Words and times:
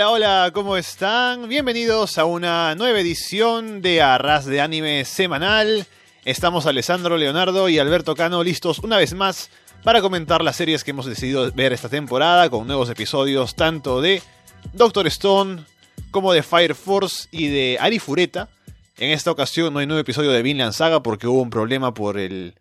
Hola, 0.00 0.12
hola, 0.12 0.50
¿cómo 0.54 0.78
están? 0.78 1.46
Bienvenidos 1.46 2.16
a 2.16 2.24
una 2.24 2.74
nueva 2.74 3.00
edición 3.00 3.82
de 3.82 4.00
Arras 4.00 4.46
de 4.46 4.62
Anime 4.62 5.04
Semanal. 5.04 5.86
Estamos 6.24 6.64
Alessandro 6.64 7.18
Leonardo 7.18 7.68
y 7.68 7.78
Alberto 7.78 8.14
Cano 8.14 8.42
listos 8.42 8.78
una 8.78 8.96
vez 8.96 9.12
más 9.12 9.50
para 9.84 10.00
comentar 10.00 10.42
las 10.42 10.56
series 10.56 10.84
que 10.84 10.92
hemos 10.92 11.04
decidido 11.04 11.52
ver 11.52 11.74
esta 11.74 11.90
temporada 11.90 12.48
con 12.48 12.66
nuevos 12.66 12.88
episodios 12.88 13.54
tanto 13.56 14.00
de 14.00 14.22
Doctor 14.72 15.06
Stone 15.08 15.66
como 16.10 16.32
de 16.32 16.42
Fire 16.42 16.74
Force 16.74 17.28
y 17.30 17.48
de 17.48 17.76
Arifureta. 17.78 18.48
En 18.96 19.10
esta 19.10 19.30
ocasión 19.30 19.74
no 19.74 19.80
hay 19.80 19.86
nuevo 19.86 20.00
episodio 20.00 20.30
de 20.30 20.40
Vinland 20.40 20.72
Saga 20.72 21.02
porque 21.02 21.26
hubo 21.26 21.42
un 21.42 21.50
problema 21.50 21.92
por 21.92 22.18
el, 22.18 22.54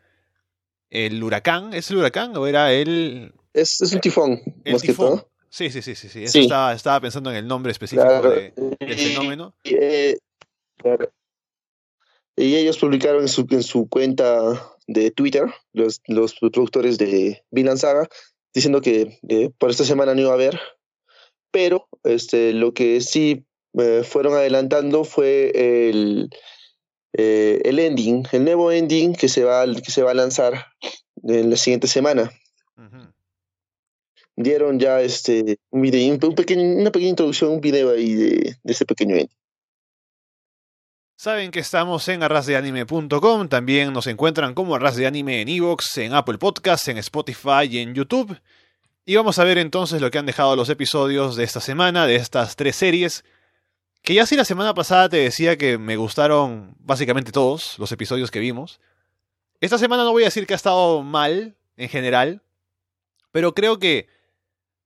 el 0.90 1.24
huracán. 1.24 1.74
¿Es 1.74 1.90
el 1.90 2.00
huracán 2.00 2.36
o 2.36 2.48
era 2.48 2.74
el...? 2.74 3.34
Es, 3.54 3.80
es 3.80 3.94
un 3.94 4.02
tifón, 4.02 4.42
El 4.66 4.74
más 4.74 4.82
que 4.82 4.94
todo. 4.94 5.30
Sí, 5.50 5.70
sí, 5.70 5.82
sí, 5.82 5.96
sí. 5.96 6.10
sí. 6.10 6.24
Eso 6.24 6.34
Sí. 6.34 6.40
Estaba, 6.42 6.74
estaba 6.74 7.02
pensando 7.02 7.30
en 7.32 7.38
el 7.38 7.48
nombre 7.48 7.72
específico 7.72 8.04
Claro. 8.08 8.30
de- 8.32 8.54
del 8.80 8.98
fenómeno. 8.98 9.56
y, 9.64 9.76
eh, 9.76 10.18
claro. 10.78 11.12
Y 12.36 12.56
ellos 12.56 12.78
publicaron 12.78 13.22
en 13.24 13.28
su, 13.28 13.46
en 13.50 13.64
su 13.64 13.90
cuenta 13.90 14.72
de 14.88 15.12
Twitter, 15.12 15.44
los, 15.74 16.02
los 16.08 16.36
productores 16.36 16.98
de 16.98 17.44
Vinland 17.52 17.80
Saga, 17.80 18.08
diciendo 18.54 18.80
que 18.82 19.20
eh, 19.28 19.50
por 19.58 19.70
esta 19.72 19.84
semana 19.84 20.14
no 20.16 20.22
iba 20.22 20.32
a 20.32 20.36
haber, 20.36 20.60
pero 21.52 21.88
este, 22.04 22.54
lo 22.54 22.74
que 22.74 23.02
sí 23.02 23.44
eh, 23.78 24.04
fueron 24.04 24.34
adelantando 24.36 25.04
fue 25.04 25.52
el, 25.90 26.30
eh, 27.14 27.62
el 27.66 27.78
ending, 27.80 28.26
el 28.32 28.46
nuevo 28.46 28.72
ending 28.72 29.14
que 29.16 29.28
se, 29.28 29.44
va, 29.44 29.66
que 29.66 29.92
se 29.92 30.02
va 30.02 30.12
a 30.12 30.16
lanzar 30.16 30.68
en 31.24 31.50
la 31.50 31.58
siguiente 31.58 31.88
semana. 31.88 32.32
Dieron 34.42 34.80
ya 34.80 35.02
este, 35.02 35.60
un 35.70 35.82
video, 35.82 36.14
un 36.14 36.34
pequeño, 36.34 36.64
una 36.64 36.92
pequeña 36.94 37.10
introducción, 37.10 37.52
un 37.52 37.60
video 37.60 37.92
ahí 37.92 38.14
de, 38.14 38.56
ese 38.64 38.86
pequeño 38.86 39.18
ending. 39.18 39.36
Saben 41.18 41.52
que 41.52 41.60
estamos 41.60 42.08
en 42.08 42.24
arrasdeanime.com, 42.24 43.50
también 43.50 43.92
nos 43.92 44.08
encuentran 44.08 44.54
como 44.54 44.76
Arras 44.76 44.96
de 44.96 45.06
Anime 45.06 45.42
en 45.42 45.50
Evox, 45.50 45.98
en 45.98 46.14
Apple 46.14 46.38
Podcasts, 46.38 46.88
en 46.88 46.98
Spotify 47.00 47.68
y 47.70 47.80
en 47.80 47.94
YouTube. 47.94 48.40
Y 49.04 49.18
vamos 49.18 49.40
a 49.40 49.44
ver 49.44 49.58
entonces 49.58 50.00
lo 50.00 50.10
que 50.10 50.20
han 50.20 50.26
dejado 50.26 50.56
los 50.56 50.70
episodios 50.70 51.36
de 51.36 51.44
esta 51.44 51.60
semana, 51.60 52.08
de 52.08 52.16
estas 52.16 52.56
tres 52.56 52.78
series. 52.78 53.26
Que 54.04 54.14
ya 54.14 54.26
si 54.26 54.38
la 54.38 54.46
semana 54.46 54.74
pasada 54.74 55.10
te 55.10 55.18
decía 55.18 55.58
que 55.58 55.78
me 55.78 55.98
gustaron 55.98 56.78
básicamente 56.80 57.34
todos 57.34 57.78
los 57.78 57.92
episodios 57.92 58.32
que 58.32 58.40
vimos. 58.40 58.80
Esta 59.60 59.78
semana 59.78 60.06
no 60.06 60.14
voy 60.14 60.24
a 60.24 60.28
decir 60.28 60.48
que 60.48 60.54
ha 60.54 60.56
estado 60.56 61.04
mal, 61.04 61.58
en 61.76 61.90
general, 61.90 62.42
pero 63.34 63.54
creo 63.54 63.80
que 63.80 64.08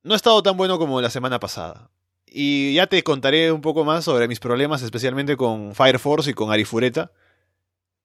no 0.04 0.14
ha 0.14 0.18
estado 0.18 0.44
tan 0.44 0.58
bueno 0.58 0.78
como 0.78 1.02
la 1.02 1.10
semana 1.10 1.40
pasada. 1.40 1.90
Y 2.28 2.74
ya 2.74 2.88
te 2.88 3.04
contaré 3.04 3.52
un 3.52 3.62
poco 3.62 3.84
más 3.84 4.06
sobre 4.06 4.28
mis 4.28 4.40
problemas, 4.40 4.82
especialmente 4.82 5.38
con 5.38 5.76
Fire 5.76 6.00
Force 6.00 6.32
y 6.32 6.34
con 6.34 6.52
Arifureta. 6.52 7.12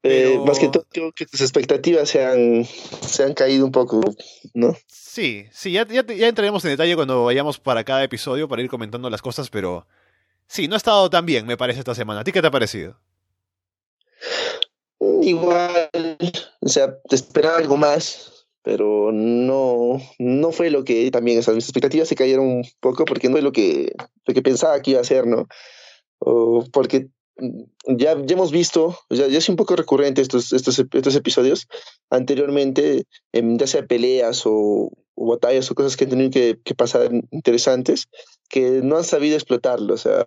Eh, 0.04 0.38
más 0.46 0.58
que 0.58 0.68
todo, 0.68 0.86
creo 0.90 1.12
que 1.12 1.26
tus 1.26 1.40
expectativas 1.40 2.08
se 2.08 2.24
han, 2.24 2.64
se 2.64 3.24
han 3.24 3.34
caído 3.34 3.64
un 3.64 3.72
poco, 3.72 4.00
¿no? 4.54 4.76
Sí, 4.86 5.46
sí, 5.50 5.72
ya, 5.72 5.86
ya, 5.88 6.06
ya 6.06 6.28
entraremos 6.28 6.64
en 6.64 6.70
detalle 6.70 6.94
cuando 6.94 7.24
vayamos 7.24 7.58
para 7.58 7.82
cada 7.82 8.04
episodio 8.04 8.48
para 8.48 8.62
ir 8.62 8.68
comentando 8.68 9.10
las 9.10 9.22
cosas, 9.22 9.50
pero 9.50 9.86
sí, 10.46 10.68
no 10.68 10.74
ha 10.74 10.76
estado 10.76 11.10
tan 11.10 11.26
bien, 11.26 11.46
me 11.46 11.56
parece, 11.56 11.80
esta 11.80 11.96
semana. 11.96 12.20
¿A 12.20 12.24
ti 12.24 12.30
qué 12.30 12.40
te 12.40 12.46
ha 12.46 12.52
parecido? 12.52 12.96
Igual, 15.00 15.90
o 16.60 16.68
sea, 16.68 16.96
te 17.08 17.16
esperaba 17.16 17.58
algo 17.58 17.76
más, 17.76 18.37
pero 18.68 19.12
no, 19.12 19.98
no 20.18 20.52
fue 20.52 20.68
lo 20.68 20.84
que 20.84 21.10
también, 21.10 21.42
sea, 21.42 21.54
mis 21.54 21.64
expectativas 21.64 22.06
se 22.06 22.14
cayeron 22.16 22.46
un 22.46 22.64
poco 22.80 23.06
porque 23.06 23.30
no 23.30 23.38
es 23.38 23.42
lo 23.42 23.50
que, 23.50 23.94
lo 24.26 24.34
que 24.34 24.42
pensaba 24.42 24.82
que 24.82 24.90
iba 24.90 25.00
a 25.00 25.04
ser, 25.04 25.26
¿no? 25.26 25.46
O 26.18 26.62
porque 26.70 27.08
mm, 27.38 27.62
ya, 27.96 28.14
ya 28.26 28.34
hemos 28.34 28.52
visto, 28.52 28.94
ya, 29.08 29.26
ya 29.26 29.38
es 29.38 29.48
un 29.48 29.56
poco 29.56 29.74
recurrente 29.74 30.20
estos, 30.20 30.52
estos, 30.52 30.78
estos 30.78 31.16
episodios 31.16 31.66
anteriormente, 32.10 33.04
em, 33.32 33.56
ya 33.56 33.66
sea 33.66 33.86
peleas 33.86 34.42
o, 34.44 34.90
o 35.14 35.26
batallas 35.30 35.70
o 35.70 35.74
cosas 35.74 35.96
que 35.96 36.04
han 36.04 36.10
tenido 36.10 36.30
que, 36.30 36.58
que 36.62 36.74
pasar 36.74 37.10
interesantes, 37.30 38.04
que 38.50 38.82
no 38.82 38.98
han 38.98 39.04
sabido 39.04 39.34
explotarlo, 39.36 39.94
o 39.94 39.98
sea, 39.98 40.26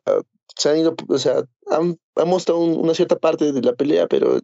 se 0.57 0.67
han 0.69 0.79
ido, 0.79 0.95
o 1.07 1.17
sea, 1.19 1.43
han, 1.69 1.95
han 2.15 2.27
mostrado 2.27 2.59
un- 2.59 2.79
una 2.79 2.95
cierta 2.95 3.17
parte 3.17 3.51
de 3.51 3.61
la 3.61 3.73
pelea, 3.73 4.07
pero 4.07 4.39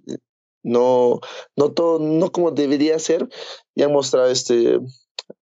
no, 0.67 1.19
no 1.55 1.71
todo, 1.71 1.99
no 1.99 2.31
como 2.31 2.51
debería 2.51 2.99
ser, 2.99 3.27
y 3.75 3.83
han 3.83 3.91
mostrado 3.91 4.27
este 4.27 4.79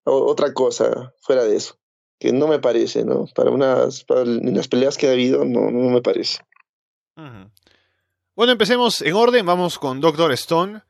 otra 0.03 0.53
cosa 0.53 1.13
fuera 1.21 1.43
de 1.43 1.55
eso, 1.57 1.77
que 2.19 2.31
no 2.31 2.47
me 2.47 2.59
parece, 2.59 3.03
¿no? 3.03 3.25
Para 3.35 3.51
unas, 3.51 4.03
para 4.03 4.23
las 4.25 4.67
peleas 4.67 4.97
que 4.97 5.07
ha 5.07 5.11
habido, 5.11 5.45
no, 5.45 5.71
no 5.71 5.89
me 5.89 6.01
parece. 6.01 6.39
Bueno, 8.35 8.51
empecemos 8.51 9.01
en 9.01 9.13
orden, 9.13 9.45
vamos 9.45 9.79
con 9.79 10.01
Doctor 10.01 10.31
Stone, 10.33 10.81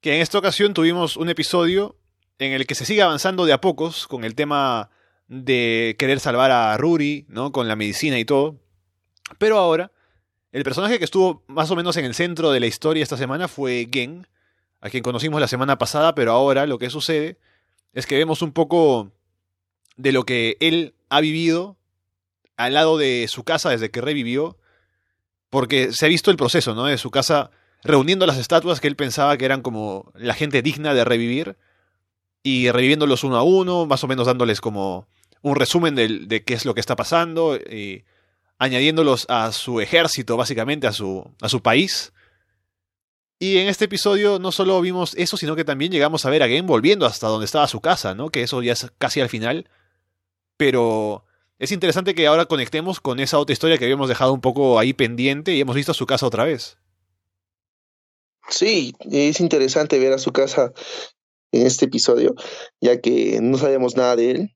que 0.00 0.16
en 0.16 0.20
esta 0.20 0.38
ocasión 0.38 0.74
tuvimos 0.74 1.16
un 1.16 1.28
episodio 1.28 1.96
en 2.38 2.52
el 2.52 2.66
que 2.66 2.74
se 2.74 2.84
sigue 2.84 3.02
avanzando 3.02 3.44
de 3.44 3.52
a 3.52 3.60
pocos 3.60 4.06
con 4.06 4.24
el 4.24 4.34
tema 4.34 4.90
de 5.28 5.96
querer 5.98 6.20
salvar 6.20 6.50
a 6.50 6.76
Ruri, 6.76 7.26
¿no? 7.28 7.52
Con 7.52 7.68
la 7.68 7.76
medicina 7.76 8.18
y 8.18 8.24
todo. 8.24 8.56
Pero 9.38 9.58
ahora, 9.58 9.92
el 10.54 10.62
personaje 10.62 11.00
que 11.00 11.04
estuvo 11.04 11.42
más 11.48 11.68
o 11.72 11.76
menos 11.76 11.96
en 11.96 12.04
el 12.04 12.14
centro 12.14 12.52
de 12.52 12.60
la 12.60 12.66
historia 12.66 13.02
esta 13.02 13.16
semana 13.16 13.48
fue 13.48 13.88
Gen, 13.92 14.28
a 14.80 14.88
quien 14.88 15.02
conocimos 15.02 15.40
la 15.40 15.48
semana 15.48 15.78
pasada, 15.78 16.14
pero 16.14 16.30
ahora 16.30 16.64
lo 16.66 16.78
que 16.78 16.90
sucede 16.90 17.38
es 17.92 18.06
que 18.06 18.16
vemos 18.16 18.40
un 18.40 18.52
poco 18.52 19.10
de 19.96 20.12
lo 20.12 20.24
que 20.24 20.56
él 20.60 20.94
ha 21.08 21.20
vivido 21.20 21.76
al 22.56 22.74
lado 22.74 22.98
de 22.98 23.26
su 23.28 23.42
casa 23.42 23.70
desde 23.70 23.90
que 23.90 24.00
revivió, 24.00 24.56
porque 25.50 25.90
se 25.90 26.06
ha 26.06 26.08
visto 26.08 26.30
el 26.30 26.36
proceso, 26.36 26.72
¿no? 26.76 26.84
De 26.84 26.98
su 26.98 27.10
casa 27.10 27.50
reuniendo 27.82 28.24
las 28.24 28.38
estatuas 28.38 28.80
que 28.80 28.86
él 28.86 28.94
pensaba 28.94 29.36
que 29.36 29.46
eran 29.46 29.60
como 29.60 30.12
la 30.14 30.34
gente 30.34 30.62
digna 30.62 30.94
de 30.94 31.04
revivir 31.04 31.56
y 32.44 32.70
reviviéndolos 32.70 33.24
uno 33.24 33.38
a 33.38 33.42
uno, 33.42 33.86
más 33.86 34.04
o 34.04 34.06
menos 34.06 34.28
dándoles 34.28 34.60
como 34.60 35.08
un 35.42 35.56
resumen 35.56 35.96
de, 35.96 36.44
qué 36.44 36.54
es 36.54 36.64
lo 36.64 36.74
que 36.74 36.80
está 36.80 36.94
pasando 36.94 37.56
y 37.56 38.04
añadiéndolos 38.64 39.26
a 39.28 39.52
su 39.52 39.80
ejército, 39.80 40.36
básicamente 40.36 40.86
a 40.86 40.92
su, 40.92 41.30
a 41.40 41.48
su 41.48 41.62
país. 41.62 42.12
Y 43.38 43.58
en 43.58 43.68
este 43.68 43.86
episodio 43.86 44.38
no 44.38 44.52
solo 44.52 44.80
vimos 44.80 45.14
eso, 45.16 45.36
sino 45.36 45.56
que 45.56 45.64
también 45.64 45.92
llegamos 45.92 46.24
a 46.24 46.30
ver 46.30 46.42
a 46.42 46.48
Gen 46.48 46.66
volviendo 46.66 47.06
hasta 47.06 47.26
donde 47.26 47.46
estaba 47.46 47.68
su 47.68 47.80
casa, 47.80 48.14
¿no? 48.14 48.30
Que 48.30 48.42
eso 48.42 48.62
ya 48.62 48.72
es 48.72 48.90
casi 48.98 49.20
al 49.20 49.28
final. 49.28 49.68
Pero 50.56 51.24
es 51.58 51.72
interesante 51.72 52.14
que 52.14 52.26
ahora 52.26 52.46
conectemos 52.46 53.00
con 53.00 53.20
esa 53.20 53.38
otra 53.38 53.52
historia 53.52 53.78
que 53.78 53.84
habíamos 53.84 54.08
dejado 54.08 54.32
un 54.32 54.40
poco 54.40 54.78
ahí 54.78 54.92
pendiente 54.92 55.52
y 55.52 55.60
hemos 55.60 55.76
visto 55.76 55.94
su 55.94 56.06
casa 56.06 56.26
otra 56.26 56.44
vez. 56.44 56.78
Sí, 58.48 58.94
es 59.10 59.40
interesante 59.40 59.98
ver 59.98 60.12
a 60.12 60.18
su 60.18 60.32
casa 60.32 60.72
en 61.52 61.66
este 61.66 61.86
episodio, 61.86 62.34
ya 62.80 63.00
que 63.00 63.38
no 63.40 63.58
sabíamos 63.58 63.96
nada 63.96 64.16
de 64.16 64.30
él. 64.30 64.53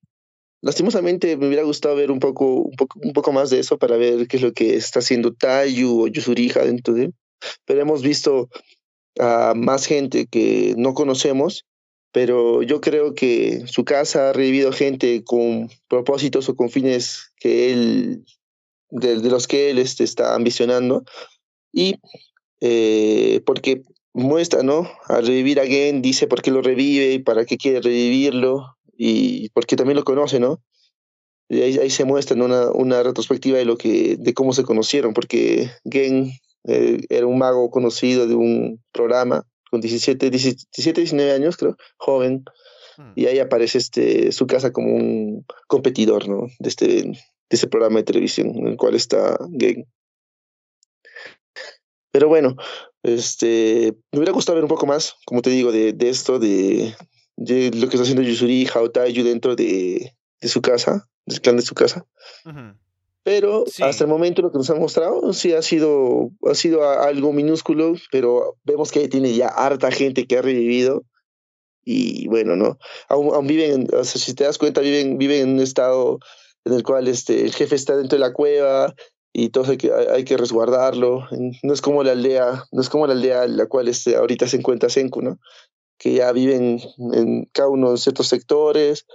Lastimosamente 0.60 1.36
me 1.36 1.46
hubiera 1.46 1.62
gustado 1.62 1.94
ver 1.94 2.10
un 2.10 2.18
poco, 2.18 2.62
un 2.62 2.76
poco, 2.76 2.98
un 3.00 3.12
poco 3.12 3.32
más 3.32 3.50
de 3.50 3.60
eso 3.60 3.78
para 3.78 3.96
ver 3.96 4.26
qué 4.26 4.38
es 4.38 4.42
lo 4.42 4.52
que 4.52 4.74
está 4.74 4.98
haciendo 4.98 5.32
Tayu 5.32 6.02
o 6.02 6.06
Yusuriha 6.08 6.64
dentro 6.64 6.94
de 6.94 7.04
él. 7.04 7.14
Pero 7.64 7.80
hemos 7.80 8.02
visto 8.02 8.48
a 9.20 9.54
más 9.54 9.86
gente 9.86 10.26
que 10.26 10.74
no 10.76 10.94
conocemos, 10.94 11.64
pero 12.12 12.62
yo 12.62 12.80
creo 12.80 13.14
que 13.14 13.62
su 13.66 13.84
casa 13.84 14.30
ha 14.30 14.32
revivido 14.32 14.72
gente 14.72 15.22
con 15.22 15.70
propósitos 15.88 16.48
o 16.48 16.56
con 16.56 16.70
fines 16.70 17.32
que 17.36 17.72
él, 17.72 18.24
de, 18.90 19.20
de 19.20 19.30
los 19.30 19.46
que 19.46 19.70
él 19.70 19.78
este, 19.78 20.02
está 20.02 20.34
ambicionando. 20.34 21.04
Y 21.72 21.96
eh, 22.60 23.42
porque 23.46 23.82
muestra, 24.12 24.64
¿no? 24.64 24.90
Al 25.04 25.26
revivir 25.26 25.60
a 25.60 25.66
Gen, 25.66 26.02
dice 26.02 26.26
por 26.26 26.42
qué 26.42 26.50
lo 26.50 26.62
revive 26.62 27.12
y 27.12 27.18
para 27.20 27.44
qué 27.44 27.56
quiere 27.56 27.80
revivirlo 27.80 28.77
y 28.98 29.48
porque 29.50 29.76
también 29.76 29.96
lo 29.96 30.04
conoce, 30.04 30.40
¿no? 30.40 30.62
Y 31.48 31.62
ahí, 31.62 31.78
ahí 31.78 31.88
se 31.88 32.04
muestra 32.04 32.36
¿no? 32.36 32.44
una, 32.44 32.70
una 32.72 33.02
retrospectiva 33.02 33.56
de 33.56 33.64
lo 33.64 33.78
que, 33.78 34.16
de 34.18 34.34
cómo 34.34 34.52
se 34.52 34.64
conocieron, 34.64 35.14
porque 35.14 35.70
Gen 35.90 36.30
eh, 36.64 37.00
era 37.08 37.26
un 37.26 37.38
mago 37.38 37.70
conocido 37.70 38.26
de 38.26 38.34
un 38.34 38.82
programa 38.92 39.46
con 39.70 39.80
17, 39.80 40.28
17, 40.28 41.00
19 41.00 41.32
años, 41.32 41.56
creo, 41.56 41.76
joven, 41.96 42.44
Hmm. 42.98 43.12
y 43.14 43.26
ahí 43.26 43.38
aparece 43.38 43.78
este, 43.78 44.32
su 44.32 44.48
casa 44.48 44.72
como 44.72 44.92
un 44.92 45.46
competidor, 45.68 46.28
¿no? 46.28 46.48
De 46.58 46.68
este, 46.68 46.86
de 46.86 47.16
ese 47.48 47.68
programa 47.68 47.98
de 47.98 48.04
televisión 48.04 48.48
en 48.56 48.66
el 48.66 48.76
cual 48.76 48.96
está 48.96 49.38
Gen. 49.56 49.86
Pero 52.10 52.26
bueno, 52.26 52.56
este, 53.04 53.94
me 54.10 54.18
hubiera 54.18 54.32
gustado 54.32 54.56
ver 54.56 54.64
un 54.64 54.68
poco 54.68 54.86
más, 54.86 55.14
como 55.26 55.42
te 55.42 55.50
digo, 55.50 55.70
de, 55.70 55.92
de 55.92 56.08
esto, 56.08 56.40
de 56.40 56.96
lo 57.38 57.88
que 57.88 57.96
está 57.96 58.02
haciendo 58.02 58.22
Yusuri 58.22 58.66
Haotayu 58.66 59.24
dentro 59.24 59.54
de, 59.56 60.14
de 60.40 60.48
su 60.48 60.60
casa, 60.60 61.08
del 61.26 61.40
clan 61.40 61.56
de 61.56 61.62
su 61.62 61.74
casa. 61.74 62.04
Ujú. 62.44 62.74
Pero 63.22 63.64
Sí. 63.66 63.82
hasta 63.82 64.04
el 64.04 64.10
momento 64.10 64.40
lo 64.42 64.50
que 64.50 64.58
nos 64.58 64.70
han 64.70 64.78
mostrado 64.80 65.32
sí 65.34 65.52
ha 65.52 65.60
sido, 65.62 66.30
ha 66.50 66.54
sido 66.54 66.88
algo 66.88 67.32
minúsculo, 67.32 67.94
pero 68.10 68.56
vemos 68.64 68.90
que 68.90 69.06
tiene 69.08 69.34
ya 69.34 69.48
harta 69.48 69.90
gente 69.90 70.26
que 70.26 70.38
ha 70.38 70.42
revivido. 70.42 71.04
Y 71.84 72.26
bueno, 72.28 72.56
¿no? 72.56 72.78
Aún, 73.08 73.34
aún 73.34 73.46
viven, 73.46 73.72
en- 73.82 73.94
o 73.94 74.04
sea, 74.04 74.20
si 74.20 74.34
te 74.34 74.44
das 74.44 74.58
cuenta, 74.58 74.80
viven, 74.80 75.18
viven 75.18 75.42
en 75.42 75.48
un 75.54 75.60
estado 75.60 76.18
en 76.64 76.72
el 76.74 76.82
cual 76.82 77.08
este, 77.08 77.44
el 77.44 77.52
jefe 77.54 77.74
está 77.76 77.96
dentro 77.96 78.16
de 78.18 78.20
la 78.24 78.32
cueva 78.32 78.94
y 79.32 79.50
todo 79.50 79.70
hay 79.70 79.76
que, 79.78 79.90
hay 79.92 80.24
que 80.24 80.36
resguardarlo. 80.36 81.26
No 81.62 81.72
es 81.72 81.80
como 81.80 82.02
la 82.02 82.12
aldea, 82.12 82.64
no 82.72 82.80
es 82.82 82.88
como 82.88 83.06
la 83.06 83.12
aldea 83.14 83.44
en 83.44 83.56
la 83.56 83.66
cual 83.66 83.88
este, 83.88 84.16
ahorita 84.16 84.46
se 84.48 84.56
encuentra 84.56 84.88
Senku, 84.90 85.22
¿no? 85.22 85.38
Que 85.98 86.14
ya 86.14 86.32
viven 86.32 86.80
en 87.12 87.44
cada 87.52 87.68
uno 87.68 87.92
de 87.92 87.98
ciertos 87.98 88.28
sectores. 88.28 89.06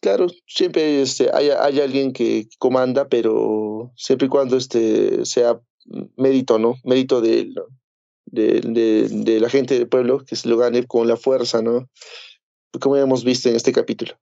Claro, 0.00 0.28
siempre 0.46 1.02
este, 1.02 1.30
hay, 1.32 1.50
hay 1.50 1.80
alguien 1.80 2.12
que 2.12 2.48
comanda, 2.58 3.08
pero 3.08 3.92
siempre 3.96 4.26
y 4.26 4.30
cuando 4.30 4.56
este, 4.56 5.26
sea 5.26 5.60
mérito, 6.16 6.58
¿no? 6.58 6.76
Mérito 6.84 7.20
de, 7.20 7.52
de, 8.26 8.60
de, 9.10 9.40
la 9.40 9.50
gente 9.50 9.74
del 9.74 9.88
pueblo, 9.88 10.24
que 10.24 10.36
se 10.36 10.48
lo 10.48 10.56
gane 10.56 10.86
con 10.86 11.08
la 11.08 11.16
fuerza, 11.16 11.62
¿no? 11.62 11.88
Como 12.80 12.96
hemos 12.96 13.24
visto 13.24 13.48
en 13.48 13.56
este 13.56 13.72
capítulo. 13.72 14.14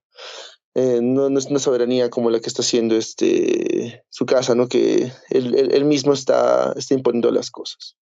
Eh, 0.75 0.99
no, 1.01 1.29
no, 1.29 1.39
es 1.39 1.45
una 1.45 1.59
soberanía 1.59 2.09
como 2.09 2.29
la 2.29 2.39
que 2.39 2.47
está 2.47 2.61
haciendo 2.61 2.95
este, 2.95 4.03
su 4.09 4.25
casa, 4.25 4.55
¿no? 4.55 4.67
Que 4.67 5.11
él, 5.29 5.55
él, 5.55 5.85
mismo 5.85 6.13
está, 6.13 6.73
está 6.77 6.93
imponiendo 6.93 7.31
las 7.31 7.51
cosas. 7.51 7.95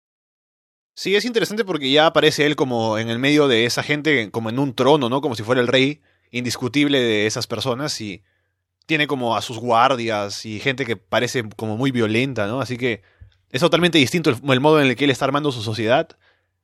Sí, 0.95 1.17
es 1.17 1.25
interesante 1.25 1.65
porque 1.65 1.91
ya 1.91 2.07
aparece 2.07 2.47
él 2.47 2.57
como 2.57 2.99
en 2.99 3.09
el 3.09 3.19
medio 3.19 3.49
de 3.49 3.65
esa 3.65 3.83
gente, 3.83 4.31
como 4.31 4.49
en 4.49 4.59
un 4.59 4.75
trono, 4.75 5.09
¿no? 5.09 5.21
Como 5.21 5.35
si 5.35 5.43
fuera 5.43 5.61
el 5.61 5.67
rey 5.67 6.01
indiscutible 6.31 7.01
de 7.01 7.27
esas 7.27 7.47
personas 7.47 8.01
y 8.01 8.23
tiene 8.87 9.07
como 9.07 9.37
a 9.37 9.43
sus 9.43 9.59
guardias 9.59 10.45
y 10.47 10.61
gente 10.61 10.85
que 10.85 10.97
parece 10.97 11.43
como 11.57 11.77
muy 11.77 11.91
violenta, 11.91 12.47
¿no? 12.47 12.61
Así 12.61 12.77
que 12.77 13.03
es 13.51 13.61
totalmente 13.61 13.99
distinto 13.99 14.31
el, 14.31 14.37
el 14.49 14.61
modo 14.61 14.81
en 14.81 14.89
el 14.89 14.97
que 14.97 15.05
él 15.05 15.11
está 15.11 15.25
armando 15.25 15.53
su 15.53 15.63
sociedad. 15.63 16.09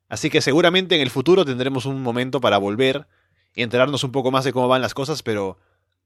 Así 0.08 0.30
que 0.30 0.40
seguramente 0.40 0.94
en 0.94 1.00
el 1.00 1.10
futuro 1.10 1.44
tendremos 1.44 1.86
un 1.86 2.02
momento 2.02 2.40
para 2.40 2.58
volver 2.58 3.06
y 3.54 3.62
enterarnos 3.62 4.04
un 4.04 4.12
poco 4.12 4.30
más 4.30 4.44
de 4.44 4.52
cómo 4.52 4.68
van 4.68 4.82
las 4.82 4.94
cosas, 4.94 5.22
pero 5.22 5.58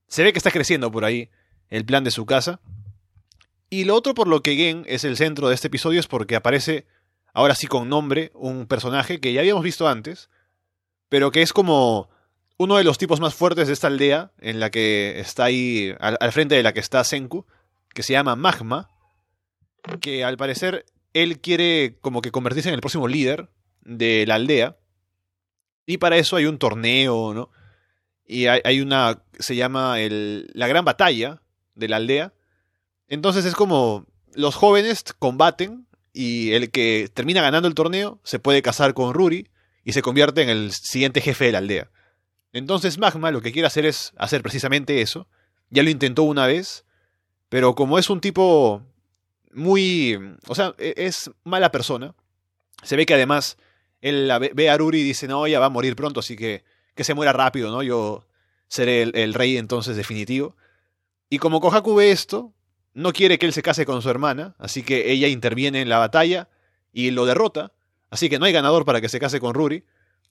se 0.09 0.23
ve 0.23 0.33
que 0.33 0.39
está 0.39 0.51
creciendo 0.51 0.91
por 0.91 1.05
ahí 1.05 1.31
el 1.69 1.85
plan 1.85 2.05
de 2.05 2.11
su 2.11 2.27
casa. 2.27 2.61
Y 3.71 3.85
lo 3.85 3.95
otro 3.95 4.15
por 4.15 4.29
lo 4.29 4.43
que 4.43 4.57
Gen 4.57 4.85
es 4.87 5.05
el 5.05 5.17
centro 5.17 5.49
de 5.49 5.55
este 5.55 5.69
episodio 5.69 6.01
es 6.01 6.07
porque 6.07 6.37
aparece, 6.37 6.87
ahora 7.35 7.55
sí 7.55 7.67
con 7.67 7.91
nombre, 7.91 8.31
un 8.35 8.67
personaje 8.67 9.21
que 9.21 9.35
ya 9.35 9.41
habíamos 9.41 9.63
visto 9.63 9.87
antes, 9.87 10.31
pero 11.11 11.31
que 11.31 11.43
es 11.43 11.53
como 11.53 12.09
uno 12.57 12.77
de 12.77 12.85
los 12.85 12.97
tipos 12.97 13.21
más 13.21 13.35
fuertes 13.35 13.67
de 13.67 13.75
esta 13.75 13.89
aldea, 13.89 14.33
en 14.41 14.61
la 14.61 14.71
que 14.71 15.21
está 15.21 15.45
ahí, 15.45 15.95
al, 16.01 16.33
frente 16.33 16.55
de 16.55 16.63
la 16.63 16.73
que 16.73 16.81
está 16.81 17.05
Senku, 17.05 17.45
que 17.93 18.03
se 18.03 18.15
llama 18.15 18.37
Magma, 18.37 18.89
que 20.01 20.25
al 20.25 20.39
parecer 20.39 20.87
él 21.13 21.41
quiere 21.41 21.99
como 22.01 22.23
que 22.23 22.31
convertirse 22.31 22.71
en 22.71 22.75
el 22.75 22.81
próximo 22.81 23.09
líder 23.09 23.51
de 23.83 24.25
la 24.27 24.37
aldea, 24.37 24.79
y 25.85 25.99
para 25.99 26.17
eso 26.17 26.37
hay 26.37 26.47
un 26.47 26.59
torneo, 26.59 27.35
¿no? 27.35 27.51
y 28.27 28.47
hay, 28.47 28.61
hay, 28.65 28.81
una, 28.81 29.23
se 29.39 29.57
llama 29.57 30.01
el, 30.01 30.51
la 30.55 30.67
gran 30.67 30.85
batalla 30.85 31.43
de 31.75 31.89
la 31.89 31.97
aldea. 31.97 32.33
Entonces 33.09 33.45
es 33.45 33.55
como 33.55 34.07
los 34.33 34.55
jóvenes 34.55 35.05
combaten 35.19 35.87
y 36.15 36.53
el 36.53 36.71
que 36.71 37.11
termina 37.13 37.43
ganando 37.43 37.69
el 37.69 37.75
torneo 37.75 38.21
se 38.25 38.39
puede 38.39 38.63
casar 38.63 38.95
con 38.95 39.13
Ruri 39.13 39.49
y 39.85 39.93
se 39.93 40.01
convierte 40.01 40.41
en 40.41 40.49
el 40.49 40.73
siguiente 40.73 41.21
jefe 41.21 41.45
de 41.45 41.53
la 41.53 41.59
aldea. 41.59 41.91
Entonces 42.53 42.97
Magma 42.97 43.31
lo 43.31 43.43
que 43.43 43.53
quiere 43.53 43.67
hacer 43.67 43.85
es 43.85 44.13
hacer 44.17 44.41
precisamente 44.41 45.03
eso. 45.03 45.29
Ya 45.71 45.83
lo 45.83 45.91
intentó 45.91 46.23
una 46.23 46.47
vez, 46.47 46.87
pero 47.49 47.75
como 47.75 47.99
es 47.99 48.09
un 48.09 48.21
tipo 48.21 48.83
muy... 49.53 50.19
O 50.47 50.55
sea, 50.55 50.75
e, 50.79 50.95
es 50.97 51.31
mala 51.43 51.71
persona. 51.71 52.15
Se 52.83 52.97
ve 52.97 53.05
que 53.05 53.15
además 53.15 53.59
él 54.01 54.31
ve 54.55 54.71
a 54.71 54.79
Ruri 54.79 55.01
y 55.01 55.05
dice, 55.05 55.27
no, 55.27 55.47
ya 55.47 55.59
va 55.59 55.67
a 55.67 55.71
morir 55.71 55.97
pronto, 55.97 56.21
así 56.21 56.37
que 56.37 56.65
que 56.95 57.05
se 57.05 57.15
muera 57.15 57.33
rápido, 57.33 57.71
¿no? 57.71 57.83
Yo 57.83 58.25
seré 58.69 59.03
el, 59.03 59.17
el, 59.17 59.35
rey 59.35 59.57
entonces 59.57 59.97
definitivo. 59.97 60.57
Y 61.29 61.39
como 61.39 61.61
Kohaku 61.61 61.95
ve 61.95 62.11
esto, 62.11 62.53
no 62.95 63.13
quiere 63.13 63.39
que 63.39 63.47
él 63.47 63.53
se 63.53 63.63
case 63.63 63.85
con 63.85 64.01
su 64.01 64.09
hermana, 64.09 64.55
así 64.59 64.83
que 64.83 65.11
ella 65.11 65.29
interviene 65.29 65.83
en 65.83 65.89
la 65.89 65.99
batalla 65.99 66.49
y 66.93 67.11
lo 67.11 67.27
derrota, 67.27 67.73
así 68.11 68.31
que 68.31 68.39
no 68.39 68.47
hay 68.47 68.53
ganador 68.53 68.85
para 68.85 69.01
que 69.01 69.09
se 69.09 69.21
case 69.21 69.41
con 69.41 69.55
Ruri, 69.55 69.85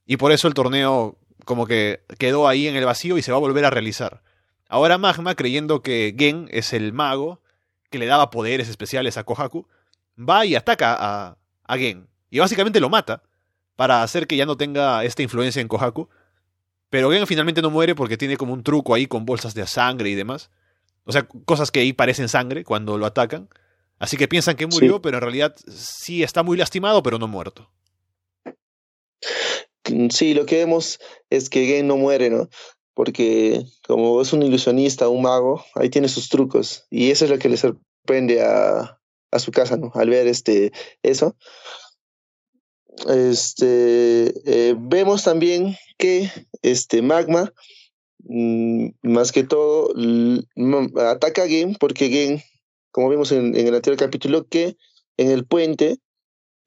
y 0.06 0.18
por 0.18 0.32
eso 0.32 0.48
el 0.48 0.54
torneo 0.54 1.18
como 1.46 1.68
que 1.68 2.04
quedó 2.18 2.48
ahí 2.48 2.68
en 2.68 2.76
el 2.76 2.86
vacío 2.86 3.18
y 3.18 3.22
se 3.22 3.32
va 3.32 3.38
a 3.38 3.42
volver 3.42 3.66
a 3.66 3.70
realizar. 3.70 4.24
Ahora 4.70 4.98
Magma, 4.98 5.36
creyendo 5.36 5.82
que 5.82 6.16
Gen 6.18 6.48
es 6.52 6.74
el 6.74 6.94
mago 6.94 7.42
que 7.90 8.00
le 8.00 8.06
daba 8.06 8.32
poderes 8.32 8.70
especiales 8.70 9.18
a 9.18 9.24
Kohaku, 9.24 9.68
va 10.18 10.46
y 10.46 10.56
ataca 10.56 10.96
a, 10.98 11.38
a 11.66 11.78
Gen, 11.78 12.08
y 12.30 12.40
básicamente 12.40 12.80
lo 12.80 12.90
mata, 12.90 13.24
para 13.76 14.04
hacer 14.04 14.28
que 14.28 14.38
ya 14.38 14.46
no 14.46 14.56
tenga 14.56 15.04
esta 15.04 15.22
influencia 15.22 15.62
en 15.62 15.68
Kohaku, 15.68 16.10
pero 16.90 17.12
Gen 17.12 17.28
finalmente 17.28 17.62
no 17.62 17.72
muere 17.72 17.96
porque 17.96 18.18
tiene 18.18 18.38
como 18.38 18.54
un 18.54 18.64
truco 18.64 18.94
ahí 18.94 19.08
con 19.08 19.26
bolsas 19.26 19.54
de 19.54 19.66
sangre 19.68 20.10
y 20.10 20.16
demás. 20.16 20.52
O 21.06 21.12
sea, 21.12 21.28
cosas 21.46 21.72
que 21.72 21.82
ahí 21.82 21.94
parecen 21.94 22.30
sangre 22.30 22.64
cuando 22.64 22.98
lo 22.98 23.06
atacan. 23.06 23.50
Así 24.00 24.18
que 24.18 24.28
piensan 24.28 24.56
que 24.56 24.68
murió, 24.68 24.96
sí. 24.96 25.00
pero 25.04 25.18
en 25.18 25.22
realidad 25.22 25.56
sí 25.68 26.24
está 26.24 26.44
muy 26.44 26.58
lastimado, 26.58 27.04
pero 27.04 27.20
no 27.20 27.28
muerto. 27.28 27.70
Sí, 30.10 30.34
lo 30.34 30.46
que 30.46 30.58
vemos 30.58 31.00
es 31.30 31.50
que 31.50 31.66
Gen 31.66 31.88
no 31.88 31.98
muere, 31.98 32.30
¿no? 32.30 32.50
Porque 32.94 33.66
como 33.86 34.22
es 34.22 34.34
un 34.34 34.44
ilusionista, 34.44 35.10
un 35.10 35.24
mago, 35.24 35.64
ahí 35.76 35.90
tiene 35.90 36.08
sus 36.10 36.30
trucos. 36.30 36.86
Y 36.90 37.12
eso 37.12 37.26
es 37.26 37.32
lo 37.32 37.40
que 37.40 37.50
le 37.50 37.58
sorprende 37.58 38.42
a, 38.44 39.00
a 39.32 39.40
su 39.40 39.52
casa, 39.52 39.78
¿no? 39.78 39.92
Al 39.94 40.10
ver 40.10 40.28
este, 40.28 40.72
eso. 41.02 41.36
Este, 43.08 44.34
eh, 44.46 44.76
vemos 44.78 45.24
también 45.24 45.76
que 45.98 46.30
este 46.62 47.02
Magma, 47.02 47.52
más 48.24 49.32
que 49.32 49.44
todo, 49.44 49.94
ataca 50.98 51.44
a 51.44 51.48
Gen, 51.48 51.76
porque 51.76 52.10
Gen, 52.10 52.42
como 52.92 53.10
vimos 53.10 53.32
en, 53.32 53.56
el 53.56 53.76
anterior 53.76 53.98
capítulo, 53.98 54.48
que 54.48 54.78
en 55.18 55.32
el 55.32 55.46
puente 55.46 55.98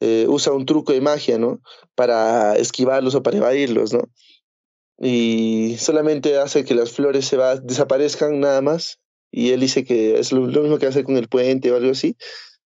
eh, 0.00 0.26
usa 0.28 0.52
un 0.52 0.66
truco 0.66 0.92
de 0.92 1.00
magia, 1.00 1.38
¿no? 1.38 1.60
Para 1.94 2.56
esquivarlos 2.56 3.14
o 3.14 3.22
para 3.22 3.38
evadirlos, 3.38 3.92
¿no? 3.92 4.10
Y 4.98 5.76
solamente 5.78 6.38
hace 6.38 6.64
que 6.64 6.74
las 6.74 6.92
flores 6.92 7.26
se 7.26 7.36
va, 7.36 7.56
desaparezcan 7.56 8.40
nada 8.40 8.60
más. 8.60 9.00
Y 9.30 9.50
él 9.50 9.60
dice 9.60 9.84
que 9.84 10.18
es 10.18 10.32
lo, 10.32 10.42
mismo 10.42 10.78
que 10.78 10.86
hace 10.86 11.04
con 11.04 11.16
el 11.16 11.28
puente 11.28 11.70
o 11.70 11.76
algo 11.76 11.90
así. 11.90 12.16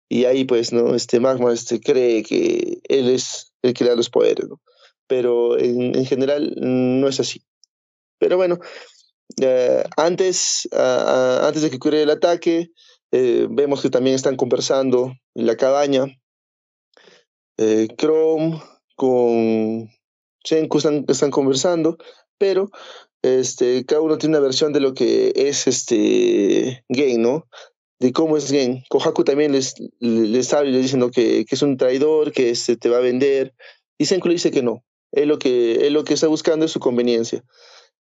Y 0.09 0.27
ahí, 0.27 0.45
pues, 0.45 0.73
¿no? 0.73 0.95
Este 0.95 1.21
Magma 1.21 1.53
este, 1.53 1.81
cree 1.81 2.23
que 2.23 2.81
él 2.89 3.09
es 3.09 3.53
el 3.63 3.75
que 3.75 3.85
le 3.85 3.91
da 3.91 3.97
los 3.97 4.11
poderes, 4.11 4.49
¿no? 4.49 4.61
Pero 5.07 5.59
en, 5.59 5.97
en 5.97 6.07
general 6.07 6.55
no 6.57 7.09
es 7.09 7.21
así. 7.21 7.43
Pero 8.19 8.37
bueno, 8.37 8.59
eh, 9.41 9.85
antes, 9.97 10.69
antes 10.73 11.63
de 11.63 11.71
que 11.71 11.77
ocurra 11.77 11.99
el 11.99 12.11
ataque, 12.11 12.71
eh, 13.17 13.47
vemos 13.49 13.81
que 13.81 13.91
también 13.91 14.17
están 14.17 14.35
conversando 14.35 15.13
en 15.37 15.47
la 15.47 15.57
cabaña. 15.57 16.07
Eh, 17.59 17.87
Chrome 17.97 18.61
con 18.97 19.89
Senku 20.45 20.79
están, 20.79 21.31
conversando, 21.31 21.97
pero 22.39 22.71
este, 23.23 23.85
cada 23.87 24.01
uno 24.01 24.19
tiene 24.19 24.37
una 24.37 24.45
versión 24.45 24.73
de 24.73 24.81
lo 24.81 24.95
que 24.95 25.33
es 25.37 25.69
este 25.69 26.85
Game, 26.89 27.19
¿no? 27.19 27.47
de 28.01 28.13
cómo 28.13 28.37
es 28.37 28.51
Gen. 28.51 28.83
Kohaku 28.91 29.23
también 29.23 29.53
les, 29.53 29.75
les 30.01 30.53
habla 30.53 30.71
y 30.71 30.73
les 30.73 30.83
dice 30.83 30.97
¿no? 30.97 31.11
que, 31.11 31.45
que, 31.45 31.55
es 31.55 31.63
un 31.63 31.77
traidor, 31.77 32.33
que 32.33 32.51
este, 32.51 32.77
te 32.77 32.89
va 32.89 32.97
a 32.97 33.01
vender. 33.01 33.55
Y 33.97 34.07
Senku 34.07 34.27
le 34.27 34.35
dice 34.35 34.51
que 34.51 34.63
no. 34.63 34.85
Él 35.13 35.29
lo 35.29 35.39
que, 35.39 35.87
él 35.87 35.93
lo 35.93 36.03
que 36.03 36.15
está 36.15 36.27
buscando 36.27 36.67
es 36.67 36.73
su 36.73 36.81
conveniencia. 36.81 37.45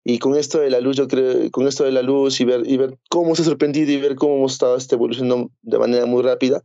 Y 0.06 0.20
con 0.20 0.36
esto 0.36 0.60
de 0.60 0.70
la 0.70 0.82
luz, 0.82 0.98
yo 0.98 1.08
creo, 1.08 1.50
con 1.52 1.68
esto 1.68 1.86
de 1.86 1.92
la 1.92 2.02
luz 2.02 2.42
y 2.42 2.46
ver, 2.46 2.64
y 2.66 2.76
ver 2.76 2.98
cómo 3.10 3.36
se 3.36 3.44
ha 3.44 3.46
sorprendido 3.46 3.92
y 3.92 3.98
ver 3.98 4.16
cómo 4.16 4.36
hemos 4.36 4.54
estado 4.54 4.76
este, 4.76 4.96
evolucionando 4.96 5.50
de 5.62 5.80
manera 5.80 6.06
muy 6.06 6.22
rápida, 6.24 6.62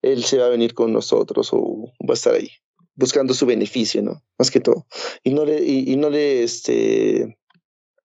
él 0.00 0.24
se 0.24 0.38
va 0.38 0.46
a 0.46 0.50
venir 0.50 0.74
con 0.74 0.92
nosotros 0.92 1.50
o 1.52 1.92
va 2.00 2.12
a 2.12 2.14
estar 2.14 2.34
ahí, 2.34 2.50
buscando 2.94 3.34
su 3.34 3.44
beneficio, 3.44 4.02
¿no? 4.02 4.22
Más 4.38 4.50
que 4.50 4.60
todo. 4.60 4.86
Y 5.22 5.32
no 5.32 5.44
le, 5.44 5.62
y, 5.62 5.96
no 5.96 6.08
le, 6.08 6.42
este, 6.42 7.36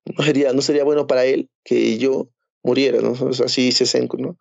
no 0.05 0.23
sería, 0.23 0.51
no 0.51 0.61
sería 0.61 0.83
bueno 0.83 1.07
para 1.07 1.23
él 1.25 1.49
que 1.63 1.97
yo 1.97 2.29
muriera, 2.61 3.01
¿no? 3.01 3.13
Así 3.45 3.63
dice 3.63 3.85
Senku, 3.85 4.17
¿no? 4.17 4.37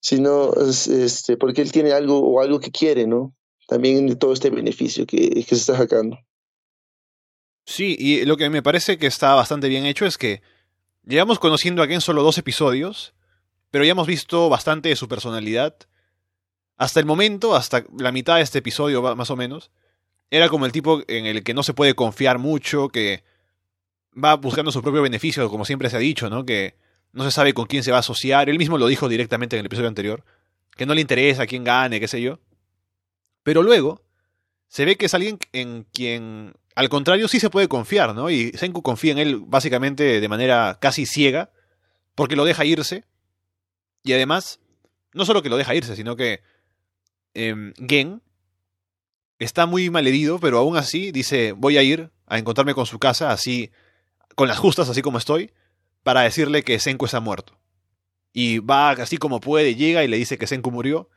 Sino, 0.00 0.52
este, 0.54 1.36
porque 1.36 1.62
él 1.62 1.70
tiene 1.70 1.92
algo 1.92 2.18
o 2.18 2.40
algo 2.40 2.58
que 2.58 2.72
quiere, 2.72 3.06
¿no? 3.06 3.36
También 3.68 4.18
todo 4.18 4.32
este 4.32 4.50
beneficio 4.50 5.06
que, 5.06 5.30
que 5.30 5.44
se 5.44 5.54
está 5.54 5.76
sacando. 5.76 6.18
Sí, 7.64 7.96
y 7.98 8.24
lo 8.24 8.36
que 8.36 8.50
me 8.50 8.62
parece 8.62 8.98
que 8.98 9.06
está 9.06 9.34
bastante 9.34 9.68
bien 9.68 9.86
hecho 9.86 10.04
es 10.06 10.18
que 10.18 10.42
llevamos 11.04 11.38
conociendo 11.38 11.82
a 11.82 11.86
Gen 11.86 12.00
solo 12.00 12.22
dos 12.22 12.38
episodios, 12.38 13.14
pero 13.70 13.84
ya 13.84 13.92
hemos 13.92 14.06
visto 14.06 14.48
bastante 14.48 14.88
de 14.88 14.96
su 14.96 15.08
personalidad. 15.08 15.76
Hasta 16.76 17.00
el 17.00 17.06
momento, 17.06 17.54
hasta 17.54 17.84
la 17.98 18.12
mitad 18.12 18.36
de 18.36 18.42
este 18.42 18.58
episodio 18.58 19.02
más 19.14 19.30
o 19.30 19.36
menos, 19.36 19.70
era 20.30 20.48
como 20.48 20.66
el 20.66 20.72
tipo 20.72 21.02
en 21.08 21.26
el 21.26 21.44
que 21.44 21.54
no 21.54 21.62
se 21.62 21.74
puede 21.74 21.94
confiar 21.94 22.38
mucho, 22.38 22.88
que 22.88 23.22
va 24.12 24.34
buscando 24.36 24.72
su 24.72 24.82
propio 24.82 25.02
beneficio, 25.02 25.48
como 25.48 25.64
siempre 25.64 25.90
se 25.90 25.96
ha 25.96 26.00
dicho, 26.00 26.28
¿no? 26.28 26.44
Que 26.44 26.76
no 27.12 27.24
se 27.24 27.30
sabe 27.30 27.54
con 27.54 27.66
quién 27.66 27.82
se 27.82 27.90
va 27.90 27.98
a 27.98 28.00
asociar. 28.00 28.48
Él 28.48 28.58
mismo 28.58 28.78
lo 28.78 28.86
dijo 28.86 29.08
directamente 29.08 29.56
en 29.56 29.60
el 29.60 29.66
episodio 29.66 29.88
anterior, 29.88 30.24
que 30.76 30.86
no 30.86 30.94
le 30.94 31.00
interesa 31.00 31.46
quién 31.46 31.64
gane, 31.64 32.00
qué 32.00 32.08
sé 32.08 32.20
yo. 32.20 32.40
Pero 33.42 33.62
luego 33.62 34.02
se 34.68 34.84
ve 34.84 34.96
que 34.96 35.06
es 35.06 35.14
alguien 35.14 35.38
en 35.52 35.84
quien, 35.92 36.54
al 36.74 36.88
contrario, 36.88 37.28
sí 37.28 37.40
se 37.40 37.50
puede 37.50 37.68
confiar, 37.68 38.14
¿no? 38.14 38.30
Y 38.30 38.52
Senku 38.52 38.82
confía 38.82 39.12
en 39.12 39.18
él 39.18 39.42
básicamente 39.46 40.20
de 40.20 40.28
manera 40.28 40.78
casi 40.80 41.06
ciega, 41.06 41.50
porque 42.14 42.36
lo 42.36 42.44
deja 42.44 42.64
irse 42.64 43.04
Y 44.02 44.12
además, 44.12 44.60
no 45.12 45.24
solo 45.24 45.42
que 45.42 45.48
lo 45.48 45.56
deja 45.56 45.74
irse, 45.74 45.96
sino 45.96 46.16
que 46.16 46.42
eh, 47.34 47.72
Gen 47.88 48.22
está 49.38 49.66
muy 49.66 49.90
malherido, 49.90 50.38
pero 50.38 50.58
aún 50.58 50.76
así 50.76 51.12
dice, 51.12 51.52
voy 51.52 51.76
a 51.76 51.82
ir 51.82 52.10
a 52.26 52.38
encontrarme 52.38 52.74
con 52.74 52.86
su 52.86 52.98
casa, 52.98 53.30
así, 53.32 53.70
con 54.34 54.48
las 54.48 54.58
justas, 54.58 54.88
así 54.88 55.02
como 55.02 55.18
estoy, 55.18 55.52
para 56.02 56.22
decirle 56.22 56.62
que 56.62 56.78
Senku 56.78 57.04
está 57.04 57.20
muerto. 57.20 57.58
Y 58.32 58.60
va 58.60 58.90
así 58.90 59.18
como 59.18 59.40
puede, 59.40 59.74
llega 59.74 60.04
y 60.04 60.08
le 60.08 60.16
dice 60.16 60.38
que 60.38 60.46
Senku 60.46 60.70
murió. 60.70 61.10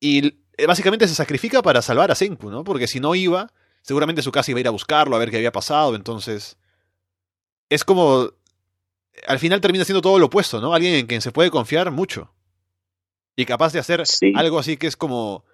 Y 0.00 0.40
básicamente 0.66 1.06
se 1.06 1.14
sacrifica 1.14 1.62
para 1.62 1.82
salvar 1.82 2.10
a 2.10 2.14
Senku, 2.16 2.50
¿no? 2.50 2.64
Porque 2.64 2.88
si 2.88 2.98
no 3.00 3.14
iba, 3.14 3.52
seguramente 3.88 4.22
su 4.22 4.30
casa 4.30 4.50
iba 4.52 4.58
a 4.58 4.60
ir 4.60 4.68
a 4.68 4.72
buscarlo, 4.72 5.16
a 5.16 5.18
ver 5.18 5.30
qué 5.30 5.38
había 5.38 5.50
pasado, 5.50 5.96
entonces... 5.96 6.56
Es 7.70 7.82
como... 7.84 8.30
Al 9.26 9.38
final 9.40 9.60
termina 9.60 9.84
siendo 9.84 10.00
todo 10.00 10.18
lo 10.18 10.26
opuesto, 10.26 10.60
¿no? 10.60 10.72
Alguien 10.74 10.94
en 10.94 11.06
quien 11.06 11.20
se 11.20 11.32
puede 11.32 11.50
confiar 11.50 11.90
mucho. 11.90 12.32
Y 13.34 13.44
capaz 13.46 13.72
de 13.72 13.80
hacer 13.80 14.06
Sí. 14.06 14.32
algo 14.36 14.58
así 14.58 14.76
que 14.76 14.86
es 14.86 14.96
como 14.96 15.44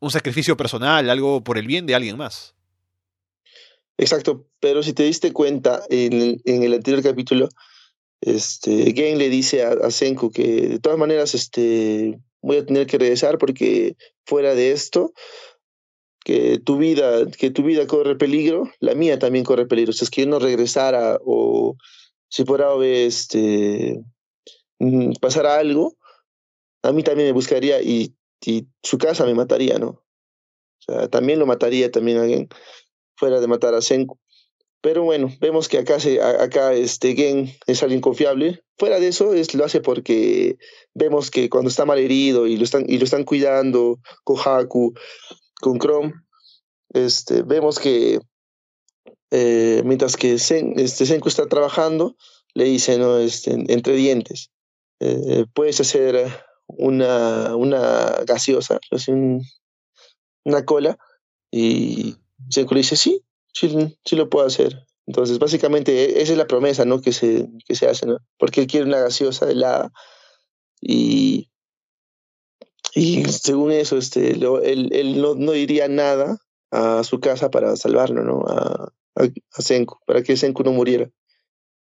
un 0.00 0.10
sacrificio 0.10 0.56
personal, 0.56 1.08
algo 1.08 1.42
por 1.42 1.56
el 1.56 1.66
bien 1.66 1.86
de 1.86 1.94
alguien 1.94 2.18
más. 2.18 2.54
Exacto, 3.98 4.46
pero 4.60 4.82
si 4.82 4.92
te 4.92 5.04
diste 5.04 5.32
cuenta 5.32 5.82
en 5.88 6.12
el, 6.12 6.42
en 6.44 6.62
el 6.62 6.74
anterior 6.74 7.02
capítulo, 7.02 7.48
este, 8.20 8.92
Gen 8.92 9.16
le 9.16 9.30
dice 9.30 9.64
a, 9.64 9.70
a 9.70 9.90
Senku 9.90 10.30
que 10.30 10.68
de 10.68 10.78
todas 10.78 10.98
maneras 10.98 11.34
este, 11.34 12.18
voy 12.42 12.58
a 12.58 12.66
tener 12.66 12.86
que 12.86 12.98
regresar 12.98 13.38
porque 13.38 13.96
fuera 14.26 14.54
de 14.54 14.72
esto, 14.72 15.12
que 16.26 16.58
tu 16.58 16.76
vida, 16.76 17.24
que 17.38 17.52
tu 17.52 17.62
vida 17.62 17.86
corre 17.86 18.16
peligro, 18.16 18.68
la 18.80 18.96
mía 18.96 19.16
también 19.16 19.44
corre 19.44 19.64
peligro. 19.64 19.92
Si 19.92 20.02
es 20.02 20.10
que 20.10 20.22
yo 20.22 20.26
no 20.26 20.40
regresara 20.40 21.20
o 21.24 21.76
si 22.28 22.42
por 22.42 22.62
algo 22.62 22.82
este, 22.82 24.02
mm, 24.80 25.12
pasara 25.20 25.56
algo, 25.56 25.96
a 26.82 26.90
mí 26.90 27.04
también 27.04 27.28
me 27.28 27.32
buscaría 27.32 27.80
y, 27.80 28.16
y 28.44 28.66
su 28.82 28.98
casa 28.98 29.24
me 29.24 29.34
mataría, 29.34 29.78
¿no? 29.78 29.88
O 29.88 30.02
sea, 30.80 31.06
también 31.06 31.38
lo 31.38 31.46
mataría 31.46 31.92
también 31.92 32.18
a 32.18 32.26
Gen 32.26 32.48
fuera 33.14 33.38
de 33.38 33.46
matar 33.46 33.74
a 33.74 33.80
Senku. 33.80 34.18
Pero 34.80 35.04
bueno, 35.04 35.32
vemos 35.40 35.68
que 35.68 35.78
acá, 35.78 36.00
se, 36.00 36.20
acá 36.20 36.74
este 36.74 37.14
Gen 37.14 37.52
es 37.68 37.84
alguien 37.84 38.00
confiable. 38.00 38.64
Fuera 38.76 38.98
de 38.98 39.06
eso, 39.06 39.32
es, 39.32 39.54
lo 39.54 39.64
hace 39.64 39.80
porque 39.80 40.56
vemos 40.92 41.30
que 41.30 41.48
cuando 41.48 41.70
está 41.70 41.84
mal 41.84 42.00
herido 42.00 42.48
y 42.48 42.56
lo 42.56 42.64
están, 42.64 42.84
y 42.88 42.98
lo 42.98 43.04
están 43.04 43.22
cuidando 43.22 44.00
Kohaku 44.24 44.92
con 45.66 45.78
Chrome, 45.80 46.12
este, 46.90 47.42
vemos 47.42 47.80
que 47.80 48.20
eh, 49.32 49.82
mientras 49.84 50.16
que 50.16 50.34
Sen- 50.36 50.74
este, 50.76 51.04
Senku 51.06 51.28
está 51.28 51.46
trabajando, 51.48 52.16
le 52.54 52.64
dice, 52.64 52.98
¿no? 52.98 53.18
este, 53.18 53.50
entre 53.52 53.94
dientes, 53.94 54.50
eh, 55.00 55.44
puedes 55.52 55.80
hacer 55.80 56.30
una, 56.68 57.56
una 57.56 58.22
gaseosa, 58.26 58.78
un- 59.08 59.42
una 60.44 60.64
cola, 60.64 60.98
y 61.50 62.14
Senku 62.48 62.74
le 62.74 62.80
dice, 62.80 62.94
sí, 62.96 63.24
sí, 63.52 63.68
sí 64.04 64.14
lo 64.16 64.28
puedo 64.30 64.46
hacer. 64.46 64.86
Entonces, 65.06 65.38
básicamente, 65.40 65.92
e- 66.04 66.22
esa 66.22 66.32
es 66.32 66.38
la 66.38 66.46
promesa, 66.46 66.84
¿no? 66.84 67.00
Que 67.00 67.12
se, 67.12 67.48
que 67.66 67.74
se 67.74 67.88
hace, 67.88 68.06
¿no? 68.06 68.18
Porque 68.38 68.60
él 68.60 68.66
quiere 68.68 68.86
una 68.86 69.00
gaseosa 69.00 69.50
helada 69.50 69.90
y, 70.80 71.50
y 72.96 73.24
según 73.26 73.72
eso, 73.72 73.98
este, 73.98 74.30
él, 74.30 74.88
él 74.92 75.20
no, 75.20 75.34
no 75.34 75.52
diría 75.52 75.86
nada 75.86 76.38
a 76.70 77.04
su 77.04 77.20
casa 77.20 77.50
para 77.50 77.76
salvarlo, 77.76 78.24
¿no? 78.24 78.42
A, 78.48 78.90
a, 79.16 79.22
a 79.24 79.62
Senku, 79.62 79.98
para 80.06 80.22
que 80.22 80.36
Senku 80.36 80.62
no 80.62 80.72
muriera. 80.72 81.10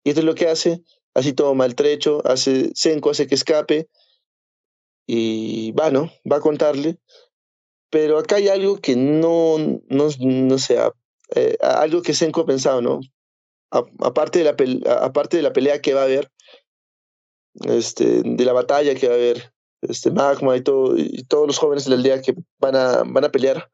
Y 0.04 0.10
esto 0.10 0.20
es 0.20 0.24
lo 0.24 0.34
que 0.34 0.48
hace, 0.48 0.82
así 1.14 1.34
todo 1.34 1.54
maltrecho, 1.54 2.22
hace, 2.26 2.70
Senku 2.74 3.10
hace 3.10 3.26
que 3.26 3.34
escape 3.34 3.88
y 5.06 5.72
va, 5.72 5.90
¿no? 5.90 6.10
Va 6.30 6.36
a 6.36 6.40
contarle. 6.40 6.98
Pero 7.90 8.18
acá 8.18 8.36
hay 8.36 8.48
algo 8.48 8.78
que 8.78 8.96
no, 8.96 9.58
no, 9.58 10.08
no 10.18 10.58
sé, 10.58 10.78
a- 10.78 10.92
eh, 11.34 11.56
algo 11.60 12.02
que 12.02 12.14
Senko 12.14 12.40
ha 12.42 12.46
pensado, 12.46 12.80
¿no? 12.82 13.00
Aparte, 14.00 14.38
de 14.42 14.44
la 14.44 14.94
aparte 15.02 15.36
de 15.36 15.42
la 15.42 15.52
pelea 15.52 15.80
que 15.82 15.92
va 15.94 16.02
a 16.02 16.04
haber, 16.04 16.30
este, 17.64 18.22
de 18.22 18.44
la 18.44 18.52
batalla 18.52 18.94
que 18.94 19.08
va 19.08 19.14
a 19.14 19.16
haber, 19.16 19.52
este, 19.82 20.10
Magma 20.10 20.56
y, 20.56 20.62
todo, 20.62 20.96
y 20.96 21.24
todos 21.24 21.46
los 21.46 21.58
jóvenes 21.58 21.84
de 21.84 21.90
la 21.90 21.96
aldea 21.96 22.22
que 22.22 22.34
van 22.58 22.76
a, 22.76 23.02
van 23.04 23.24
a 23.24 23.30
pelear 23.30 23.70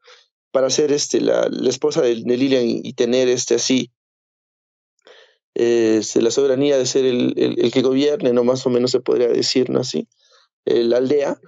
para 0.51 0.69
ser 0.69 0.91
este, 0.91 1.21
la, 1.21 1.47
la 1.49 1.69
esposa 1.69 2.01
de, 2.01 2.21
de 2.23 2.37
Lilian 2.37 2.63
y, 2.65 2.93
tener 2.93 3.27
este, 3.27 3.55
así 3.55 3.91
este, 5.55 6.21
la 6.21 6.31
soberanía 6.31 6.77
de 6.77 6.85
ser 6.85 7.05
el, 7.05 7.33
el, 7.37 7.71
que 7.71 7.81
gobierne, 7.81 8.33
¿no? 8.33 8.43
Más 8.43 8.65
o 8.65 8.69
menos 8.69 8.91
se 8.91 8.99
podría 8.99 9.27
decir, 9.27 9.69
¿no? 9.69 9.79
Así, 9.79 10.07
eh, 10.65 10.83
la 10.83 10.97
aldea 10.97 11.39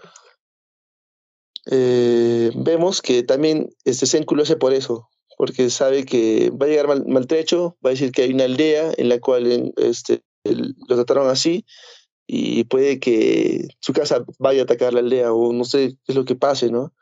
eh, 1.71 2.51
vemos 2.55 3.01
que 3.01 3.23
también 3.23 3.69
este 3.83 4.05
Senku 4.05 4.39
hace 4.39 4.55
por 4.55 4.73
eso, 4.73 5.09
porque 5.37 5.69
sabe 5.69 6.05
que 6.05 6.51
va 6.51 6.67
a 6.67 6.69
llegar 6.69 6.87
mal, 6.87 7.05
maltrecho, 7.07 7.77
va 7.83 7.89
a 7.89 7.93
decir 7.93 8.11
que 8.11 8.23
hay 8.23 8.33
una 8.33 8.45
aldea 8.45 8.91
en 8.97 9.09
la 9.09 9.19
cual 9.19 9.73
este, 9.77 10.23
lo 10.43 10.95
trataron 10.95 11.29
así 11.29 11.65
y 12.27 12.63
puede 12.65 12.99
que 12.99 13.67
su 13.79 13.93
casa 13.93 14.25
vaya 14.39 14.61
a 14.61 14.63
atacar 14.63 14.93
la 14.93 14.99
aldea 14.99 15.33
o 15.33 15.53
no 15.53 15.63
sé 15.63 15.97
qué 16.05 16.11
es 16.11 16.15
lo 16.15 16.25
que 16.25 16.35
pase, 16.35 16.71
¿no? 16.71 16.93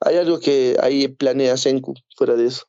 Hay 0.00 0.16
algo 0.16 0.38
que 0.40 0.76
ahí 0.80 1.08
planea 1.08 1.56
Senku 1.56 1.94
fuera 2.16 2.34
de 2.34 2.46
eso. 2.46 2.66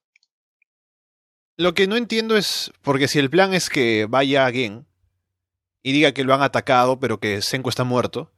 Lo 1.58 1.74
que 1.74 1.88
no 1.88 1.98
entiendo 1.98 2.38
es, 2.38 2.72
porque 2.82 3.08
si 3.08 3.20
el 3.20 3.30
plan 3.30 3.54
es 3.54 3.70
que 3.70 4.08
vaya 4.10 4.46
a 4.46 4.52
Gen 4.52 4.88
y 5.84 5.92
diga 5.92 6.14
que 6.14 6.24
lo 6.24 6.34
han 6.34 6.42
atacado, 6.42 7.00
pero 7.00 7.20
que 7.20 7.42
Senku 7.42 7.70
está 7.70 7.84
muerto, 7.84 8.32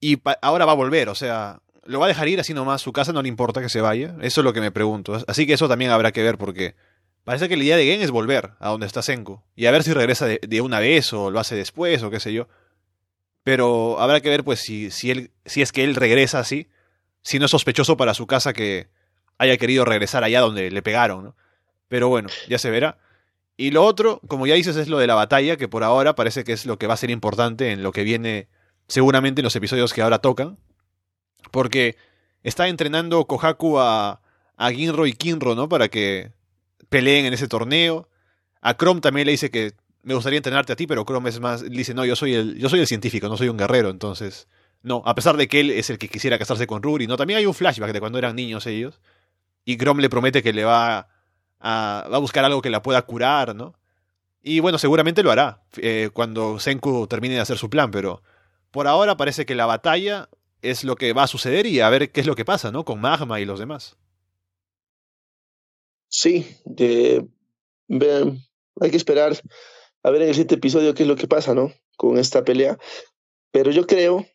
y 0.00 0.18
ahora 0.40 0.64
va 0.64 0.72
a 0.72 0.76
volver, 0.76 1.10
o 1.10 1.14
sea, 1.14 1.60
lo 1.84 2.00
va 2.00 2.06
a 2.06 2.08
dejar 2.08 2.28
ir 2.28 2.40
así 2.40 2.54
nomás, 2.54 2.80
su 2.80 2.92
casa 2.92 3.12
no 3.12 3.22
le 3.22 3.28
importa 3.28 3.60
que 3.60 3.68
se 3.68 3.82
vaya, 3.82 4.16
eso 4.22 4.40
es 4.40 4.44
lo 4.44 4.52
que 4.52 4.60
me 4.60 4.72
pregunto. 4.72 5.22
Así 5.26 5.46
que 5.46 5.52
eso 5.52 5.68
también 5.68 5.90
habrá 5.90 6.10
que 6.10 6.22
ver, 6.22 6.38
porque 6.38 6.74
parece 7.22 7.48
que 7.48 7.56
la 7.56 7.64
idea 7.64 7.76
de 7.76 7.84
Gen 7.84 8.00
es 8.00 8.10
volver 8.10 8.52
a 8.58 8.70
donde 8.70 8.86
está 8.86 9.02
Senku, 9.02 9.42
y 9.54 9.66
a 9.66 9.70
ver 9.70 9.82
si 9.82 9.92
regresa 9.92 10.26
de, 10.26 10.40
de 10.42 10.60
una 10.62 10.80
vez 10.80 11.12
o 11.12 11.30
lo 11.30 11.38
hace 11.38 11.54
después 11.54 12.02
o 12.02 12.10
qué 12.10 12.18
sé 12.18 12.32
yo. 12.32 12.48
Pero 13.44 14.00
habrá 14.00 14.20
que 14.20 14.28
ver, 14.28 14.44
pues, 14.44 14.60
si, 14.60 14.90
si, 14.90 15.10
él, 15.10 15.30
si 15.44 15.62
es 15.62 15.72
que 15.72 15.84
él 15.84 15.94
regresa 15.94 16.38
así, 16.38 16.68
si 17.22 17.38
no 17.38 17.46
es 17.46 17.50
sospechoso 17.50 17.96
para 17.96 18.14
su 18.14 18.26
casa 18.26 18.52
que 18.52 18.88
haya 19.38 19.56
querido 19.56 19.84
regresar 19.84 20.24
allá 20.24 20.40
donde 20.40 20.70
le 20.70 20.82
pegaron, 20.82 21.24
¿no? 21.24 21.36
Pero 21.88 22.08
bueno, 22.08 22.28
ya 22.48 22.58
se 22.58 22.70
verá. 22.70 22.98
Y 23.56 23.70
lo 23.70 23.84
otro, 23.84 24.20
como 24.28 24.46
ya 24.46 24.54
dices, 24.54 24.76
es 24.76 24.88
lo 24.88 24.98
de 24.98 25.06
la 25.06 25.14
batalla, 25.14 25.56
que 25.56 25.68
por 25.68 25.84
ahora 25.84 26.14
parece 26.14 26.44
que 26.44 26.52
es 26.52 26.64
lo 26.64 26.78
que 26.78 26.86
va 26.86 26.94
a 26.94 26.96
ser 26.96 27.10
importante 27.10 27.72
en 27.72 27.82
lo 27.82 27.92
que 27.92 28.02
viene 28.02 28.48
seguramente 28.88 29.40
en 29.40 29.44
los 29.44 29.56
episodios 29.56 29.92
que 29.92 30.02
ahora 30.02 30.20
tocan. 30.20 30.58
Porque 31.50 31.96
está 32.42 32.68
entrenando 32.68 33.24
Kohaku 33.26 33.78
a, 33.78 34.20
a 34.56 34.70
Ginro 34.70 35.06
y 35.06 35.12
Kinro, 35.12 35.54
¿no? 35.54 35.68
Para 35.68 35.88
que 35.88 36.32
peleen 36.88 37.26
en 37.26 37.34
ese 37.34 37.48
torneo. 37.48 38.08
A 38.60 38.76
Chrome 38.76 39.00
también 39.00 39.26
le 39.26 39.32
dice 39.32 39.50
que 39.50 39.72
me 40.02 40.14
gustaría 40.14 40.36
entrenarte 40.38 40.72
a 40.72 40.76
ti, 40.76 40.86
pero 40.86 41.04
Chrome 41.04 41.30
es 41.30 41.40
más, 41.40 41.68
dice, 41.68 41.94
no, 41.94 42.04
yo 42.04 42.16
soy 42.16 42.34
el, 42.34 42.58
yo 42.58 42.68
soy 42.68 42.80
el 42.80 42.86
científico, 42.86 43.28
no 43.28 43.36
soy 43.36 43.48
un 43.48 43.56
guerrero, 43.56 43.90
entonces. 43.90 44.48
No, 44.82 45.02
a 45.06 45.14
pesar 45.14 45.36
de 45.36 45.46
que 45.48 45.60
él 45.60 45.70
es 45.70 45.90
el 45.90 45.98
que 45.98 46.08
quisiera 46.08 46.38
casarse 46.38 46.66
con 46.66 46.82
Ruri, 46.82 47.06
¿no? 47.06 47.16
También 47.16 47.38
hay 47.38 47.46
un 47.46 47.54
flashback 47.54 47.92
de 47.92 48.00
cuando 48.00 48.18
eran 48.18 48.34
niños 48.36 48.66
ellos. 48.66 49.00
Y 49.64 49.76
Chrome 49.78 50.02
le 50.02 50.10
promete 50.10 50.42
que 50.42 50.52
le 50.52 50.64
va 50.64 51.08
a, 51.60 52.08
va 52.10 52.16
a 52.16 52.20
buscar 52.20 52.44
algo 52.44 52.62
que 52.62 52.70
la 52.70 52.82
pueda 52.82 53.02
curar, 53.02 53.54
¿no? 53.54 53.74
Y 54.42 54.58
bueno, 54.60 54.78
seguramente 54.78 55.22
lo 55.22 55.30
hará 55.30 55.62
eh, 55.76 56.10
cuando 56.12 56.58
Senku 56.58 57.06
termine 57.06 57.34
de 57.36 57.40
hacer 57.40 57.58
su 57.58 57.70
plan, 57.70 57.92
pero 57.92 58.22
por 58.72 58.88
ahora 58.88 59.16
parece 59.16 59.46
que 59.46 59.54
la 59.54 59.66
batalla 59.66 60.28
es 60.62 60.82
lo 60.82 60.96
que 60.96 61.12
va 61.12 61.24
a 61.24 61.28
suceder 61.28 61.66
y 61.66 61.78
a 61.80 61.88
ver 61.90 62.10
qué 62.10 62.20
es 62.20 62.26
lo 62.26 62.34
que 62.34 62.44
pasa, 62.44 62.72
¿no? 62.72 62.84
Con 62.84 63.00
Magma 63.00 63.38
y 63.40 63.44
los 63.44 63.60
demás. 63.60 63.96
Sí, 66.08 66.46
de, 66.64 67.26
ve- 67.88 68.38
hay 68.80 68.90
que 68.90 68.96
esperar 68.96 69.32
a 70.02 70.10
ver 70.10 70.22
en 70.22 70.28
el 70.28 70.34
siguiente 70.34 70.56
episodio 70.56 70.94
qué 70.94 71.04
es 71.04 71.08
lo 71.08 71.16
que 71.16 71.28
pasa, 71.28 71.54
¿no? 71.54 71.72
Con 71.96 72.18
esta 72.18 72.44
pelea. 72.44 72.78
Pero 73.52 73.70
yo 73.70 73.86
creo 73.86 74.26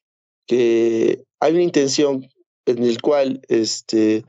que 0.48 1.24
hay 1.40 1.54
una 1.54 1.64
intención 1.64 2.28
en 2.66 2.84
el 2.84 3.02
cual 3.02 3.42
este, 3.48 4.24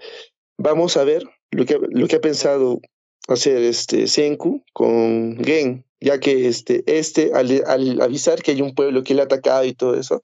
vamos 0.56 0.96
a 0.96 1.04
ver 1.04 1.24
lo 1.50 1.64
que, 1.64 1.78
lo 1.90 2.08
que 2.08 2.16
ha 2.16 2.20
pensado 2.20 2.80
hacer 3.28 3.62
este 3.62 4.06
Senku 4.06 4.64
con 4.72 5.42
Gen, 5.44 5.84
ya 6.00 6.18
que 6.18 6.48
este, 6.48 6.82
este 6.86 7.32
al, 7.34 8.00
avisar 8.00 8.42
que 8.42 8.52
hay 8.52 8.62
un 8.62 8.74
pueblo 8.74 9.02
que 9.02 9.14
le 9.14 9.22
ha 9.22 9.24
atacado 9.24 9.64
y 9.64 9.74
todo 9.74 9.94
eso, 9.94 10.22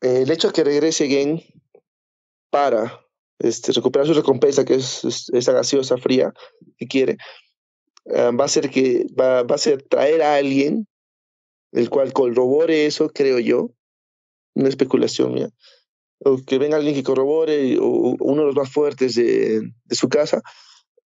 el 0.00 0.30
hecho 0.30 0.48
de 0.48 0.54
que 0.54 0.64
regrese 0.64 1.08
Gen 1.08 1.42
para 2.50 3.00
este, 3.38 3.72
recuperar 3.72 4.06
su 4.06 4.14
recompensa, 4.14 4.64
que 4.64 4.74
es, 4.74 5.04
es 5.04 5.28
esa 5.30 5.52
gaseosa 5.52 5.96
fría 5.96 6.32
que 6.76 6.86
quiere, 6.86 7.16
eh, 8.06 8.30
va 8.38 8.44
a 8.44 8.48
ser 8.48 8.70
que 8.70 9.06
va, 9.18 9.42
va 9.42 9.54
a 9.54 9.58
ser 9.58 9.82
traer 9.82 10.22
a 10.22 10.34
alguien 10.36 10.86
el 11.74 11.90
cual 11.90 12.12
corrobore 12.12 12.86
eso, 12.86 13.10
creo 13.10 13.40
yo, 13.40 13.70
una 14.54 14.68
especulación 14.68 15.34
mía, 15.34 15.50
o 16.20 16.38
que 16.46 16.58
venga 16.58 16.76
alguien 16.76 16.94
que 16.94 17.02
corrobore, 17.02 17.78
o, 17.80 18.16
uno 18.20 18.42
de 18.42 18.46
los 18.46 18.54
más 18.54 18.70
fuertes 18.70 19.16
de, 19.16 19.60
de 19.84 19.96
su 19.96 20.08
casa, 20.08 20.40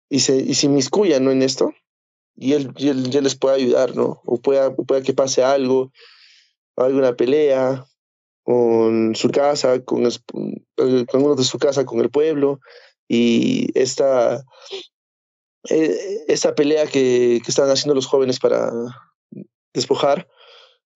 y 0.09 0.19
se, 0.19 0.35
y 0.35 0.53
se 0.55 0.65
inmiscuya 0.65 1.19
¿no? 1.21 1.31
en 1.31 1.41
esto, 1.43 1.73
y 2.35 2.53
él, 2.53 2.73
y 2.75 2.89
él 2.89 3.09
les 3.23 3.35
pueda 3.35 3.55
ayudar, 3.55 3.95
¿no? 3.95 4.21
O 4.25 4.37
pueda, 4.37 4.75
pueda 4.75 5.01
que 5.01 5.13
pase 5.13 5.43
algo, 5.43 5.91
alguna 6.75 7.15
pelea 7.15 7.85
con 8.43 9.15
su 9.15 9.29
casa, 9.29 9.83
con, 9.83 10.03
con 10.75 11.23
uno 11.23 11.35
de 11.35 11.43
su 11.43 11.57
casa, 11.57 11.85
con 11.85 11.99
el 11.99 12.09
pueblo, 12.09 12.59
y 13.07 13.69
esta, 13.79 14.43
eh, 15.69 16.23
esta 16.27 16.55
pelea 16.55 16.87
que, 16.87 17.41
que 17.43 17.51
estaban 17.51 17.71
haciendo 17.71 17.95
los 17.95 18.07
jóvenes 18.07 18.39
para 18.39 18.71
despojar 19.73 20.27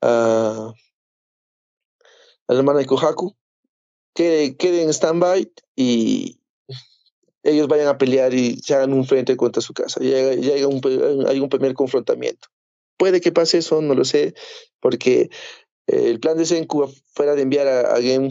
a, 0.01 0.73
la 2.47 2.57
hermana 2.57 2.79
de 2.79 2.85
Kohaku, 2.85 3.35
quede, 4.13 4.55
quede 4.57 4.83
en 4.83 4.89
stand-by 4.89 5.51
y 5.75 6.39
ellos 7.43 7.67
vayan 7.67 7.87
a 7.87 7.97
pelear 7.97 8.33
y 8.33 8.57
se 8.59 8.73
hagan 8.73 8.93
un 8.93 9.05
frente 9.05 9.35
contra 9.35 9.61
su 9.61 9.73
casa. 9.73 10.01
Y 10.03 10.13
hay 10.13 10.63
un, 10.63 10.81
hay 11.27 11.39
un 11.39 11.49
primer 11.49 11.73
confrontamiento. 11.73 12.47
Puede 12.97 13.19
que 13.19 13.31
pase 13.31 13.57
eso, 13.57 13.81
no 13.81 13.95
lo 13.95 14.05
sé, 14.05 14.33
porque 14.79 15.29
eh, 15.87 16.09
el 16.09 16.19
plan 16.19 16.37
de 16.37 16.45
Senku 16.45 16.89
fuera 17.13 17.35
de 17.35 17.41
enviar 17.41 17.67
a, 17.67 17.93
a 17.93 17.99
Game 17.99 18.29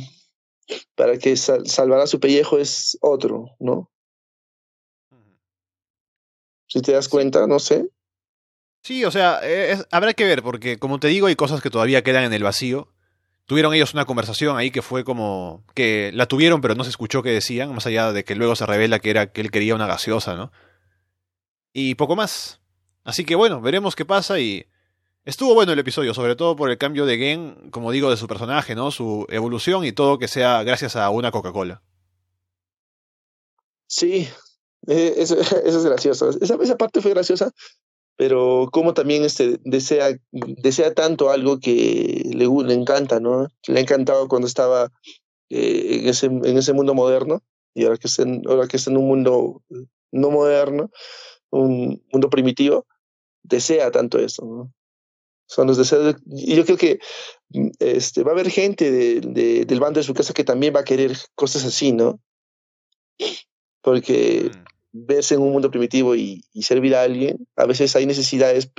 para 0.95 1.19
que 1.19 1.37
salvara 1.37 2.07
su 2.07 2.21
pellejo 2.21 2.59
es 2.59 2.97
otro, 3.03 3.51
¿no? 3.59 3.92
Si 6.73 6.81
te 6.81 6.93
das 6.93 7.11
cuenta, 7.11 7.47
no 7.47 7.59
sé. 7.59 7.91
Sí, 8.83 9.05
o 9.05 9.11
sea, 9.11 9.43
habrá 9.91 10.15
que 10.15 10.25
ver, 10.25 10.43
porque 10.43 10.79
como 10.79 10.99
te 10.99 11.09
digo, 11.09 11.27
hay 11.27 11.37
cosas 11.37 11.61
que 11.61 11.69
todavía 11.69 12.03
quedan 12.03 12.25
en 12.25 12.33
el 12.33 12.43
vacío. 12.43 12.89
Tuvieron 13.45 13.75
ellos 13.75 13.93
una 13.93 14.07
conversación 14.07 14.57
ahí 14.57 14.71
que 14.71 14.81
fue 14.81 15.05
como 15.05 15.67
que 15.75 16.13
la 16.15 16.25
tuvieron, 16.25 16.63
pero 16.63 16.75
no 16.75 16.85
se 16.85 16.89
escuchó 16.89 17.23
qué 17.23 17.29
decían, 17.29 17.75
más 17.75 17.85
allá 17.85 18.11
de 18.15 18.25
que 18.25 18.35
luego 18.35 18.57
se 18.57 18.65
revela 18.65 19.01
que 19.01 19.11
era 19.11 19.33
que 19.33 19.43
él 19.43 19.51
quería 19.51 19.75
una 19.75 19.87
gaseosa, 19.87 20.35
¿no? 20.35 20.51
Y 21.75 21.95
poco 21.97 22.17
más. 22.17 22.63
Así 23.05 23.27
que 23.27 23.35
bueno, 23.35 23.61
veremos 23.61 23.95
qué 23.95 24.07
pasa 24.07 24.41
y 24.41 24.65
estuvo 25.27 25.53
bueno 25.53 25.75
el 25.75 25.79
episodio, 25.79 26.15
sobre 26.15 26.37
todo 26.37 26.57
por 26.57 26.71
el 26.71 26.79
cambio 26.79 27.05
de 27.05 27.19
Gen, 27.19 27.69
como 27.71 27.91
digo, 27.91 28.09
de 28.09 28.17
su 28.17 28.27
personaje, 28.27 28.75
¿no? 28.75 28.91
Su 28.91 29.27
evolución 29.29 29.85
y 29.85 29.93
todo 29.93 30.19
que 30.19 30.27
sea 30.27 30.63
gracias 30.63 30.97
a 30.97 31.11
una 31.11 31.33
Coca-Cola. 31.33 31.83
Sí, 33.87 34.27
eh, 34.87 35.15
eso, 35.19 35.39
es 35.39 35.85
gracioso. 35.85 36.31
Esa, 36.31 36.57
esa 36.61 36.77
parte 36.77 37.01
fue 37.01 37.13
graciosa, 37.13 37.53
pero 38.17 38.69
como 38.73 38.95
también 38.95 39.25
este, 39.25 39.59
desea, 39.65 40.17
desea 40.31 40.95
tanto 40.95 41.31
algo 41.31 41.59
que 41.59 42.23
le, 42.33 42.47
le 42.47 42.75
encanta, 42.75 43.21
¿no? 43.21 43.49
Le 43.67 43.79
ha 43.79 43.83
encantado 43.83 44.29
cuando 44.29 44.47
estaba 44.47 44.91
eh, 45.51 46.01
en, 46.01 46.09
ese, 46.09 46.27
en 46.27 46.57
ese 46.57 46.73
mundo 46.73 46.95
moderno 46.95 47.43
y 47.75 47.85
ahora 47.85 47.97
que, 47.97 48.09
está 48.09 48.23
en, 48.23 48.43
ahora 48.47 48.69
que 48.69 48.77
está 48.77 48.91
en 48.91 48.99
un 48.99 49.09
mundo 49.09 49.63
no 50.13 50.31
moderno, 50.31 50.91
un 51.51 52.03
mundo 52.13 52.31
primitivo, 52.31 52.87
desea 53.43 53.91
tanto 53.91 54.19
eso, 54.19 54.45
¿no? 54.45 54.73
Son 55.47 55.67
los 55.67 55.77
deseos. 55.77 56.17
y 56.27 56.55
yo 56.55 56.65
creo 56.65 56.79
que 56.79 56.99
este, 57.79 58.23
va 58.23 58.31
a 58.31 58.35
haber 58.35 58.51
gente 58.51 58.91
de, 58.91 59.65
del 59.65 59.81
bando 59.81 60.01
de 60.01 60.05
su 60.05 60.15
casa 60.15 60.33
que 60.33 60.45
también 60.45 60.75
va 60.75 60.81
a 60.81 60.85
querer 60.85 61.17
cosas 61.35 61.65
así, 61.65 61.93
¿no? 61.93 62.21
Porque 63.83 64.51
mm 64.55 64.72
verse 64.93 65.35
en 65.35 65.43
un 65.43 65.53
mundo 65.53 65.71
primitivo 65.71 66.15
y, 66.15 66.45
servir 66.61 66.95
a 66.95 67.03
alguien, 67.03 67.47
a 67.57 67.67
veces 67.67 67.97
hay 67.97 68.07
necesidades 68.07 68.71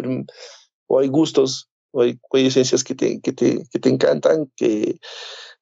o 0.87 0.99
hay 0.99 1.07
gustos 1.07 1.69
o 1.91 2.01
hay, 2.01 2.19
esencias 2.33 2.83
que 2.83 2.95
te, 2.95 3.19
que, 3.21 3.33
te, 3.33 3.63
que 3.71 3.79
te 3.79 3.89
encantan, 3.89 4.51
que 4.55 4.99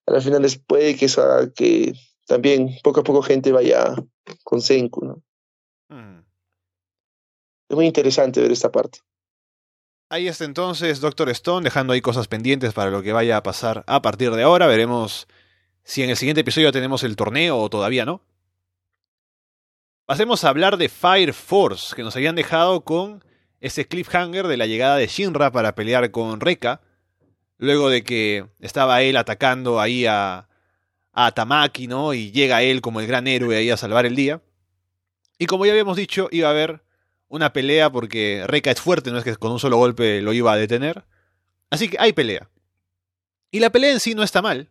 al 0.05 0.21
final 0.21 0.41
les 0.41 0.57
puede 0.57 0.95
que 0.95 1.07
que 1.55 1.93
también 2.27 2.69
poco 2.83 3.01
a 3.01 3.03
poco 3.03 3.21
gente 3.21 3.51
vaya 3.51 3.95
con 4.43 4.61
Senku, 4.61 5.05
¿no? 5.05 5.23
Mm. 5.89 6.23
Es 7.69 7.75
muy 7.75 7.85
interesante 7.85 8.41
ver 8.41 8.51
esta 8.51 8.71
parte. 8.71 8.99
Ahí 10.09 10.27
está 10.27 10.43
entonces 10.43 10.99
Doctor 10.99 11.29
Stone, 11.29 11.63
dejando 11.63 11.93
ahí 11.93 12.01
cosas 12.01 12.27
pendientes 12.27 12.73
para 12.73 12.91
lo 12.91 13.01
que 13.01 13.13
vaya 13.13 13.37
a 13.37 13.43
pasar 13.43 13.85
a 13.87 14.01
partir 14.01 14.31
de 14.31 14.43
ahora. 14.43 14.67
Veremos 14.67 15.27
si 15.83 16.03
en 16.03 16.09
el 16.09 16.17
siguiente 16.17 16.41
episodio 16.41 16.73
tenemos 16.73 17.03
el 17.03 17.15
torneo 17.15 17.57
o 17.57 17.69
todavía 17.69 18.03
no. 18.03 18.21
Pasemos 20.05 20.43
a 20.43 20.49
hablar 20.49 20.77
de 20.77 20.89
Fire 20.89 21.33
Force, 21.33 21.95
que 21.95 22.03
nos 22.03 22.15
habían 22.15 22.35
dejado 22.35 22.81
con 22.81 23.23
ese 23.59 23.87
cliffhanger 23.87 24.47
de 24.47 24.57
la 24.57 24.65
llegada 24.65 24.97
de 24.97 25.07
Shinra 25.07 25.51
para 25.51 25.75
pelear 25.75 26.09
con 26.11 26.41
Reka, 26.41 26.81
luego 27.57 27.89
de 27.89 28.03
que 28.03 28.47
estaba 28.59 29.01
él 29.03 29.15
atacando 29.15 29.79
ahí 29.79 30.05
a, 30.05 30.49
a 31.13 31.31
Tamaki, 31.31 31.87
¿no? 31.87 32.13
Y 32.13 32.31
llega 32.31 32.63
él 32.63 32.81
como 32.81 32.99
el 32.99 33.07
gran 33.07 33.27
héroe 33.27 33.55
ahí 33.55 33.69
a 33.69 33.77
salvar 33.77 34.05
el 34.05 34.15
día. 34.15 34.41
Y 35.37 35.45
como 35.45 35.65
ya 35.65 35.71
habíamos 35.71 35.95
dicho, 35.95 36.27
iba 36.31 36.47
a 36.47 36.51
haber 36.51 36.83
una 37.27 37.53
pelea 37.53 37.89
porque 37.89 38.43
Reka 38.47 38.71
es 38.71 38.81
fuerte, 38.81 39.11
no 39.11 39.17
es 39.19 39.23
que 39.23 39.35
con 39.37 39.51
un 39.51 39.59
solo 39.59 39.77
golpe 39.77 40.21
lo 40.21 40.33
iba 40.33 40.51
a 40.51 40.57
detener. 40.57 41.05
Así 41.69 41.87
que 41.87 41.97
hay 41.99 42.13
pelea. 42.13 42.49
Y 43.51 43.59
la 43.59 43.69
pelea 43.69 43.91
en 43.93 43.99
sí 43.99 44.15
no 44.15 44.23
está 44.23 44.41
mal. 44.41 44.69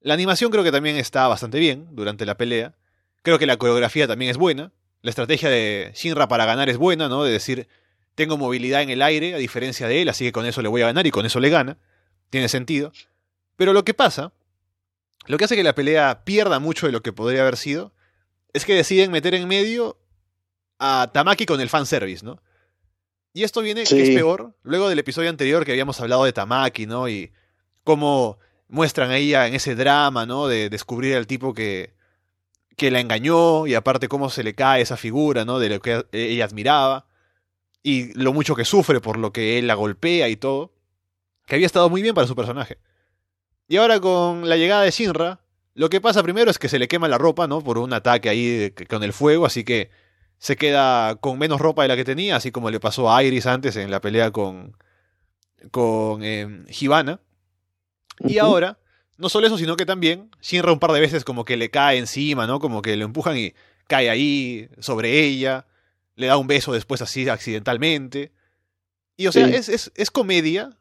La 0.00 0.14
animación 0.14 0.50
creo 0.50 0.64
que 0.64 0.72
también 0.72 0.96
está 0.96 1.28
bastante 1.28 1.58
bien 1.58 1.88
durante 1.92 2.26
la 2.26 2.36
pelea. 2.36 2.74
Creo 3.22 3.38
que 3.38 3.46
la 3.46 3.56
coreografía 3.56 4.06
también 4.06 4.30
es 4.30 4.36
buena. 4.36 4.72
La 5.02 5.10
estrategia 5.10 5.48
de 5.48 5.92
Shinra 5.94 6.28
para 6.28 6.44
ganar 6.44 6.68
es 6.68 6.76
buena, 6.76 7.08
¿no? 7.08 7.24
De 7.24 7.32
decir, 7.32 7.68
tengo 8.14 8.36
movilidad 8.36 8.82
en 8.82 8.90
el 8.90 9.02
aire, 9.02 9.34
a 9.34 9.38
diferencia 9.38 9.86
de 9.86 10.02
él, 10.02 10.08
así 10.08 10.24
que 10.24 10.32
con 10.32 10.46
eso 10.46 10.62
le 10.62 10.68
voy 10.68 10.82
a 10.82 10.86
ganar 10.86 11.06
y 11.06 11.10
con 11.10 11.24
eso 11.24 11.40
le 11.40 11.50
gana. 11.50 11.78
Tiene 12.30 12.48
sentido. 12.48 12.92
Pero 13.56 13.72
lo 13.72 13.84
que 13.84 13.94
pasa, 13.94 14.32
lo 15.26 15.36
que 15.36 15.44
hace 15.44 15.56
que 15.56 15.62
la 15.62 15.74
pelea 15.74 16.24
pierda 16.24 16.58
mucho 16.58 16.86
de 16.86 16.92
lo 16.92 17.02
que 17.02 17.12
podría 17.12 17.42
haber 17.42 17.56
sido, 17.56 17.92
es 18.52 18.64
que 18.64 18.74
deciden 18.74 19.10
meter 19.10 19.34
en 19.34 19.46
medio 19.46 20.00
a 20.78 21.10
Tamaki 21.12 21.46
con 21.46 21.60
el 21.60 21.68
fanservice, 21.68 22.24
¿no? 22.24 22.42
Y 23.32 23.44
esto 23.44 23.60
viene, 23.60 23.84
que 23.84 24.02
es 24.02 24.10
peor, 24.10 24.56
luego 24.62 24.88
del 24.88 24.98
episodio 24.98 25.30
anterior 25.30 25.64
que 25.64 25.72
habíamos 25.72 26.00
hablado 26.00 26.24
de 26.24 26.32
Tamaki, 26.32 26.86
¿no? 26.86 27.08
Y 27.08 27.32
cómo 27.84 28.38
muestran 28.68 29.10
a 29.10 29.16
ella 29.16 29.46
en 29.46 29.54
ese 29.54 29.74
drama, 29.74 30.26
¿no? 30.26 30.48
De 30.48 30.70
descubrir 30.70 31.14
al 31.14 31.26
tipo 31.26 31.54
que, 31.54 31.94
que 32.78 32.90
la 32.92 33.00
engañó 33.00 33.66
y 33.66 33.74
aparte 33.74 34.08
cómo 34.08 34.30
se 34.30 34.44
le 34.44 34.54
cae 34.54 34.80
esa 34.80 34.96
figura, 34.96 35.44
¿no? 35.44 35.58
De 35.58 35.68
lo 35.68 35.80
que 35.80 36.06
ella 36.12 36.44
admiraba 36.44 37.06
y 37.82 38.14
lo 38.14 38.32
mucho 38.32 38.54
que 38.54 38.64
sufre 38.64 39.00
por 39.00 39.18
lo 39.18 39.32
que 39.32 39.58
él 39.58 39.66
la 39.66 39.74
golpea 39.74 40.28
y 40.28 40.36
todo, 40.36 40.72
que 41.44 41.56
había 41.56 41.66
estado 41.66 41.90
muy 41.90 42.02
bien 42.02 42.14
para 42.14 42.28
su 42.28 42.36
personaje. 42.36 42.78
Y 43.66 43.76
ahora 43.78 44.00
con 44.00 44.48
la 44.48 44.56
llegada 44.56 44.82
de 44.82 44.92
Shinra, 44.92 45.40
lo 45.74 45.90
que 45.90 46.00
pasa 46.00 46.22
primero 46.22 46.50
es 46.50 46.58
que 46.58 46.68
se 46.68 46.78
le 46.78 46.86
quema 46.86 47.08
la 47.08 47.18
ropa, 47.18 47.48
¿no? 47.48 47.62
Por 47.62 47.78
un 47.78 47.92
ataque 47.92 48.28
ahí 48.28 48.72
con 48.88 49.02
el 49.02 49.12
fuego, 49.12 49.44
así 49.44 49.64
que 49.64 49.90
se 50.38 50.56
queda 50.56 51.16
con 51.16 51.36
menos 51.36 51.60
ropa 51.60 51.82
de 51.82 51.88
la 51.88 51.96
que 51.96 52.04
tenía, 52.04 52.36
así 52.36 52.52
como 52.52 52.70
le 52.70 52.78
pasó 52.78 53.12
a 53.12 53.22
Iris 53.24 53.46
antes 53.46 53.74
en 53.76 53.90
la 53.90 54.00
pelea 54.00 54.30
con 54.30 54.76
con 55.72 56.22
eh, 56.22 56.64
Y 58.20 58.38
ahora 58.38 58.78
no 59.18 59.28
solo 59.28 59.46
eso, 59.46 59.58
sino 59.58 59.76
que 59.76 59.84
también 59.84 60.30
Shinra 60.40 60.72
un 60.72 60.78
par 60.78 60.92
de 60.92 61.00
veces 61.00 61.24
como 61.24 61.44
que 61.44 61.56
le 61.56 61.70
cae 61.70 61.98
encima, 61.98 62.46
¿no? 62.46 62.60
Como 62.60 62.80
que 62.82 62.96
lo 62.96 63.04
empujan 63.04 63.36
y 63.36 63.52
cae 63.86 64.08
ahí 64.08 64.68
sobre 64.78 65.20
ella, 65.24 65.66
le 66.14 66.28
da 66.28 66.36
un 66.36 66.46
beso 66.46 66.72
después 66.72 67.02
así 67.02 67.28
accidentalmente. 67.28 68.32
Y 69.16 69.26
o 69.26 69.32
sea, 69.32 69.48
es, 69.48 69.68
es, 69.68 69.90
es 69.96 70.10
comedia, 70.10 70.78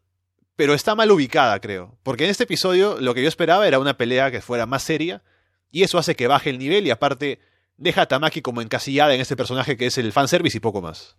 pero 0.55 0.73
está 0.73 0.93
mal 0.95 1.11
ubicada, 1.11 1.59
creo. 1.59 1.97
Porque 2.03 2.25
en 2.25 2.29
este 2.29 2.43
episodio 2.43 2.97
lo 2.99 3.13
que 3.13 3.23
yo 3.23 3.27
esperaba 3.27 3.67
era 3.67 3.79
una 3.79 3.97
pelea 3.97 4.31
que 4.31 4.41
fuera 4.41 4.65
más 4.65 4.83
seria, 4.83 5.23
y 5.71 5.83
eso 5.83 5.97
hace 5.97 6.15
que 6.15 6.27
baje 6.27 6.49
el 6.49 6.59
nivel 6.59 6.85
y 6.85 6.91
aparte 6.91 7.39
deja 7.77 8.03
a 8.03 8.07
Tamaki 8.07 8.41
como 8.41 8.61
encasillada 8.61 9.13
en 9.13 9.21
este 9.21 9.35
personaje 9.35 9.77
que 9.77 9.87
es 9.87 9.97
el 9.97 10.11
fanservice 10.11 10.57
y 10.57 10.61
poco 10.61 10.81
más. 10.81 11.17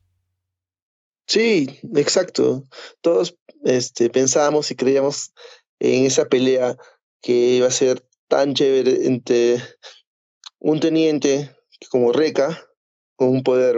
Sí, 1.26 1.78
exacto. 1.94 2.64
Todos 3.00 3.36
este, 3.64 4.08
pensábamos 4.08 4.70
y 4.70 4.76
creíamos 4.76 5.32
en 5.78 6.06
esa 6.06 6.26
pelea 6.26 6.76
que 7.20 7.32
iba 7.32 7.66
a 7.66 7.72
ser 7.72 8.02
tan 8.28 8.54
chévere 8.54 9.06
entre 9.06 9.62
un 10.58 10.80
teniente 10.80 11.54
como 11.90 12.12
Reca, 12.12 12.66
con 13.16 13.28
un 13.28 13.42
poder 13.42 13.76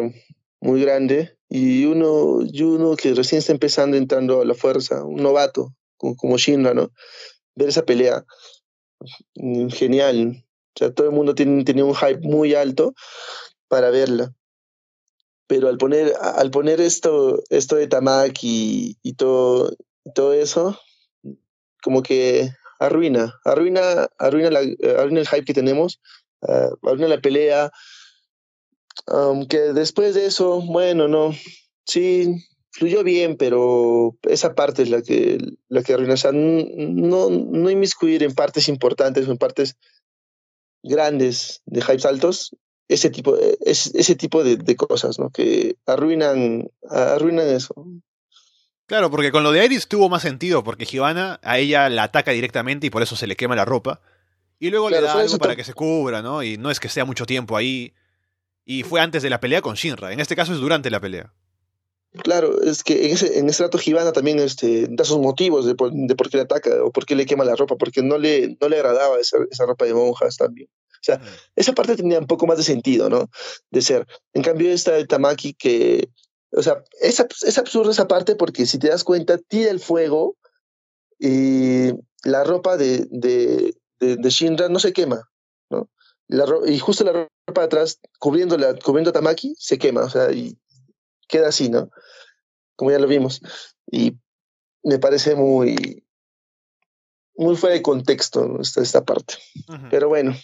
muy 0.60 0.80
grande, 0.82 1.36
y 1.48 1.84
uno, 1.84 2.40
y 2.42 2.62
uno 2.62 2.96
que 2.96 3.14
recién 3.14 3.40
está 3.40 3.52
empezando 3.52 3.96
entrando 3.96 4.40
a 4.40 4.44
la 4.44 4.54
fuerza, 4.54 5.04
un 5.04 5.22
novato, 5.22 5.74
como, 5.96 6.16
como 6.16 6.38
Shinra, 6.38 6.74
¿no? 6.74 6.92
Ver 7.54 7.68
esa 7.68 7.84
pelea, 7.84 8.24
genial. 9.70 10.44
O 10.74 10.78
sea, 10.78 10.94
todo 10.94 11.08
el 11.08 11.12
mundo 11.12 11.34
tiene, 11.34 11.64
tenía 11.64 11.84
un 11.84 11.94
hype 11.94 12.20
muy 12.20 12.54
alto 12.54 12.94
para 13.68 13.90
verla. 13.90 14.32
Pero 15.46 15.68
al 15.68 15.78
poner, 15.78 16.14
al 16.20 16.50
poner 16.50 16.80
esto, 16.80 17.42
esto 17.50 17.76
de 17.76 17.88
Tamaki 17.88 18.96
y, 19.02 19.12
todo, 19.14 19.72
y 20.04 20.12
todo 20.12 20.32
eso, 20.32 20.78
como 21.82 22.02
que 22.02 22.50
arruina, 22.80 23.38
arruina, 23.44 24.08
arruina, 24.18 24.50
la, 24.50 24.60
arruina 24.98 25.20
el 25.20 25.28
hype 25.28 25.44
que 25.44 25.54
tenemos, 25.54 26.00
uh, 26.40 26.74
arruina 26.88 27.08
la 27.08 27.20
pelea. 27.20 27.70
Aunque 29.06 29.72
después 29.72 30.14
de 30.14 30.26
eso, 30.26 30.60
bueno, 30.62 31.06
no, 31.06 31.32
sí, 31.86 32.34
fluyó 32.72 33.04
bien, 33.04 33.36
pero 33.36 34.16
esa 34.22 34.54
parte 34.54 34.82
es 34.82 34.90
la 34.90 35.02
que, 35.02 35.38
la 35.68 35.82
que 35.82 35.94
arruina. 35.94 36.14
O 36.14 36.16
sea, 36.16 36.32
no, 36.32 37.30
no 37.30 37.70
inmiscuir 37.70 38.22
en 38.22 38.34
partes 38.34 38.68
importantes 38.68 39.28
o 39.28 39.32
en 39.32 39.38
partes 39.38 39.76
grandes 40.82 41.62
de 41.66 41.80
hypes 41.80 42.06
altos, 42.06 42.56
ese 42.88 43.10
tipo, 43.10 43.36
ese, 43.36 43.90
ese 43.94 44.16
tipo 44.16 44.42
de, 44.42 44.56
de, 44.56 44.76
cosas, 44.76 45.18
¿no? 45.18 45.30
Que 45.30 45.76
arruinan, 45.86 46.68
arruinan 46.88 47.46
eso. 47.48 47.74
Claro, 48.90 49.08
porque 49.08 49.30
con 49.30 49.44
lo 49.44 49.52
de 49.52 49.64
Iris 49.64 49.86
tuvo 49.86 50.08
más 50.08 50.22
sentido, 50.22 50.64
porque 50.64 50.84
Giovanna 50.84 51.38
a 51.44 51.60
ella 51.60 51.88
la 51.88 52.02
ataca 52.02 52.32
directamente 52.32 52.88
y 52.88 52.90
por 52.90 53.04
eso 53.04 53.14
se 53.14 53.28
le 53.28 53.36
quema 53.36 53.54
la 53.54 53.64
ropa. 53.64 54.00
Y 54.58 54.70
luego 54.70 54.90
le 54.90 55.00
da 55.00 55.12
algo 55.12 55.38
para 55.38 55.54
que 55.54 55.62
se 55.62 55.74
cubra, 55.74 56.22
¿no? 56.22 56.42
Y 56.42 56.58
no 56.58 56.72
es 56.72 56.80
que 56.80 56.88
sea 56.88 57.04
mucho 57.04 57.24
tiempo 57.24 57.56
ahí. 57.56 57.94
Y 58.64 58.82
fue 58.82 59.00
antes 59.00 59.22
de 59.22 59.30
la 59.30 59.38
pelea 59.38 59.62
con 59.62 59.76
Shinra. 59.76 60.12
En 60.12 60.18
este 60.18 60.34
caso 60.34 60.52
es 60.52 60.58
durante 60.58 60.90
la 60.90 60.98
pelea. 60.98 61.32
Claro, 62.24 62.60
es 62.62 62.82
que 62.82 63.06
en 63.06 63.12
ese, 63.12 63.38
en 63.38 63.48
ese 63.48 63.62
rato 63.62 63.78
también 64.12 64.40
este, 64.40 64.88
da 64.90 65.04
sus 65.04 65.18
motivos 65.18 65.66
de 65.66 65.76
por, 65.76 65.92
de 65.92 66.16
por 66.16 66.28
qué 66.28 66.38
le 66.38 66.42
ataca 66.42 66.82
o 66.82 66.90
por 66.90 67.06
qué 67.06 67.14
le 67.14 67.26
quema 67.26 67.44
la 67.44 67.54
ropa, 67.54 67.76
porque 67.76 68.02
no 68.02 68.18
le, 68.18 68.56
no 68.60 68.68
le 68.68 68.74
agradaba 68.74 69.20
esa, 69.20 69.36
esa 69.48 69.66
ropa 69.66 69.84
de 69.84 69.94
monjas 69.94 70.36
también. 70.36 70.66
O 70.94 71.02
sea, 71.02 71.20
esa 71.54 71.74
parte 71.74 71.94
tenía 71.94 72.18
un 72.18 72.26
poco 72.26 72.48
más 72.48 72.58
de 72.58 72.64
sentido, 72.64 73.08
¿no? 73.08 73.30
De 73.70 73.82
ser. 73.82 74.04
En 74.34 74.42
cambio, 74.42 74.72
esta 74.72 74.90
de 74.90 75.06
Tamaki 75.06 75.54
que, 75.54 76.08
o 76.52 76.62
sea, 76.62 76.82
es, 77.00 77.20
es 77.20 77.58
absurdo 77.58 77.90
esa 77.90 78.08
parte 78.08 78.34
porque 78.34 78.66
si 78.66 78.78
te 78.78 78.88
das 78.88 79.04
cuenta, 79.04 79.38
tira 79.38 79.70
el 79.70 79.80
fuego 79.80 80.36
y 81.18 81.92
la 82.24 82.44
ropa 82.44 82.76
de, 82.76 83.06
de, 83.10 83.76
de, 83.98 84.30
Shinra 84.30 84.68
no 84.68 84.78
se 84.78 84.92
quema, 84.92 85.30
¿no? 85.70 85.88
La 86.26 86.46
y 86.66 86.78
justo 86.78 87.04
la 87.04 87.12
ropa 87.12 87.60
de 87.60 87.66
atrás, 87.66 88.00
cubriendo, 88.18 88.56
la, 88.56 88.74
cubriendo 88.74 89.10
a 89.10 89.12
Tamaki, 89.12 89.54
se 89.58 89.78
quema, 89.78 90.02
o 90.02 90.10
sea, 90.10 90.32
y 90.32 90.58
queda 91.28 91.48
así, 91.48 91.68
¿no? 91.68 91.90
Como 92.76 92.90
ya 92.90 92.98
lo 92.98 93.06
vimos. 93.06 93.40
Y 93.86 94.16
me 94.82 94.98
parece 94.98 95.34
muy, 95.34 96.04
muy 97.34 97.56
fuera 97.56 97.74
de 97.74 97.82
contexto 97.82 98.60
esta, 98.60 98.82
esta 98.82 99.04
parte. 99.04 99.34
Pero 99.90 100.08
bueno, 100.08 100.34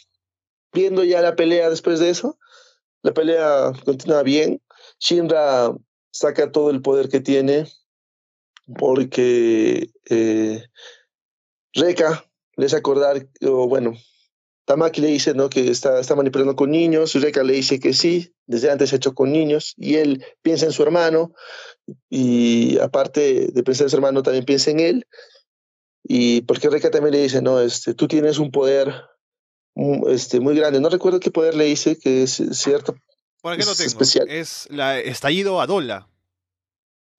viendo 0.72 1.04
ya 1.04 1.20
la 1.20 1.36
pelea 1.36 1.70
después 1.70 2.00
de 2.00 2.10
eso, 2.10 2.38
la 3.02 3.12
pelea 3.12 3.72
continúa 3.84 4.22
bien. 4.22 4.62
Shinra 4.98 5.74
saca 6.18 6.52
todo 6.52 6.70
el 6.70 6.82
poder 6.82 7.08
que 7.08 7.20
tiene 7.20 7.66
porque 8.78 9.90
eh, 10.08 10.64
Reka 11.74 12.24
le 12.56 12.66
hace 12.66 12.76
acordar, 12.76 13.28
o 13.42 13.68
bueno, 13.68 13.94
Tamaki 14.64 15.00
le 15.00 15.08
dice 15.08 15.34
¿no? 15.34 15.48
que 15.48 15.68
está, 15.68 16.00
está 16.00 16.16
manipulando 16.16 16.56
con 16.56 16.70
niños, 16.70 17.14
Reka 17.14 17.44
le 17.44 17.52
dice 17.52 17.78
que 17.78 17.92
sí, 17.92 18.34
desde 18.46 18.70
antes 18.70 18.92
ha 18.92 18.96
hecho 18.96 19.14
con 19.14 19.30
niños, 19.30 19.74
y 19.76 19.96
él 19.96 20.24
piensa 20.42 20.66
en 20.66 20.72
su 20.72 20.82
hermano, 20.82 21.32
y 22.10 22.78
aparte 22.78 23.48
de 23.52 23.62
pensar 23.62 23.84
en 23.84 23.90
su 23.90 23.96
hermano, 23.96 24.22
también 24.22 24.44
piensa 24.44 24.70
en 24.70 24.80
él, 24.80 25.06
y 26.02 26.42
porque 26.42 26.70
Reka 26.70 26.90
también 26.90 27.14
le 27.14 27.22
dice, 27.22 27.42
no, 27.42 27.60
este, 27.60 27.94
tú 27.94 28.08
tienes 28.08 28.38
un 28.38 28.50
poder 28.50 28.92
este, 30.08 30.40
muy 30.40 30.56
grande. 30.56 30.80
No 30.80 30.88
recuerdo 30.88 31.20
qué 31.20 31.30
poder 31.30 31.54
le 31.54 31.64
dice, 31.64 31.98
que 31.98 32.22
es 32.22 32.42
cierto. 32.52 32.96
¿Por 33.46 33.56
qué 33.56 33.64
no 33.64 33.76
tengo? 33.76 33.86
Especial. 33.86 34.28
Es 34.28 34.66
la 34.70 34.98
estallido 34.98 35.60
a 35.60 35.68
Dola. 35.68 36.08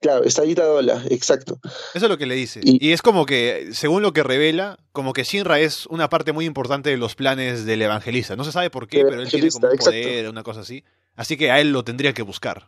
Claro, 0.02 0.26
estallido 0.26 0.62
a 0.62 0.66
Dola, 0.66 1.06
exacto. 1.10 1.58
Eso 1.64 2.06
es 2.06 2.10
lo 2.10 2.18
que 2.18 2.26
le 2.26 2.36
dice. 2.36 2.60
Y, 2.64 2.92
es 2.92 3.02
como 3.02 3.26
que, 3.26 3.70
según 3.72 4.02
lo 4.02 4.12
que 4.12 4.24
revela, 4.24 4.78
como 4.92 5.14
que 5.14 5.24
Shinra 5.24 5.62
es 5.62 5.86
una 5.86 6.10
parte 6.10 6.34
muy 6.34 6.44
importante 6.44 6.90
de 6.90 6.98
los 6.98 7.16
planes 7.16 7.66
del 7.66 7.82
evangelista. 7.82 8.36
No 8.36 8.44
se 8.44 8.52
sabe 8.52 8.70
por 8.70 8.90
qué, 8.90 9.06
pero 9.06 9.22
él 9.22 9.30
tiene 9.30 9.50
como 9.50 9.70
un 9.70 9.78
poder, 9.78 10.28
una 10.28 10.44
cosa 10.44 10.60
así. 10.60 10.84
Así 11.16 11.38
que 11.38 11.50
a 11.50 11.62
él 11.62 11.72
lo 11.72 11.86
tendría 11.86 12.14
que 12.14 12.24
buscar. 12.24 12.68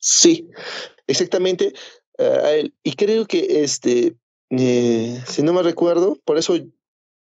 Sí, 0.00 0.50
exactamente. 1.06 1.72
Eh, 2.18 2.70
y 2.82 2.94
creo 2.94 3.26
que, 3.26 3.62
este, 3.62 4.16
eh, 4.50 5.22
si 5.24 5.42
no 5.44 5.52
me 5.52 5.62
recuerdo, 5.62 6.18
por 6.24 6.36
eso 6.36 6.58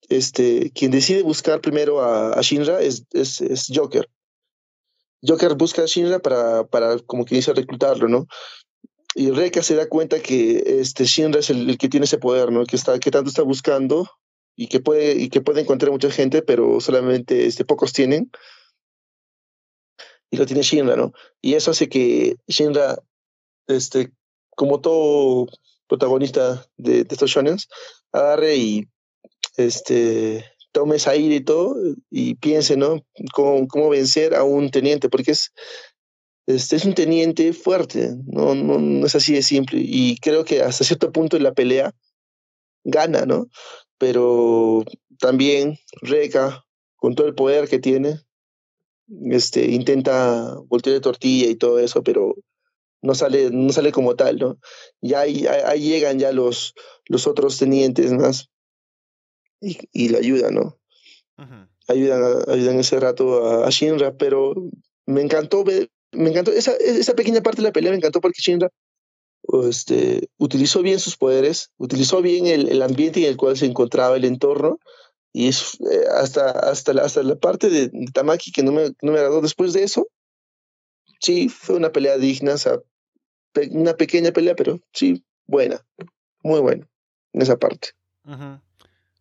este, 0.08 0.72
quien 0.72 0.90
decide 0.90 1.22
buscar 1.22 1.60
primero 1.60 2.02
a, 2.02 2.40
Shinra 2.42 2.82
es, 2.82 3.04
es, 3.12 3.42
es, 3.42 3.70
Joker. 3.74 4.08
Joker 5.28 5.56
busca 5.56 5.84
a 5.84 5.86
Shinra 5.86 6.20
para, 6.20 6.66
para 6.66 7.00
como 7.00 7.26
que 7.26 7.36
dice, 7.36 7.54
reclutarlo, 7.54 8.08
¿no? 8.08 8.28
Y 9.16 9.32
Reka 9.32 9.64
se 9.64 9.76
da 9.76 9.88
cuenta 9.88 10.20
que 10.20 10.80
este 10.80 11.06
Shinra 11.06 11.40
es 11.40 11.50
el, 11.50 11.78
que 11.78 11.88
tiene 11.90 12.06
ese 12.06 12.18
poder, 12.18 12.52
¿no? 12.52 12.66
Que, 12.66 12.76
está, 12.76 13.00
que 13.00 13.12
tanto 13.12 13.30
está 13.30 13.44
buscando 13.44 14.10
y 14.58 14.68
que 14.68 14.80
puede, 14.80 15.14
y 15.14 15.30
que 15.30 15.42
puede 15.42 15.62
encontrar 15.62 15.92
mucha 15.92 16.12
gente, 16.12 16.42
pero 16.42 16.82
solamente 16.82 17.46
este, 17.46 17.66
pocos 17.66 17.94
tienen. 17.94 18.30
Y 20.30 20.38
lo 20.38 20.46
tiene 20.46 20.64
Shinra, 20.64 20.96
¿no? 20.96 21.14
Y 21.42 21.54
eso 21.54 21.72
hace 21.72 21.88
que 21.88 22.36
Shinra, 22.48 22.98
este, 23.68 24.12
como 24.50 24.82
todo 24.82 25.48
protagonista 25.88 26.66
de, 26.78 27.04
de 27.04 27.14
estos 27.14 27.30
shonens, 27.30 27.70
agarre 28.12 28.56
y 28.58 28.90
este, 29.56 30.44
tome 30.76 30.98
esa 30.98 31.12
aire 31.12 31.36
y 31.36 31.42
todo 31.42 31.78
y 32.12 32.36
piense, 32.36 32.76
¿no? 32.76 33.00
Cómo, 33.34 33.90
vencer 33.90 34.36
a 34.36 34.44
un 34.44 34.70
teniente, 34.72 35.08
porque 35.08 35.32
es, 35.32 35.54
este, 36.48 36.76
es 36.76 36.84
un 36.84 36.94
teniente 36.94 37.54
fuerte, 37.54 38.12
no, 38.26 38.54
no, 38.56 39.06
es 39.06 39.16
así 39.16 39.32
de 39.34 39.42
simple. 39.42 39.80
Y 39.82 40.18
creo 40.18 40.44
que 40.44 40.62
hasta 40.62 40.84
cierto 40.84 41.14
punto 41.14 41.38
en 41.38 41.44
la 41.44 41.54
pelea 41.54 41.96
gana, 42.84 43.26
¿no? 43.26 43.48
Pero 43.98 44.84
también 45.18 45.78
Reca, 46.02 46.66
con 46.98 47.16
todo 47.16 47.28
el 47.28 47.36
poder 47.36 47.70
que 47.70 47.80
tiene, 47.80 48.20
este, 49.32 49.72
intenta 49.72 50.58
voltear 50.68 50.96
de 50.96 51.02
tortilla 51.02 51.48
y 51.48 51.56
todo 51.56 51.80
eso, 51.80 52.04
pero 52.04 52.36
no 53.02 53.16
sale, 53.16 53.50
no 53.50 53.72
sale 53.72 53.94
como 53.94 54.18
tal, 54.18 54.40
¿no? 54.40 54.60
Y 55.00 55.14
ahí, 55.14 55.48
ahí 55.48 55.80
llegan 55.80 56.20
ya 56.20 56.34
los, 56.34 56.74
los 57.08 57.28
otros 57.28 57.58
tenientes 57.58 58.12
más 58.12 58.50
y, 59.66 59.78
y 59.92 60.10
le 60.10 60.20
ayudan, 60.20 60.56
¿no? 60.56 60.78
ayudan, 61.88 62.44
ayudan 62.48 62.80
ese 62.80 63.00
rato 63.00 63.64
a, 63.64 63.70
Shinra, 63.70 64.16
pero 64.16 64.54
me 65.06 65.22
encantó 65.22 65.64
ver, 65.64 65.90
me 66.12 66.30
encantó 66.30 66.52
esa, 66.52 66.74
esa 66.74 67.14
pequeña 67.14 67.42
parte 67.42 67.62
de 67.62 67.68
la 67.68 67.74
pelea, 67.74 67.92
me 67.92 67.98
encantó 67.98 68.22
porque 68.22 68.42
Shinra 68.42 68.70
este, 69.64 70.30
utilizó 70.38 70.82
bien 70.82 71.00
sus 71.00 71.18
poderes, 71.18 71.72
utilizó 71.78 72.22
bien 72.22 72.48
el, 72.48 72.70
el, 72.70 72.82
ambiente 72.82 73.20
en 73.20 73.28
el 73.28 73.38
cual 73.38 73.58
se 73.58 73.66
encontraba 73.66 74.16
el 74.16 74.26
entorno, 74.26 74.80
y 75.32 75.50
es, 75.50 75.78
eh, 75.92 76.06
hasta, 76.18 76.50
hasta, 76.50 76.94
la, 76.94 77.04
hasta 77.04 77.22
la 77.22 77.36
parte 77.36 77.70
de, 77.70 77.90
Tamaki 78.14 78.52
que 78.52 78.64
no 78.64 78.72
me, 78.72 78.92
no 79.02 79.12
me 79.12 79.20
agradó 79.20 79.42
después 79.42 79.74
de 79.74 79.84
eso, 79.84 80.08
sí, 81.20 81.50
fue 81.50 81.76
una 81.76 81.92
pelea 81.92 82.18
digna, 82.18 82.54
o 82.54 82.58
sea, 82.58 82.80
una 83.72 83.96
pequeña 83.96 84.32
pelea, 84.32 84.56
pero 84.56 84.80
sí, 84.94 85.24
buena, 85.46 85.86
muy 86.42 86.60
buena 86.60 86.88
en 87.34 87.42
esa 87.42 87.58
parte. 87.58 87.90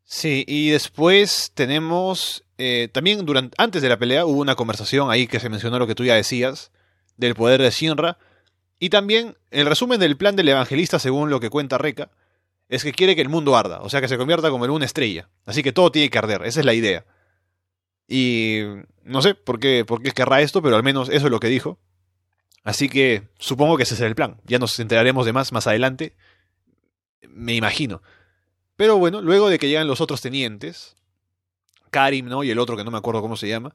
Sí, 0.04 0.44
y 0.46 0.70
después 0.70 1.50
tenemos 1.54 2.44
eh, 2.58 2.88
también 2.92 3.24
durante 3.24 3.54
antes 3.58 3.82
de 3.82 3.88
la 3.88 3.98
pelea 3.98 4.26
hubo 4.26 4.40
una 4.40 4.54
conversación 4.54 5.10
ahí 5.10 5.26
que 5.26 5.40
se 5.40 5.48
mencionó 5.48 5.78
lo 5.78 5.86
que 5.86 5.94
tú 5.94 6.04
ya 6.04 6.14
decías 6.14 6.70
del 7.16 7.34
poder 7.34 7.60
de 7.60 7.70
Shinra 7.70 8.18
y 8.78 8.90
también 8.90 9.36
el 9.50 9.66
resumen 9.66 9.98
del 9.98 10.16
plan 10.16 10.36
del 10.36 10.48
evangelista 10.48 10.98
según 10.98 11.30
lo 11.30 11.40
que 11.40 11.50
cuenta 11.50 11.78
Reca 11.78 12.10
es 12.68 12.84
que 12.84 12.92
quiere 12.92 13.14
que 13.16 13.22
el 13.22 13.28
mundo 13.28 13.56
arda, 13.56 13.80
o 13.80 13.88
sea 13.88 14.00
que 14.00 14.08
se 14.08 14.18
convierta 14.18 14.50
como 14.50 14.64
en 14.64 14.70
una 14.70 14.84
estrella, 14.84 15.28
así 15.46 15.62
que 15.62 15.72
todo 15.72 15.90
tiene 15.90 16.10
que 16.10 16.18
arder, 16.18 16.42
esa 16.44 16.60
es 16.60 16.66
la 16.66 16.74
idea. 16.74 17.04
Y 18.06 18.60
no 19.02 19.22
sé 19.22 19.34
por 19.34 19.58
qué, 19.58 19.84
por 19.84 20.02
qué 20.02 20.12
querrá 20.12 20.40
esto, 20.40 20.62
pero 20.62 20.76
al 20.76 20.82
menos 20.82 21.08
eso 21.08 21.26
es 21.26 21.30
lo 21.30 21.40
que 21.40 21.48
dijo. 21.48 21.78
Así 22.62 22.88
que 22.88 23.28
supongo 23.38 23.76
que 23.76 23.82
ese 23.84 23.94
es 23.94 24.00
el 24.00 24.14
plan. 24.14 24.40
Ya 24.44 24.58
nos 24.58 24.78
enteraremos 24.78 25.26
de 25.26 25.32
más 25.32 25.52
más 25.52 25.66
adelante. 25.66 26.14
Me 27.28 27.54
imagino. 27.54 28.02
Pero 28.76 28.98
bueno, 28.98 29.20
luego 29.20 29.48
de 29.48 29.58
que 29.58 29.68
llegan 29.68 29.86
los 29.86 30.00
otros 30.00 30.20
tenientes, 30.20 30.96
Karim, 31.90 32.26
¿no? 32.26 32.42
Y 32.42 32.50
el 32.50 32.58
otro 32.58 32.76
que 32.76 32.84
no 32.84 32.90
me 32.90 32.98
acuerdo 32.98 33.22
cómo 33.22 33.36
se 33.36 33.48
llama, 33.48 33.74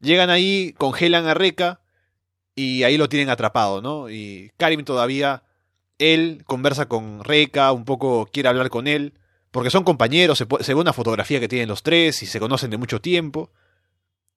llegan 0.00 0.30
ahí, 0.30 0.74
congelan 0.78 1.26
a 1.26 1.34
Reca 1.34 1.80
y 2.54 2.84
ahí 2.84 2.96
lo 2.96 3.08
tienen 3.08 3.30
atrapado, 3.30 3.82
¿no? 3.82 4.10
Y 4.10 4.52
Karim 4.58 4.84
todavía, 4.84 5.42
él 5.98 6.42
conversa 6.46 6.86
con 6.86 7.24
Reca, 7.24 7.72
un 7.72 7.84
poco 7.84 8.28
quiere 8.32 8.48
hablar 8.48 8.70
con 8.70 8.86
él, 8.86 9.14
porque 9.50 9.70
son 9.70 9.84
compañeros, 9.84 10.38
se, 10.38 10.44
ve 10.44 10.80
una 10.80 10.92
fotografía 10.92 11.40
que 11.40 11.48
tienen 11.48 11.68
los 11.68 11.82
tres 11.82 12.22
y 12.22 12.26
se 12.26 12.40
conocen 12.40 12.70
de 12.70 12.76
mucho 12.76 13.00
tiempo. 13.00 13.50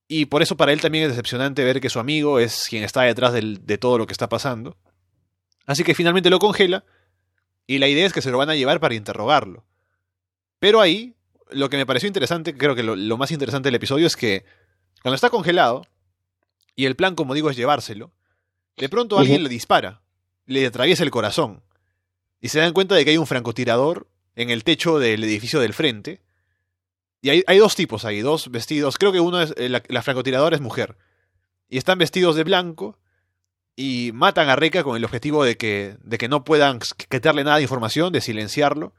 Y 0.08 0.26
por 0.26 0.42
eso 0.42 0.58
para 0.58 0.72
él 0.72 0.82
también 0.82 1.06
es 1.06 1.12
decepcionante 1.12 1.64
ver 1.64 1.82
que 1.82 1.90
su 1.90 2.00
amigo 2.00 2.40
es 2.40 2.66
quien 2.70 2.84
está 2.84 3.02
detrás 3.02 3.34
de 3.34 3.78
todo 3.78 3.98
lo 3.98 4.06
que 4.06 4.14
está 4.14 4.30
pasando. 4.30 4.78
Así 5.66 5.84
que 5.84 5.96
finalmente 5.96 6.30
lo 6.30 6.40
congela 6.40 6.86
y 7.66 7.80
la 7.80 7.88
idea 7.88 8.06
es 8.06 8.14
que 8.14 8.22
se 8.22 8.30
lo 8.30 8.38
van 8.38 8.50
a 8.50 8.56
llevar 8.56 8.80
para 8.80 8.96
interrogarlo. 8.96 9.66
Pero 10.60 10.82
ahí, 10.82 11.16
lo 11.52 11.70
que 11.70 11.78
me 11.78 11.86
pareció 11.86 12.08
interesante, 12.08 12.58
creo 12.58 12.76
que 12.76 12.84
lo, 12.84 13.18
más 13.18 13.32
interesante 13.32 13.68
del 13.68 13.76
episodio 13.76 14.08
es 14.08 14.16
que 14.16 14.46
cuando 15.02 15.16
está 15.16 15.30
congelado, 15.30 15.86
y 16.76 16.86
el 16.86 16.96
plan, 16.96 17.16
como 17.16 17.34
digo, 17.34 17.50
es 17.50 17.58
llevárselo, 17.58 18.12
de 18.78 18.90
pronto 18.90 19.18
alguien 19.18 19.44
le 19.44 19.50
dispara, 19.50 20.02
le 20.46 20.66
atraviesa 20.66 21.04
el 21.04 21.12
corazón, 21.12 21.64
y 22.42 22.50
se 22.50 22.60
dan 22.60 22.74
cuenta 22.74 22.96
de 22.96 23.06
que 23.06 23.12
hay 23.12 23.18
un 23.18 23.28
francotirador 23.28 24.08
en 24.36 24.50
el 24.50 24.64
techo 24.64 25.00
del 25.00 25.24
edificio 25.24 25.60
del 25.60 25.74
frente, 25.74 26.22
y 27.22 27.30
hay, 27.30 27.44
hay 27.48 27.58
dos 27.58 27.76
tipos 27.76 28.06
ahí, 28.06 28.22
dos 28.22 28.52
vestidos, 28.52 28.98
creo 28.98 29.12
que 29.12 29.20
uno 29.20 29.42
es, 29.42 29.54
eh, 29.58 29.70
la, 29.70 29.82
la 29.88 30.02
francotiradora 30.02 30.56
es 30.56 30.62
mujer, 30.62 30.98
y 31.70 31.78
están 31.78 31.98
vestidos 31.98 32.36
de 32.36 32.44
blanco, 32.44 32.98
y 33.76 34.12
matan 34.14 34.50
a 34.50 34.56
Reca 34.56 34.84
con 34.84 34.96
el 34.96 35.04
objetivo 35.04 35.44
de 35.44 35.58
que, 35.58 35.98
de 36.02 36.18
que 36.18 36.30
no 36.30 36.44
puedan 36.44 36.80
quitarle 37.10 37.44
nada 37.44 37.58
de 37.58 37.64
información, 37.64 38.14
de 38.14 38.22
silenciarlo, 38.22 38.94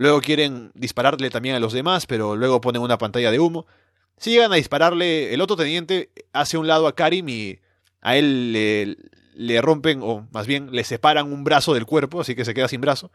Luego 0.00 0.22
quieren 0.22 0.70
dispararle 0.72 1.28
también 1.28 1.56
a 1.56 1.60
los 1.60 1.74
demás, 1.74 2.06
pero 2.06 2.34
luego 2.34 2.62
ponen 2.62 2.80
una 2.80 2.96
pantalla 2.96 3.30
de 3.30 3.38
humo. 3.38 3.66
Si 4.16 4.30
llegan 4.30 4.50
a 4.50 4.54
dispararle, 4.56 5.34
el 5.34 5.42
otro 5.42 5.56
teniente 5.56 6.08
hace 6.32 6.56
un 6.56 6.66
lado 6.66 6.86
a 6.86 6.94
Karim 6.94 7.28
y 7.28 7.58
a 8.00 8.16
él 8.16 8.96
le 9.34 9.60
rompen, 9.60 10.00
o 10.02 10.26
más 10.32 10.46
bien 10.46 10.70
le 10.72 10.84
separan 10.84 11.30
un 11.30 11.44
brazo 11.44 11.74
del 11.74 11.84
cuerpo, 11.84 12.22
así 12.22 12.34
que 12.34 12.46
se 12.46 12.54
queda 12.54 12.66
sin 12.66 12.80
brazo. 12.80 13.12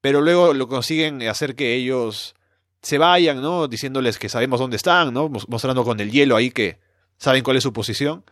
Pero 0.00 0.22
luego 0.22 0.54
lo 0.54 0.68
consiguen 0.68 1.20
hacer 1.28 1.54
que 1.54 1.74
ellos 1.74 2.34
se 2.80 2.96
vayan, 2.96 3.42
¿no? 3.42 3.68
Diciéndoles 3.68 4.18
que 4.18 4.30
sabemos 4.30 4.58
dónde 4.58 4.78
están, 4.78 5.12
¿no? 5.12 5.28
Mostrando 5.28 5.84
con 5.84 6.00
el 6.00 6.10
hielo 6.10 6.34
ahí 6.34 6.50
que 6.50 6.78
saben 7.18 7.42
cuál 7.42 7.58
es 7.58 7.62
su 7.62 7.74
posición. 7.74 8.24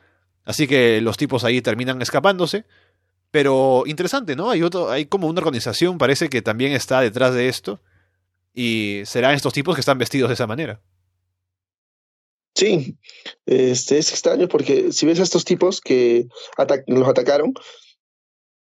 Así 0.46 0.66
que 0.66 1.02
los 1.02 1.18
tipos 1.18 1.44
ahí 1.44 1.60
terminan 1.60 2.00
escapándose. 2.00 2.64
Pero 3.30 3.84
interesante, 3.86 4.36
¿no? 4.36 4.50
Hay, 4.50 4.62
otro, 4.62 4.90
hay 4.90 5.06
como 5.06 5.28
una 5.28 5.40
organización, 5.40 5.98
parece 5.98 6.28
que 6.28 6.42
también 6.42 6.72
está 6.72 7.00
detrás 7.00 7.34
de 7.34 7.48
esto. 7.48 7.80
Y 8.54 9.02
serán 9.04 9.34
estos 9.34 9.52
tipos 9.52 9.74
que 9.74 9.80
están 9.80 9.98
vestidos 9.98 10.28
de 10.28 10.34
esa 10.34 10.46
manera. 10.46 10.80
Sí, 12.54 12.96
este, 13.46 13.98
es 13.98 14.10
extraño 14.10 14.48
porque 14.48 14.90
si 14.90 15.06
ves 15.06 15.20
a 15.20 15.22
estos 15.22 15.44
tipos 15.44 15.80
que 15.80 16.26
los 16.86 17.08
atacaron, 17.08 17.54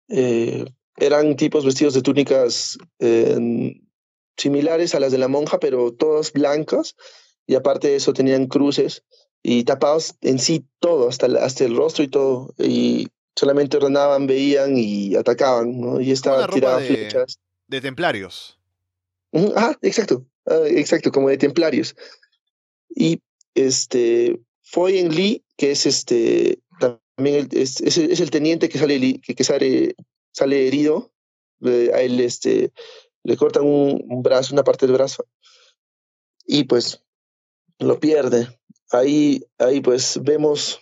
eh, 0.09 0.67
eran 0.99 1.37
tipos 1.37 1.65
vestidos 1.65 1.95
de 1.95 2.03
túnicas 2.03 2.77
similares 4.37 4.95
a 4.95 5.01
las 5.01 5.13
de 5.13 5.19
la 5.19 5.29
monja, 5.29 5.59
pero 5.59 5.93
todas 5.93 6.33
blancas, 6.33 6.97
y 7.47 7.55
aparte 7.55 7.89
de 7.89 7.97
eso 7.97 8.13
tenían 8.13 8.47
cruces 8.47 9.05
y 9.43 9.65
tapados 9.65 10.17
en 10.21 10.39
sí 10.39 10.67
todo, 10.81 11.09
hasta, 11.09 11.27
hasta 11.43 11.65
el 11.65 11.77
rostro 11.77 12.05
y 12.05 12.09
todo, 12.09 12.55
y 12.59 13.09
solamente 13.39 13.77
ordenaban, 13.77 14.27
veían 14.27 14.77
y 14.77 15.15
atacaban, 15.15 15.81
¿no? 15.81 16.01
Y 16.01 16.11
estaban 16.11 16.51
tiradas 16.51 16.85
flechas. 16.85 17.39
De 17.69 17.81
templarios. 17.81 18.59
Ah, 19.55 19.77
exacto, 19.83 20.27
ah, 20.47 20.65
exacto, 20.67 21.13
como 21.13 21.29
de 21.29 21.39
templarios. 21.39 21.95
Y 22.89 23.21
este, 23.55 24.41
fue 24.63 24.99
en 24.99 25.15
Lee, 25.15 25.45
que 25.57 25.71
es 25.71 25.87
este, 25.87 26.61
también 26.81 27.49
es, 27.53 27.81
es, 27.81 27.97
el 27.99 28.31
teniente 28.31 28.69
que 28.69 28.79
sale, 28.79 29.21
que, 29.21 29.35
que 29.37 29.45
sale, 29.45 29.95
sale 30.33 30.67
herido, 30.67 31.13
a 31.63 32.01
él 32.01 32.19
este, 32.21 32.73
le 33.23 33.37
cortan 33.37 33.65
un, 33.65 34.23
brazo, 34.23 34.53
una 34.53 34.65
parte 34.65 34.87
del 34.87 34.97
brazo, 34.97 35.25
y 36.45 36.65
pues 36.65 37.05
lo 37.79 38.01
pierde. 38.01 38.49
Ahí, 38.91 39.45
ahí 39.59 39.81
pues 39.81 40.19
vemos 40.23 40.81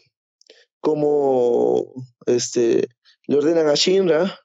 cómo 0.86 1.94
este, 2.26 2.86
le 3.26 3.36
ordenan 3.36 3.66
a 3.66 3.74
Shinra 3.74 4.38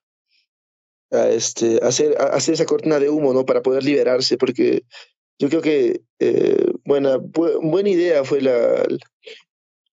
a 1.11 1.29
este, 1.29 1.79
hacer, 1.83 2.19
hacer 2.19 2.55
esa 2.55 2.65
cortina 2.65 2.97
de 2.97 3.11
humo, 3.11 3.31
¿no? 3.31 3.45
Para 3.45 3.61
poder 3.61 3.83
liberarse, 3.83 4.37
porque 4.37 4.81
yo 5.37 5.49
creo 5.49 5.61
que 5.61 6.01
eh, 6.17 6.71
buena, 6.83 7.17
buena 7.17 7.89
idea 7.89 8.23
fue 8.23 8.41
la, 8.41 8.83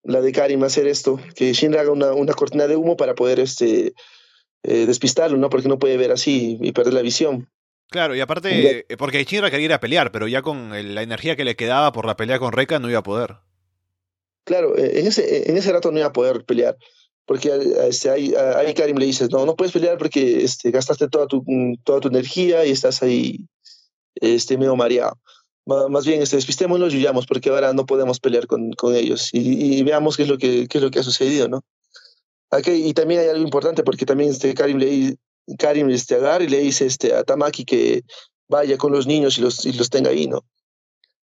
la 0.01 0.21
de 0.21 0.31
Karim 0.31 0.63
hacer 0.63 0.87
esto, 0.87 1.19
que 1.35 1.53
Shinra 1.53 1.81
haga 1.81 1.91
una, 1.91 2.13
una 2.13 2.33
cortina 2.33 2.65
de 2.65 2.77
humo 2.77 2.97
para 2.97 3.13
poder 3.13 3.39
este, 3.39 3.93
eh, 4.63 4.85
despistarlo, 4.87 5.37
¿no? 5.37 5.51
Porque 5.51 5.67
no 5.67 5.77
puede 5.77 5.97
ver 5.97 6.11
así 6.11 6.57
y 6.59 6.71
perder 6.71 6.93
la 6.93 7.03
visión. 7.03 7.47
Claro, 7.91 8.15
y 8.15 8.21
aparte, 8.21 8.85
eh, 8.89 8.97
porque 8.97 9.23
Shinra 9.23 9.51
quería 9.51 9.65
ir 9.65 9.73
a 9.73 9.79
pelear, 9.79 10.11
pero 10.11 10.27
ya 10.27 10.41
con 10.41 10.71
la 10.71 11.03
energía 11.03 11.35
que 11.35 11.45
le 11.45 11.55
quedaba 11.55 11.91
por 11.91 12.07
la 12.07 12.17
pelea 12.17 12.39
con 12.39 12.53
Reka 12.53 12.79
no 12.79 12.89
iba 12.89 12.99
a 12.99 13.03
poder. 13.03 13.35
Claro, 14.49 14.75
eh, 14.75 14.99
en 14.99 15.05
ese, 15.05 15.47
en 15.47 15.57
ese 15.57 15.71
rato 15.71 15.91
no 15.91 15.99
iba 15.99 16.07
a 16.07 16.11
poder 16.11 16.43
pelear, 16.43 16.75
porque 17.27 17.51
este, 17.87 18.09
ahí, 18.09 18.33
ahí 18.33 18.73
Karim 18.73 18.97
le 18.97 19.05
dices, 19.05 19.29
no, 19.29 19.45
no 19.45 19.55
puedes 19.55 19.71
pelear 19.71 19.99
porque 19.99 20.43
este, 20.43 20.71
gastaste 20.71 21.07
toda 21.07 21.27
tu, 21.27 21.43
toda 21.83 21.99
tu 21.99 22.07
energía 22.07 22.65
y 22.65 22.71
estás 22.71 23.03
ahí 23.03 23.45
este, 24.15 24.57
medio 24.57 24.75
mareado. 24.75 25.19
Más 25.67 26.03
bien, 26.03 26.23
este, 26.23 26.37
despistémonos 26.37 26.91
y 26.91 26.97
huyamos, 26.97 27.27
porque 27.27 27.51
ahora 27.51 27.73
no 27.73 27.85
podemos 27.85 28.19
pelear 28.19 28.47
con, 28.47 28.71
con 28.71 28.95
ellos 28.95 29.29
y, 29.33 29.83
veamos 29.83 30.17
qué 30.17 30.23
es, 30.23 30.29
lo 30.29 30.39
que, 30.39 30.67
qué 30.67 30.79
es 30.79 30.83
lo 30.83 30.89
que 30.89 30.97
ha 30.97 31.03
sucedido, 31.03 31.47
¿no? 31.47 31.61
Aquí, 32.49 32.71
y 32.71 32.93
también 32.95 33.21
hay 33.21 33.27
algo 33.27 33.43
importante, 33.43 33.83
porque 33.83 34.07
también 34.07 34.31
este, 34.31 34.55
Karim 34.55 34.79
le, 34.79 35.15
Karim 35.59 35.91
este, 35.91 36.15
agarra 36.15 36.43
y 36.43 36.49
le 36.49 36.57
dice 36.57 36.87
este, 36.87 37.13
a 37.13 37.23
Tamaki 37.23 37.65
que 37.65 38.01
vaya 38.47 38.79
con 38.79 38.93
los 38.93 39.05
niños 39.05 39.37
y 39.37 39.41
los, 39.41 39.63
y 39.67 39.73
los 39.73 39.91
tenga 39.91 40.09
ahí, 40.09 40.25
¿no? 40.25 40.43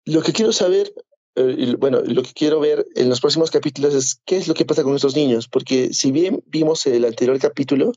Lo 0.05 0.21
que 0.21 0.31
quiero 0.31 0.51
saber, 0.51 0.93
eh, 1.35 1.75
bueno, 1.77 2.01
lo 2.01 2.23
que 2.23 2.33
quiero 2.33 2.59
ver 2.59 2.85
en 2.95 3.09
los 3.09 3.19
próximos 3.19 3.51
capítulos 3.51 3.93
es 3.93 4.21
qué 4.25 4.37
es 4.37 4.47
lo 4.47 4.53
que 4.53 4.65
pasa 4.65 4.83
con 4.83 4.95
estos 4.95 5.15
niños, 5.15 5.47
porque 5.47 5.93
si 5.93 6.11
bien 6.11 6.43
vimos 6.47 6.85
el 6.85 7.05
anterior 7.05 7.37
capítulo, 7.39 7.91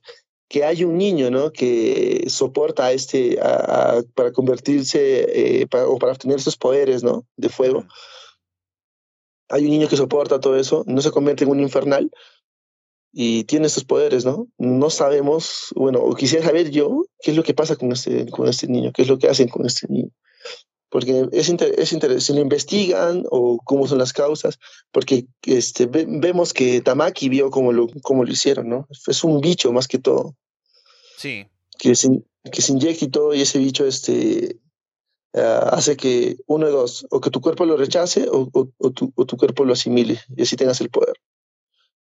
que 0.48 0.64
hay 0.64 0.82
un 0.84 0.96
niño, 0.96 1.30
¿no? 1.30 1.52
Que 1.52 2.24
soporta 2.28 2.86
a 2.86 2.92
este, 2.92 3.38
a, 3.40 4.02
para 4.14 4.32
convertirse, 4.32 5.60
eh, 5.62 5.66
o 5.86 5.98
para 5.98 6.12
obtener 6.12 6.38
esos 6.38 6.56
poderes, 6.56 7.04
¿no? 7.04 7.26
De 7.36 7.48
fuego. 7.48 7.84
Hay 9.50 9.64
un 9.64 9.70
niño 9.70 9.88
que 9.88 9.96
soporta 9.96 10.40
todo 10.40 10.56
eso, 10.56 10.84
no 10.86 11.00
se 11.02 11.10
convierte 11.10 11.44
en 11.44 11.50
un 11.50 11.60
infernal, 11.60 12.10
y 13.12 13.44
tiene 13.44 13.66
estos 13.66 13.84
poderes, 13.84 14.24
¿no? 14.24 14.48
No 14.58 14.90
sabemos, 14.90 15.72
bueno, 15.74 16.00
o 16.00 16.14
quisiera 16.14 16.44
saber 16.44 16.70
yo 16.70 17.04
qué 17.20 17.30
es 17.30 17.36
lo 17.36 17.42
que 17.42 17.54
pasa 17.54 17.76
con 17.76 17.92
este, 17.92 18.28
con 18.28 18.48
este 18.48 18.68
niño, 18.68 18.92
qué 18.92 19.02
es 19.02 19.08
lo 19.08 19.18
que 19.18 19.28
hacen 19.28 19.48
con 19.48 19.66
este 19.66 19.86
niño. 19.88 20.10
Porque 20.90 21.28
es, 21.32 21.48
es 21.48 21.48
interesante, 21.92 22.20
si 22.20 22.32
lo 22.32 22.40
investigan 22.40 23.24
o 23.30 23.58
cómo 23.64 23.86
son 23.86 23.98
las 23.98 24.12
causas, 24.12 24.58
porque 24.90 25.26
este, 25.42 25.86
vemos 25.86 26.52
que 26.52 26.80
Tamaki 26.80 27.28
vio 27.28 27.50
cómo 27.50 27.72
lo, 27.72 27.88
cómo 28.02 28.24
lo 28.24 28.32
hicieron, 28.32 28.68
¿no? 28.68 28.88
Es 29.06 29.24
un 29.24 29.40
bicho 29.40 29.72
más 29.72 29.86
que 29.86 29.98
todo. 29.98 30.34
Sí. 31.16 31.46
Que 31.78 31.94
se, 31.94 32.08
que 32.50 32.62
se 32.62 32.72
inyecta 32.72 33.04
y 33.04 33.08
todo, 33.08 33.34
y 33.34 33.42
ese 33.42 33.58
bicho 33.58 33.86
este, 33.86 34.56
uh, 35.34 35.68
hace 35.72 35.96
que 35.96 36.36
uno 36.46 36.66
de 36.66 36.72
dos, 36.72 37.06
o 37.10 37.20
que 37.20 37.30
tu 37.30 37.40
cuerpo 37.40 37.66
lo 37.66 37.76
rechace 37.76 38.28
o, 38.28 38.48
o, 38.52 38.68
o, 38.78 38.90
tu, 38.90 39.12
o 39.14 39.26
tu 39.26 39.36
cuerpo 39.36 39.64
lo 39.64 39.74
asimile 39.74 40.20
y 40.36 40.42
así 40.42 40.56
tengas 40.56 40.80
el 40.80 40.90
poder 40.90 41.14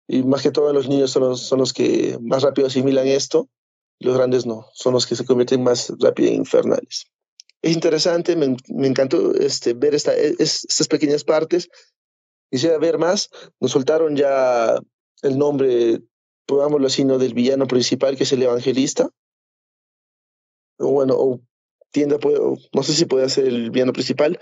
y 0.08 0.24
más 0.24 0.42
que 0.42 0.52
todo 0.52 0.72
los 0.74 0.88
niños 0.88 1.12
son 1.12 1.24
los, 1.24 1.42
son 1.42 1.60
los 1.60 1.74
que 1.74 2.18
más 2.22 2.44
rápido 2.44 2.68
asimilan 2.68 3.08
esto, 3.08 3.50
los 4.00 4.16
grandes 4.16 4.46
no, 4.46 4.68
son 4.74 4.94
los 4.94 5.06
que 5.06 5.16
se 5.16 5.26
convierten 5.26 5.64
más 5.64 5.92
rápido 6.00 6.30
en 6.30 6.36
infernales. 6.36 7.06
Es 7.66 7.74
interesante, 7.74 8.36
me, 8.36 8.56
encantó 8.88 9.34
este, 9.34 9.74
ver 9.74 9.96
esta, 9.96 10.14
estas 10.14 10.88
pequeñas 10.88 11.24
partes. 11.24 11.68
Quisiera 12.52 12.78
ver 12.78 13.00
más. 13.00 13.32
Nos 13.60 13.72
soltaron 13.72 14.16
ya 14.16 14.80
el 15.24 15.38
nombre, 15.40 16.04
pongámoslo 16.46 16.86
así, 16.86 17.06
¿no? 17.06 17.18
del 17.18 17.34
villano 17.34 17.66
principal, 17.66 18.18
que 18.18 18.22
es 18.22 18.32
el 18.34 18.44
evangelista. 18.44 19.10
O 20.78 20.92
bueno, 20.92 21.16
o 21.18 21.42
tienda, 21.90 22.20
no 22.72 22.84
sé 22.84 22.94
si 22.94 23.06
puede 23.06 23.30
ser 23.30 23.48
el 23.48 23.72
villano 23.72 23.94
principal, 23.94 24.40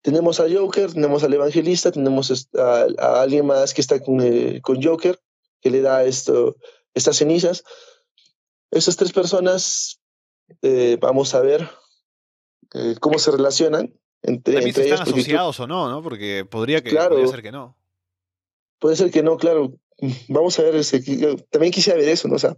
tenemos 0.00 0.40
a 0.40 0.46
Joker, 0.50 0.94
tenemos 0.94 1.22
al 1.24 1.34
evangelista, 1.34 1.92
tenemos 1.92 2.48
a, 2.54 3.20
alguien 3.20 3.44
más 3.44 3.74
que 3.74 3.82
está 3.82 4.00
con, 4.00 4.22
eh, 4.22 4.62
con, 4.62 4.82
Joker, 4.82 5.20
que 5.60 5.68
le 5.68 5.82
da 5.82 6.04
estas 6.04 7.16
cenizas. 7.18 7.64
Esas 8.70 8.96
tres 8.96 9.12
personas, 9.12 10.00
eh, 10.62 10.96
vamos 10.98 11.34
a 11.34 11.40
ver 11.40 11.68
eh, 12.74 12.96
cómo 13.00 13.18
se 13.18 13.30
relacionan 13.30 13.94
entre, 14.22 14.54
También 14.54 14.68
entre 14.68 14.84
si 14.84 14.90
están 14.90 15.08
asociados 15.08 15.60
o 15.60 15.66
no, 15.66 15.88
¿no? 15.88 16.02
Porque 16.02 16.44
podría, 16.44 16.82
que, 16.82 16.94
podría 16.94 17.26
ser 17.26 17.42
que 17.42 17.52
no. 17.52 17.76
Puede 18.78 18.96
ser 18.96 19.10
que 19.10 19.22
no, 19.22 19.36
claro. 19.36 19.72
Vamos 20.28 20.58
a 20.58 20.62
ver, 20.62 20.76
ese, 20.76 21.00
también 21.50 21.72
quisiera 21.72 21.98
ver 21.98 22.08
eso, 22.08 22.28
¿no? 22.28 22.36
O 22.36 22.38
sea, 22.38 22.56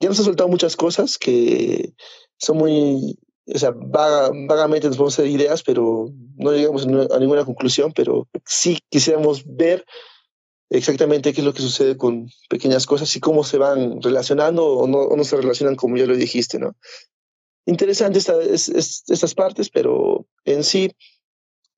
ya 0.00 0.08
nos 0.08 0.20
ha 0.20 0.24
soltado 0.24 0.48
muchas 0.48 0.76
cosas 0.76 1.16
que 1.16 1.94
son 2.38 2.58
muy 2.58 3.18
o 3.54 3.58
sea, 3.58 3.72
vagamente 3.76 4.88
nos 4.88 4.96
podemos 4.96 5.14
hacer 5.14 5.28
ideas, 5.28 5.62
pero 5.62 6.10
no 6.36 6.52
llegamos 6.52 6.84
a 6.84 7.18
ninguna 7.18 7.44
conclusión, 7.44 7.92
pero 7.94 8.28
sí 8.44 8.78
quisiéramos 8.90 9.44
ver 9.46 9.84
exactamente 10.68 11.32
qué 11.32 11.42
es 11.42 11.44
lo 11.44 11.54
que 11.54 11.62
sucede 11.62 11.96
con 11.96 12.28
pequeñas 12.48 12.86
cosas 12.86 13.14
y 13.14 13.20
cómo 13.20 13.44
se 13.44 13.58
van 13.58 14.02
relacionando 14.02 14.66
o 14.66 14.88
no, 14.88 15.08
no 15.14 15.24
se 15.24 15.36
relacionan 15.36 15.76
como 15.76 15.96
ya 15.96 16.06
lo 16.06 16.16
dijiste, 16.16 16.58
¿no? 16.58 16.74
Interesante 17.66 18.18
esta, 18.18 18.34
estas 18.42 19.34
partes, 19.34 19.70
pero 19.70 20.26
en 20.44 20.62
sí, 20.62 20.92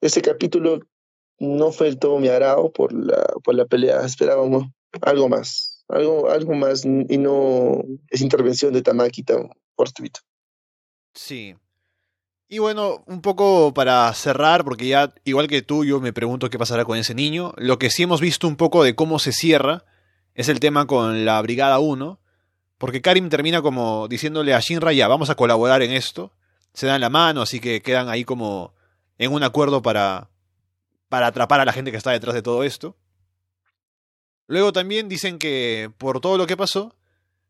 este 0.00 0.22
capítulo 0.22 0.80
no 1.38 1.72
fue 1.72 1.88
el 1.88 1.98
todo 1.98 2.18
mi 2.18 2.28
agrado 2.28 2.70
por 2.72 2.92
la, 2.92 3.26
por 3.42 3.54
la 3.54 3.64
pelea, 3.64 4.04
esperábamos 4.04 4.66
algo 5.02 5.28
más, 5.28 5.84
algo, 5.88 6.30
algo 6.30 6.54
más 6.54 6.84
y 6.84 7.18
no 7.18 7.82
esa 8.10 8.24
intervención 8.24 8.72
de 8.72 8.82
Tamaki 8.82 9.22
tan 9.22 9.50
fortuita. 9.76 10.20
Sí. 11.14 11.56
Y 12.50 12.58
bueno, 12.60 13.02
un 13.06 13.20
poco 13.20 13.74
para 13.74 14.12
cerrar, 14.14 14.64
porque 14.64 14.88
ya, 14.88 15.12
igual 15.24 15.48
que 15.48 15.62
tú, 15.62 15.84
yo 15.84 16.00
me 16.00 16.12
pregunto 16.12 16.48
qué 16.48 16.58
pasará 16.58 16.84
con 16.84 16.96
ese 16.96 17.14
niño. 17.14 17.52
Lo 17.56 17.78
que 17.78 17.90
sí 17.90 18.04
hemos 18.04 18.20
visto 18.20 18.48
un 18.48 18.56
poco 18.56 18.82
de 18.84 18.94
cómo 18.94 19.18
se 19.18 19.32
cierra 19.32 19.84
es 20.34 20.48
el 20.48 20.58
tema 20.58 20.86
con 20.86 21.26
la 21.26 21.40
Brigada 21.42 21.78
1. 21.78 22.18
Porque 22.78 23.02
Karim 23.02 23.28
termina 23.28 23.60
como 23.60 24.08
diciéndole 24.08 24.54
a 24.54 24.60
Shinra, 24.60 24.92
ya, 24.92 25.08
vamos 25.08 25.30
a 25.30 25.34
colaborar 25.34 25.82
en 25.82 25.92
esto. 25.92 26.32
Se 26.72 26.86
dan 26.86 27.00
la 27.00 27.10
mano, 27.10 27.42
así 27.42 27.60
que 27.60 27.82
quedan 27.82 28.08
ahí 28.08 28.24
como 28.24 28.72
en 29.18 29.32
un 29.32 29.42
acuerdo 29.42 29.82
para, 29.82 30.30
para 31.08 31.26
atrapar 31.26 31.60
a 31.60 31.64
la 31.64 31.72
gente 31.72 31.90
que 31.90 31.96
está 31.96 32.12
detrás 32.12 32.34
de 32.34 32.42
todo 32.42 32.62
esto. 32.62 32.96
Luego 34.46 34.72
también 34.72 35.08
dicen 35.08 35.38
que 35.38 35.90
por 35.98 36.20
todo 36.20 36.38
lo 36.38 36.46
que 36.46 36.56
pasó, 36.56 36.94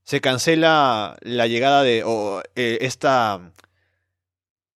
se 0.03 0.23
cancela 0.23 1.17
la 1.21 1.47
llegada 1.47 1.83
de 1.83 2.03
o, 2.05 2.43
eh, 2.57 2.79
esta 2.81 3.53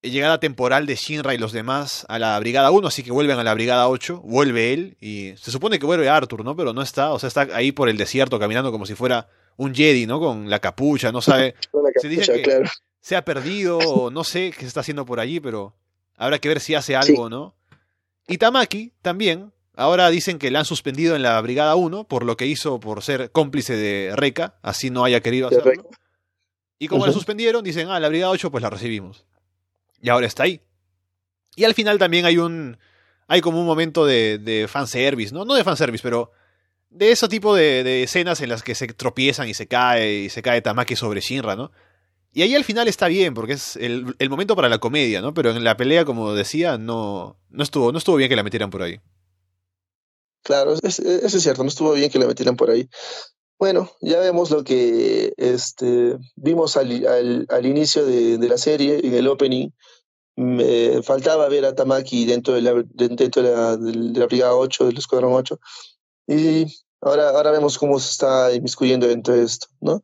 llegada 0.03 0.39
temporal 0.39 0.85
de 0.85 0.97
Shinra 0.97 1.35
y 1.35 1.39
los 1.39 1.53
demás 1.53 2.05
a 2.09 2.19
la 2.19 2.39
Brigada 2.39 2.71
1, 2.71 2.87
así 2.87 3.03
que 3.03 3.13
vuelven 3.13 3.39
a 3.39 3.45
la 3.45 3.55
Brigada 3.55 3.89
8, 3.89 4.21
vuelve 4.21 4.75
él 4.75 4.97
y 5.01 5.33
se 5.39 5.51
supone 5.51 5.79
que 5.79 5.87
vuelve 5.87 6.09
Arthur, 6.09 6.45
¿no? 6.45 6.55
Pero 6.55 6.73
no 6.73 6.83
está, 6.83 7.13
o 7.13 7.19
sea, 7.19 7.29
está 7.29 7.49
ahí 7.55 7.73
por 7.73 7.89
el 7.89 7.97
desierto 7.97 8.39
caminando 8.39 8.71
como 8.71 8.85
si 8.85 8.95
fuera 8.95 9.29
un 9.57 9.75
Jedi, 9.75 10.07
¿no? 10.07 10.19
Con 10.21 10.49
la 10.51 10.59
capucha, 10.59 11.13
no 11.13 11.21
sabe. 11.23 11.55
Se 12.01 12.09
dice 12.09 12.33
que- 12.33 12.43
claro. 12.43 12.71
Se 13.01 13.17
ha 13.17 13.25
perdido, 13.25 13.79
o 13.79 14.11
no 14.13 14.23
sé 14.23 14.53
qué 14.53 14.61
se 14.61 14.67
está 14.67 14.79
haciendo 14.81 15.05
por 15.05 15.19
allí, 15.19 15.41
pero 15.41 15.75
habrá 16.17 16.39
que 16.39 16.49
ver 16.49 16.61
si 16.61 16.77
hace 16.77 16.95
algo, 16.95 17.29
¿no? 17.29 17.55
Y 18.29 18.39
Tamaki 18.39 18.93
también. 19.03 19.53
Ahora 19.75 20.09
dicen 20.11 20.39
que 20.39 20.51
la 20.53 20.61
han 20.61 20.65
suspendido 20.67 21.17
en 21.17 21.23
la 21.23 21.41
Brigada 21.41 21.75
1 21.75 22.05
por 22.05 22.25
lo 22.25 22.37
que 22.37 22.47
hizo 22.47 22.79
por 22.79 23.03
ser 23.03 23.33
cómplice 23.33 23.75
de 23.75 24.13
Reca, 24.15 24.55
así 24.63 24.91
no 24.91 25.03
haya 25.05 25.21
querido 25.21 25.49
hacerlo. 25.49 25.89
Y 26.79 26.87
como 26.89 27.05
la 27.07 27.13
suspendieron, 27.13 27.65
dicen, 27.65 27.89
ah, 27.89 27.99
la 27.99 28.09
Brigada 28.09 28.31
8 28.31 28.51
pues 28.53 28.63
la 28.63 28.71
recibimos. 28.71 29.25
Y 30.01 30.09
ahora 30.09 30.27
está 30.29 30.45
ahí. 30.45 30.61
Y 31.57 31.65
al 31.65 31.75
final 31.75 31.99
también 31.99 32.25
hay 32.27 32.39
un. 32.39 32.79
Hay 33.27 33.41
como 33.41 33.59
un 33.59 33.67
momento 33.67 34.05
de, 34.07 34.39
de 34.39 34.69
fanservice, 34.69 35.35
¿no? 35.35 35.45
No 35.45 35.55
de 35.55 35.65
fanservice, 35.65 36.03
pero 36.03 36.31
de 36.93 37.11
ese 37.13 37.29
tipo 37.29 37.55
de, 37.55 37.83
de 37.85 38.03
escenas 38.05 38.41
en 38.41 38.49
las 38.51 38.63
que 38.63 38.75
se 38.75 38.87
tropiezan 38.89 39.49
y 39.49 39.55
se 39.55 39.67
cae, 39.67 40.15
y 40.21 40.29
se 40.31 40.43
cae 40.43 40.63
Tamaki 40.63 40.97
sobre 40.97 41.21
Shinra, 41.21 41.57
¿no? 41.57 41.71
Y 42.35 42.43
ahí 42.43 42.55
al 42.55 42.65
final 42.65 42.89
está 42.89 43.09
bien, 43.09 43.35
porque 43.35 43.55
es 43.55 43.77
el, 43.77 44.15
el 44.19 44.31
momento 44.31 44.57
para 44.57 44.69
la 44.71 44.79
comedia, 44.79 45.21
¿no? 45.21 45.35
Pero 45.35 45.51
en 45.51 45.65
la 45.65 45.77
pelea, 45.77 46.05
como 46.05 46.33
decía, 46.33 46.79
no, 46.79 47.37
no, 47.51 47.63
estuvo, 47.63 47.93
no 47.93 47.99
estuvo 47.99 48.17
bien 48.17 48.31
que 48.31 48.37
la 48.37 48.43
metieran 48.43 48.71
por 48.71 48.83
ahí. 48.83 49.01
Claro, 50.43 50.75
es- 50.83 50.99
eso 50.99 51.37
es 51.37 51.43
cierto, 51.43 51.63
no 51.63 51.69
estuvo 51.69 51.93
bien 51.93 52.11
que 52.11 52.19
la 52.19 52.27
metieran 52.27 52.57
por 52.57 52.71
ahí. 52.71 52.89
Bueno, 53.59 53.91
ya 54.01 54.19
vemos 54.19 54.51
lo 54.51 54.65
que 54.65 55.33
este, 55.37 56.17
vimos 56.37 56.77
al, 56.77 57.07
al, 57.07 57.47
al 57.49 57.67
inicio 57.67 58.05
de, 58.05 58.39
de 58.39 58.49
la 58.49 58.59
serie, 58.59 59.01
en 59.07 59.15
el 59.15 59.29
opening. 59.29 59.69
Me 60.35 61.03
faltaba 61.03 61.49
ver 61.49 61.65
a 61.67 61.75
Tamaki 61.75 62.25
dentro 62.25 62.55
de 62.55 62.63
la, 62.63 62.73
de- 62.75 63.09
dentro 63.09 63.43
de 63.43 63.51
la, 63.55 63.77
de 63.77 64.19
la 64.19 64.27
Brigada 64.27 64.55
8, 64.55 64.87
del 64.87 64.99
Escuadrón 64.99 65.33
8. 65.35 65.61
Y 66.27 66.67
ahora, 67.01 67.31
ahora 67.31 67.51
vemos 67.51 67.79
cómo 67.79 67.99
se 67.99 68.11
está 68.11 68.53
inmiscuyendo 68.53 69.07
dentro 69.07 69.35
de 69.35 69.43
esto, 69.45 69.67
¿no? 69.81 70.03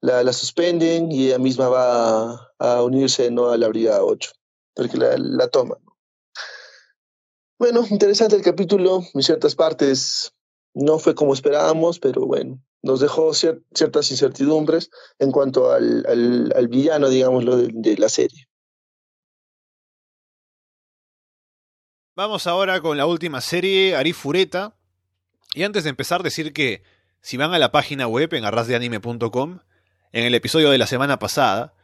La, 0.00 0.22
la 0.22 0.32
suspenden 0.32 1.10
y 1.10 1.26
ella 1.26 1.38
misma 1.38 1.68
va 1.68 2.52
a, 2.58 2.82
unirse 2.82 3.30
¿no? 3.30 3.50
a 3.50 3.58
la 3.58 3.68
Brigada 3.68 4.04
8, 4.04 4.30
porque 4.74 4.96
la, 4.96 5.16
la 5.18 5.48
toma. 5.48 5.76
Bueno, 7.58 7.84
interesante 7.90 8.36
el 8.36 8.42
capítulo, 8.42 9.02
en 9.14 9.22
ciertas 9.22 9.56
partes 9.56 10.32
no 10.74 11.00
fue 11.00 11.16
como 11.16 11.34
esperábamos, 11.34 11.98
pero 11.98 12.24
bueno, 12.24 12.62
nos 12.82 13.00
dejó 13.00 13.30
cier- 13.30 13.64
ciertas 13.74 14.10
incertidumbres 14.12 14.90
en 15.18 15.32
cuanto 15.32 15.72
al, 15.72 16.06
al, 16.06 16.52
al 16.54 16.68
villano, 16.68 17.08
digámoslo, 17.08 17.56
de, 17.56 17.70
de 17.72 17.96
la 17.98 18.08
serie. 18.08 18.46
Vamos 22.16 22.46
ahora 22.46 22.80
con 22.80 22.96
la 22.96 23.06
última 23.06 23.40
serie, 23.40 23.96
Arifureta. 23.96 24.77
Y 25.54 25.62
antes 25.62 25.84
de 25.84 25.90
empezar, 25.90 26.22
decir 26.22 26.52
que 26.52 26.82
si 27.20 27.36
van 27.36 27.54
a 27.54 27.58
la 27.58 27.72
página 27.72 28.06
web 28.06 28.32
en 28.34 28.44
arrasdeanime.com, 28.44 29.58
en 30.12 30.24
el 30.24 30.34
episodio 30.34 30.70
de 30.70 30.78
la 30.78 30.86
semana 30.86 31.18
pasada, 31.18 31.74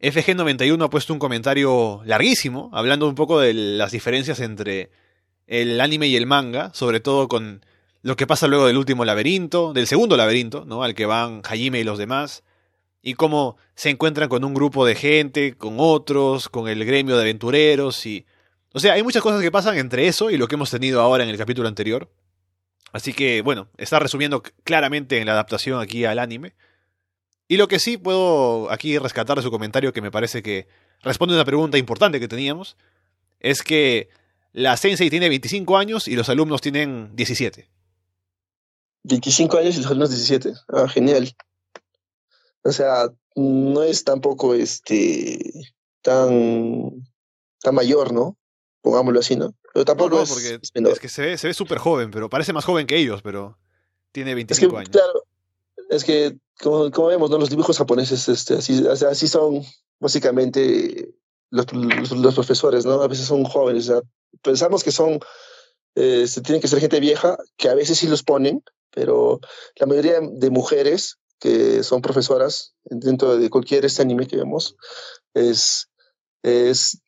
FG91 0.00 0.84
ha 0.84 0.90
puesto 0.90 1.12
un 1.12 1.18
comentario 1.18 2.00
larguísimo, 2.04 2.70
hablando 2.72 3.08
un 3.08 3.14
poco 3.14 3.40
de 3.40 3.52
las 3.54 3.92
diferencias 3.92 4.40
entre 4.40 4.90
el 5.46 5.80
anime 5.80 6.06
y 6.06 6.16
el 6.16 6.26
manga, 6.26 6.72
sobre 6.74 7.00
todo 7.00 7.28
con 7.28 7.64
lo 8.02 8.16
que 8.16 8.26
pasa 8.26 8.46
luego 8.46 8.66
del 8.66 8.78
último 8.78 9.04
laberinto, 9.04 9.72
del 9.72 9.86
segundo 9.86 10.16
laberinto, 10.16 10.64
¿no? 10.64 10.82
Al 10.82 10.94
que 10.94 11.06
van 11.06 11.42
Hajime 11.44 11.80
y 11.80 11.84
los 11.84 11.98
demás, 11.98 12.44
y 13.02 13.14
cómo 13.14 13.56
se 13.74 13.90
encuentran 13.90 14.28
con 14.28 14.44
un 14.44 14.54
grupo 14.54 14.86
de 14.86 14.94
gente, 14.94 15.54
con 15.56 15.76
otros, 15.78 16.48
con 16.48 16.68
el 16.68 16.84
gremio 16.84 17.16
de 17.16 17.22
aventureros 17.22 18.06
y... 18.06 18.26
O 18.72 18.78
sea, 18.78 18.92
hay 18.92 19.02
muchas 19.02 19.22
cosas 19.22 19.42
que 19.42 19.50
pasan 19.50 19.76
entre 19.78 20.06
eso 20.06 20.30
y 20.30 20.36
lo 20.36 20.46
que 20.46 20.54
hemos 20.54 20.70
tenido 20.70 21.00
ahora 21.00 21.24
en 21.24 21.30
el 21.30 21.36
capítulo 21.36 21.66
anterior. 21.66 22.08
Así 22.92 23.12
que, 23.12 23.42
bueno, 23.42 23.68
está 23.76 23.98
resumiendo 23.98 24.42
claramente 24.64 25.18
en 25.18 25.26
la 25.26 25.32
adaptación 25.32 25.80
aquí 25.80 26.04
al 26.04 26.18
anime. 26.18 26.54
Y 27.48 27.56
lo 27.56 27.68
que 27.68 27.78
sí 27.78 27.96
puedo 27.96 28.70
aquí 28.70 28.98
rescatar 28.98 29.36
de 29.36 29.42
su 29.42 29.50
comentario, 29.50 29.92
que 29.92 30.02
me 30.02 30.10
parece 30.10 30.42
que 30.42 30.68
responde 31.02 31.34
a 31.34 31.38
una 31.38 31.44
pregunta 31.44 31.78
importante 31.78 32.20
que 32.20 32.28
teníamos, 32.28 32.76
es 33.40 33.62
que 33.62 34.08
la 34.52 34.76
Sensei 34.76 35.10
tiene 35.10 35.28
25 35.28 35.76
años 35.76 36.08
y 36.08 36.16
los 36.16 36.28
alumnos 36.28 36.60
tienen 36.60 37.14
17. 37.14 37.68
25 39.04 39.58
años 39.58 39.76
y 39.76 39.78
los 39.78 39.86
alumnos 39.86 40.10
17. 40.10 40.52
Ah, 40.68 40.88
genial. 40.88 41.34
O 42.62 42.72
sea, 42.72 43.08
no 43.36 43.82
es 43.82 44.04
tampoco 44.04 44.54
este 44.54 45.72
tan, 46.02 47.06
tan 47.62 47.74
mayor, 47.74 48.12
¿no? 48.12 48.36
Pongámoslo 48.82 49.20
así, 49.20 49.36
¿no? 49.36 49.54
Pero 49.72 49.80
No, 49.80 49.84
tampoco 49.84 50.16
no, 50.16 50.22
es, 50.22 50.28
porque 50.30 50.58
es 50.62 50.70
menor. 50.74 50.92
es 50.92 51.00
que 51.00 51.08
se 51.08 51.22
ve, 51.22 51.38
se 51.38 51.48
ve 51.48 51.54
súper 51.54 51.78
joven, 51.78 52.10
pero 52.10 52.28
parece 52.30 52.52
más 52.52 52.64
joven 52.64 52.86
que 52.86 52.96
ellos, 52.96 53.20
pero 53.22 53.58
tiene 54.12 54.30
Es 54.30 54.36
25 54.36 54.70
que, 54.72 54.78
años. 54.78 54.90
claro, 54.90 55.24
es 55.90 56.04
que 56.04 56.36
como, 56.60 56.90
como 56.90 57.08
vemos, 57.08 57.30
¿no? 57.30 57.38
Los 57.38 57.50
dibujos 57.50 57.78
japoneses, 57.78 58.28
este, 58.28 58.54
así, 58.54 58.86
así 58.86 59.28
son 59.28 59.62
básicamente 59.98 61.14
los, 61.50 61.66
los, 61.72 62.10
los 62.12 62.34
profesores, 62.34 62.86
¿no? 62.86 63.02
A 63.02 63.08
veces 63.08 63.26
son 63.26 63.44
jóvenes, 63.44 63.88
o 63.88 63.92
sea, 63.92 64.02
pensamos 64.42 64.82
que 64.84 64.92
son, 64.92 65.20
eh, 65.94 66.26
tienen 66.42 66.60
que 66.62 66.68
ser 66.68 66.80
gente 66.80 67.00
vieja, 67.00 67.36
que 67.56 67.68
a 67.68 67.74
veces 67.74 67.98
sí 67.98 68.08
los 68.08 68.22
ponen, 68.22 68.62
pero 68.92 69.40
la 69.76 69.86
mayoría 69.86 70.20
de 70.22 70.50
mujeres 70.50 71.18
que 71.38 71.82
son 71.82 72.02
profesoras 72.02 72.74
dentro 72.84 73.36
de 73.38 73.48
cualquier 73.50 73.84
este 73.84 74.02
anime 74.02 74.26
que 74.26 74.36
vemos, 74.36 74.76
es, 75.34 75.88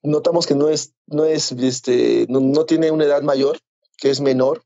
notamos 0.03 0.47
que 0.47 0.55
no 0.55 0.69
es, 0.69 0.95
no 1.07 1.25
es, 1.25 1.53
este, 1.53 2.27
no, 2.29 2.41
no 2.41 2.65
tiene 2.65 2.91
una 2.91 3.05
edad 3.05 3.23
mayor, 3.23 3.59
que 3.97 4.11
es 4.11 4.21
menor, 4.21 4.65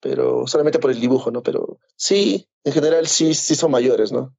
pero 0.00 0.46
solamente 0.46 0.78
por 0.78 0.90
el 0.90 1.00
dibujo, 1.00 1.30
¿no? 1.30 1.42
Pero 1.42 1.78
sí, 1.96 2.48
en 2.64 2.72
general 2.72 3.06
sí, 3.06 3.34
sí 3.34 3.54
son 3.54 3.70
mayores, 3.70 4.12
¿no? 4.12 4.36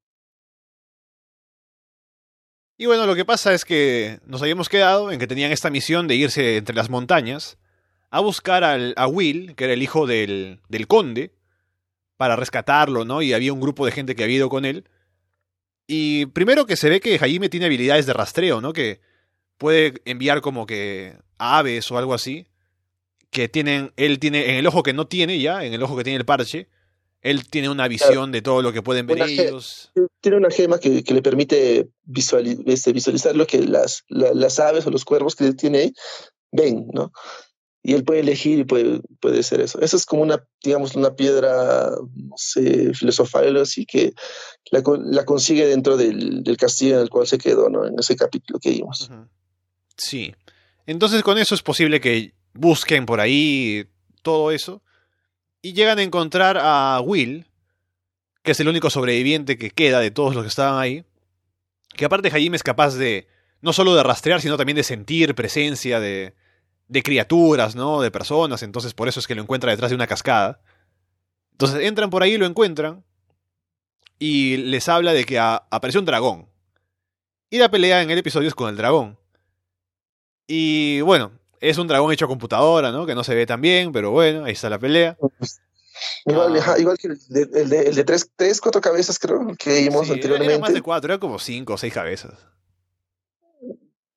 Y 2.77 2.85
bueno, 2.85 3.05
lo 3.05 3.15
que 3.15 3.25
pasa 3.25 3.53
es 3.53 3.65
que 3.65 4.21
nos 4.25 4.41
habíamos 4.41 4.69
quedado 4.69 5.11
en 5.11 5.19
que 5.19 5.27
tenían 5.27 5.51
esta 5.51 5.69
misión 5.69 6.07
de 6.07 6.15
irse 6.15 6.55
entre 6.55 6.75
las 6.75 6.89
montañas 6.89 7.57
a 8.09 8.21
buscar 8.21 8.63
al, 8.63 8.93
a 8.95 9.05
Will, 9.07 9.53
que 9.55 9.65
era 9.65 9.73
el 9.73 9.83
hijo 9.83 10.07
del, 10.07 10.61
del 10.69 10.87
conde, 10.87 11.33
para 12.15 12.37
rescatarlo, 12.37 13.03
¿no? 13.03 13.21
Y 13.21 13.33
había 13.33 13.51
un 13.51 13.59
grupo 13.59 13.85
de 13.85 13.91
gente 13.91 14.15
que 14.15 14.23
había 14.23 14.37
ido 14.37 14.49
con 14.49 14.63
él. 14.63 14.85
Y 15.87 16.27
primero 16.27 16.65
que 16.65 16.77
se 16.77 16.89
ve 16.89 17.01
que 17.01 17.19
Jaime 17.19 17.49
tiene 17.49 17.65
habilidades 17.65 18.05
de 18.05 18.13
rastreo, 18.13 18.61
¿no? 18.61 18.71
Que 18.71 19.01
puede 19.59 20.01
enviar 20.05 20.41
como 20.41 20.65
que 20.65 21.15
a 21.37 21.59
aves 21.59 21.91
o 21.91 21.97
algo 21.99 22.15
así. 22.15 22.47
Que 23.29 23.47
tienen, 23.47 23.91
él 23.95 24.17
tiene, 24.17 24.49
en 24.49 24.55
el 24.55 24.65
ojo 24.65 24.81
que 24.81 24.93
no 24.93 25.05
tiene 25.05 25.39
ya, 25.39 25.63
en 25.63 25.73
el 25.73 25.83
ojo 25.83 25.95
que 25.95 26.03
tiene 26.03 26.17
el 26.17 26.25
parche, 26.25 26.67
él 27.21 27.47
tiene 27.47 27.69
una 27.69 27.87
visión 27.87 28.31
de 28.31 28.41
todo 28.41 28.63
lo 28.63 28.73
que 28.73 28.81
pueden 28.81 29.05
ver 29.05 29.17
Una 29.17 29.25
ellos. 29.27 29.91
Tiene 30.21 30.37
una 30.37 30.49
gema 30.49 30.79
que, 30.79 31.03
que 31.03 31.13
le 31.13 31.21
permite 31.21 31.89
este, 32.65 32.91
visualizar 32.93 33.35
lo 33.35 33.45
que 33.45 33.59
las, 33.61 34.03
la- 34.07 34.33
las 34.33 34.59
aves 34.59 34.87
o 34.87 34.89
los 34.89 35.05
cuervos 35.05 35.35
que 35.35 35.53
tiene 35.53 35.77
ahí 35.79 35.93
ven, 36.51 36.87
¿no? 36.91 37.11
Y 37.83 37.93
él 37.93 38.03
puede 38.03 38.21
elegir 38.21 38.59
y 38.59 38.63
puede, 38.65 38.99
puede 39.21 39.41
ser 39.43 39.61
eso. 39.61 39.79
Eso 39.79 39.95
es 39.95 40.05
como 40.05 40.21
una, 40.23 40.43
digamos, 40.63 40.95
una 40.95 41.15
piedra, 41.15 41.91
no 41.91 42.35
sé, 42.35 42.93
filosofal 42.93 43.55
o 43.57 43.61
así, 43.61 43.85
que 43.85 44.13
la, 44.71 44.81
co- 44.81 44.97
la 44.97 45.23
consigue 45.23 45.65
dentro 45.67 45.97
del, 45.97 46.43
del 46.43 46.57
castillo 46.57 46.95
en 46.95 47.01
el 47.01 47.09
cual 47.09 47.27
se 47.27 47.37
quedó, 47.37 47.69
¿no? 47.69 47.85
En 47.85 47.97
ese 47.99 48.15
capítulo 48.15 48.59
que 48.59 48.71
vimos. 48.71 49.09
Ujú. 49.09 49.27
Sí. 49.99 50.33
Entonces 50.85 51.21
con 51.23 51.37
eso 51.37 51.53
es 51.53 51.61
posible 51.61 52.01
que 52.01 52.33
busquen 52.53 53.05
por 53.05 53.19
ahí 53.19 53.87
todo 54.21 54.51
eso 54.51 54.81
y 55.61 55.73
llegan 55.73 55.99
a 55.99 56.03
encontrar 56.03 56.57
a 56.59 56.99
Will, 57.01 57.45
que 58.43 58.51
es 58.51 58.59
el 58.59 58.69
único 58.69 58.89
sobreviviente 58.89 59.57
que 59.57 59.71
queda 59.71 59.99
de 59.99 60.11
todos 60.11 60.33
los 60.33 60.43
que 60.43 60.49
estaban 60.49 60.79
ahí, 60.79 61.03
que 61.95 62.05
aparte 62.05 62.31
Jaime 62.31 62.55
es 62.55 62.63
capaz 62.63 62.95
de 62.95 63.27
no 63.61 63.73
solo 63.73 63.93
de 63.95 64.03
rastrear, 64.03 64.41
sino 64.41 64.57
también 64.57 64.77
de 64.77 64.83
sentir 64.83 65.35
presencia 65.35 65.99
de, 65.99 66.33
criaturas, 67.03 67.75
¿no? 67.75 68.01
De 68.01 68.09
personas, 68.09 68.63
entonces 68.63 68.93
por 68.93 69.07
eso 69.07 69.19
es 69.19 69.27
que 69.27 69.35
lo 69.35 69.41
encuentra 69.41 69.71
detrás 69.71 69.91
de 69.91 69.95
una 69.95 70.07
cascada. 70.07 70.61
Entonces 71.51 71.81
entran 71.83 72.09
por 72.09 72.23
ahí, 72.23 72.37
lo 72.37 72.45
encuentran 72.45 73.03
y 74.17 74.57
les 74.57 74.87
habla 74.87 75.13
de 75.13 75.25
que 75.25 75.39
apareció 75.39 75.99
un 75.99 76.05
dragón. 76.05 76.47
Y 77.49 77.57
la 77.57 77.69
pelea 77.69 78.01
en 78.01 78.11
el 78.11 78.17
episodio 78.17 78.47
es 78.47 78.55
con 78.55 78.69
el 78.69 78.77
dragón. 78.77 79.17
Y 80.51 81.01
bueno, 81.01 81.31
es 81.61 81.77
un 81.77 81.87
dragón 81.87 82.11
hecho 82.11 82.25
a 82.25 82.27
computadora, 82.27 82.91
¿no? 82.91 83.05
Que 83.05 83.13
no 83.13 83.23
se 83.23 83.35
ve 83.35 83.45
tan 83.45 83.61
bien, 83.61 83.91
pero 83.91 84.09
bueno, 84.09 84.45
ahí 84.45 84.53
está 84.53 84.67
la 84.67 84.79
pelea. 84.79 85.15
Igual, 86.25 86.59
Ah. 86.65 86.79
igual 86.79 86.97
que 86.97 87.09
el 87.09 87.19
de, 87.27 87.41
el 87.61 87.69
de, 87.69 87.81
el 87.83 87.95
de 87.95 88.03
tres, 88.03 88.31
tres, 88.35 88.59
cuatro 88.59 88.81
cabezas, 88.81 89.19
creo, 89.19 89.45
que 89.59 89.81
vimos 89.83 90.07
Sí, 90.07 90.13
anteriormente. 90.13 90.53
Era 90.55 90.61
más 90.61 90.73
de 90.73 90.81
cuatro, 90.81 91.13
era 91.13 91.19
como 91.19 91.37
cinco 91.37 91.73
o 91.73 91.77
seis 91.77 91.93
cabezas. 91.93 92.33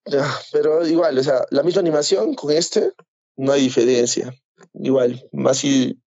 Ya, 0.05 0.27
pero 0.51 0.85
igual, 0.87 1.19
o 1.19 1.23
sea, 1.23 1.45
la 1.51 1.61
misma 1.61 1.81
animación 1.81 2.33
con 2.33 2.51
este, 2.51 2.93
no 3.35 3.51
hay 3.51 3.61
diferencia. 3.61 4.33
Igual, 4.73 5.23
así, 5.45 6.01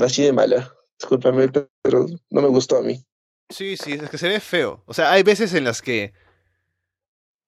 así 0.00 0.22
de 0.22 0.32
mala. 0.32 0.72
Discúlpame, 0.98 1.50
pero 1.82 2.06
no 2.30 2.40
me 2.40 2.48
gustó 2.48 2.78
a 2.78 2.82
mí. 2.82 3.04
Sí, 3.50 3.76
sí, 3.76 3.92
es 3.92 4.08
que 4.08 4.16
se 4.16 4.28
ve 4.28 4.40
feo. 4.40 4.82
O 4.86 4.94
sea, 4.94 5.12
hay 5.12 5.22
veces 5.22 5.52
en 5.52 5.64
las 5.64 5.82
que... 5.82 6.14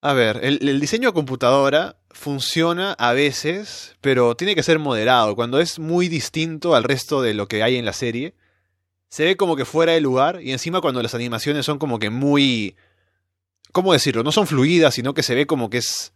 A 0.03 0.13
ver, 0.13 0.45
el, 0.45 0.69
el 0.69 0.79
diseño 0.79 1.09
a 1.09 1.15
computadora 1.15 1.98
funciona 2.11 2.93
a 2.95 3.13
veces, 3.13 3.97
pero 4.01 4.37
tiene 4.37 4.55
que 4.55 4.63
ser 4.63 4.79
moderado. 4.79 5.35
Cuando 5.35 5.61
es 5.61 5.79
muy 5.79 6.09
distinto 6.09 6.75
al 6.75 6.85
resto 6.85 7.23
de 7.23 7.35
lo 7.35 7.49
que 7.49 7.63
hay 7.63 7.77
en 7.77 7.85
la 7.85 7.93
serie, 7.93 8.35
se 9.09 9.25
ve 9.25 9.37
como 9.37 9.57
que 9.57 9.65
fuera 9.65 9.93
de 9.93 10.01
lugar 10.01 10.41
y 10.43 10.53
encima 10.53 10.81
cuando 10.81 11.03
las 11.03 11.15
animaciones 11.15 11.67
son 11.67 11.79
como 11.79 11.99
que 11.99 12.11
muy... 12.11 12.77
¿Cómo 13.73 13.93
decirlo? 13.93 14.23
No 14.23 14.33
son 14.33 14.47
fluidas, 14.47 14.95
sino 14.95 15.15
que 15.15 15.23
se 15.23 15.35
ve 15.35 15.47
como 15.47 15.71
que 15.71 15.79
es... 15.79 16.13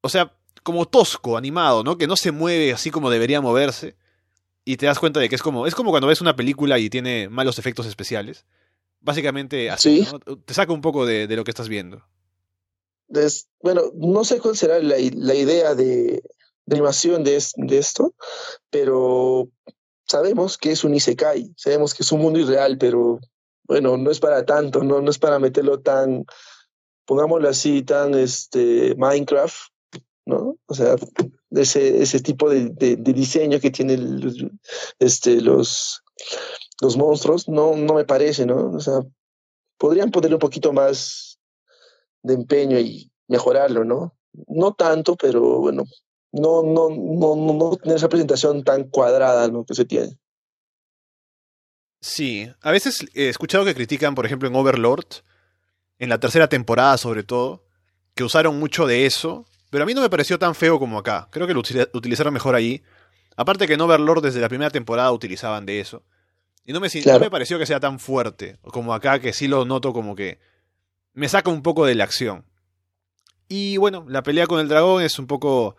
O 0.00 0.08
sea, 0.08 0.32
como 0.62 0.86
tosco, 0.86 1.36
animado, 1.36 1.84
¿no? 1.84 1.98
Que 1.98 2.06
no 2.06 2.16
se 2.16 2.32
mueve 2.32 2.72
así 2.72 2.90
como 2.90 3.10
debería 3.10 3.40
moverse. 3.40 3.96
Y 4.64 4.78
te 4.78 4.86
das 4.86 4.98
cuenta 4.98 5.20
de 5.20 5.28
que 5.28 5.34
es 5.34 5.42
como... 5.42 5.66
Es 5.66 5.74
como 5.74 5.90
cuando 5.90 6.08
ves 6.08 6.20
una 6.20 6.36
película 6.36 6.78
y 6.78 6.90
tiene 6.90 7.28
malos 7.28 7.58
efectos 7.58 7.86
especiales. 7.86 8.44
Básicamente 9.00 9.70
así, 9.70 10.06
¿no? 10.10 10.18
Te 10.36 10.54
saca 10.54 10.72
un 10.72 10.80
poco 10.80 11.04
de, 11.04 11.26
de 11.26 11.36
lo 11.36 11.44
que 11.44 11.50
estás 11.50 11.68
viendo. 11.68 12.06
Bueno, 13.60 13.82
no 13.94 14.24
sé 14.24 14.40
cuál 14.40 14.56
será 14.56 14.78
la, 14.78 14.96
la 14.98 15.34
idea 15.34 15.74
de, 15.74 16.22
animación 16.70 17.24
de, 17.24 17.42
de, 17.56 17.78
esto, 17.78 18.14
pero 18.70 19.48
sabemos 20.06 20.58
que 20.58 20.72
es 20.72 20.84
un 20.84 20.94
Isekai, 20.94 21.52
sabemos 21.56 21.94
que 21.94 22.02
es 22.02 22.12
un 22.12 22.20
mundo 22.20 22.38
irreal, 22.38 22.78
pero 22.78 23.20
bueno, 23.64 23.96
no 23.96 24.10
es 24.10 24.20
para 24.20 24.44
tanto, 24.44 24.82
no, 24.82 25.00
no 25.00 25.10
es 25.10 25.18
para 25.18 25.38
meterlo 25.38 25.80
tan, 25.80 26.24
pongámoslo 27.04 27.48
así, 27.48 27.82
tan 27.82 28.14
este, 28.14 28.94
Minecraft, 28.96 29.56
¿no? 30.26 30.56
O 30.66 30.74
sea, 30.74 30.96
ese, 31.50 32.02
ese 32.02 32.20
tipo 32.20 32.48
de, 32.48 32.70
de, 32.70 32.96
diseño 32.96 33.60
que 33.60 33.70
tienen 33.70 34.48
este, 34.98 35.40
los, 35.40 36.02
los 36.80 36.96
monstruos, 36.96 37.48
no, 37.48 37.76
no 37.76 37.94
me 37.94 38.04
parece, 38.04 38.46
¿no? 38.46 38.72
O 38.72 38.80
sea, 38.80 39.00
podrían 39.78 40.10
ponerle 40.10 40.36
un 40.36 40.40
poquito 40.40 40.72
más 40.72 41.33
de 42.24 42.34
empeño 42.34 42.80
y 42.80 43.12
mejorarlo, 43.28 43.84
¿no? 43.84 44.16
No 44.48 44.72
tanto, 44.72 45.14
pero 45.14 45.60
bueno, 45.60 45.84
no, 46.32 46.62
no, 46.64 46.88
no, 46.90 47.36
no, 47.36 47.52
no 47.54 47.76
tener 47.76 47.96
esa 47.96 48.08
presentación 48.08 48.64
tan 48.64 48.84
cuadrada 48.84 49.46
¿no? 49.48 49.64
que 49.64 49.74
se 49.74 49.84
tiene. 49.84 50.18
Sí, 52.00 52.50
a 52.60 52.72
veces 52.72 53.06
he 53.14 53.28
escuchado 53.28 53.64
que 53.64 53.74
critican, 53.74 54.14
por 54.14 54.26
ejemplo, 54.26 54.48
en 54.48 54.56
Overlord, 54.56 55.06
en 55.98 56.08
la 56.08 56.18
tercera 56.18 56.48
temporada 56.48 56.98
sobre 56.98 57.22
todo, 57.22 57.64
que 58.14 58.24
usaron 58.24 58.58
mucho 58.58 58.86
de 58.86 59.06
eso, 59.06 59.46
pero 59.70 59.84
a 59.84 59.86
mí 59.86 59.94
no 59.94 60.00
me 60.00 60.10
pareció 60.10 60.38
tan 60.38 60.54
feo 60.54 60.78
como 60.78 60.98
acá. 60.98 61.28
Creo 61.30 61.46
que 61.46 61.54
lo 61.54 61.60
utilizaron 61.60 62.34
mejor 62.34 62.54
ahí. 62.54 62.82
Aparte 63.36 63.66
que 63.66 63.74
en 63.74 63.80
Overlord 63.80 64.22
desde 64.22 64.40
la 64.40 64.48
primera 64.48 64.70
temporada 64.70 65.12
utilizaban 65.12 65.66
de 65.66 65.80
eso. 65.80 66.04
Y 66.64 66.72
no 66.72 66.80
me, 66.80 66.88
claro. 66.88 67.18
no 67.18 67.24
me 67.24 67.30
pareció 67.30 67.58
que 67.58 67.66
sea 67.66 67.80
tan 67.80 67.98
fuerte 67.98 68.58
como 68.62 68.94
acá, 68.94 69.18
que 69.18 69.32
sí 69.32 69.48
lo 69.48 69.64
noto 69.64 69.92
como 69.92 70.14
que 70.14 70.38
me 71.14 71.28
saca 71.28 71.50
un 71.50 71.62
poco 71.62 71.86
de 71.86 71.94
la 71.94 72.04
acción. 72.04 72.44
Y 73.48 73.76
bueno, 73.76 74.04
la 74.08 74.22
pelea 74.22 74.46
con 74.46 74.60
el 74.60 74.68
dragón 74.68 75.02
es 75.02 75.18
un 75.18 75.26
poco... 75.26 75.76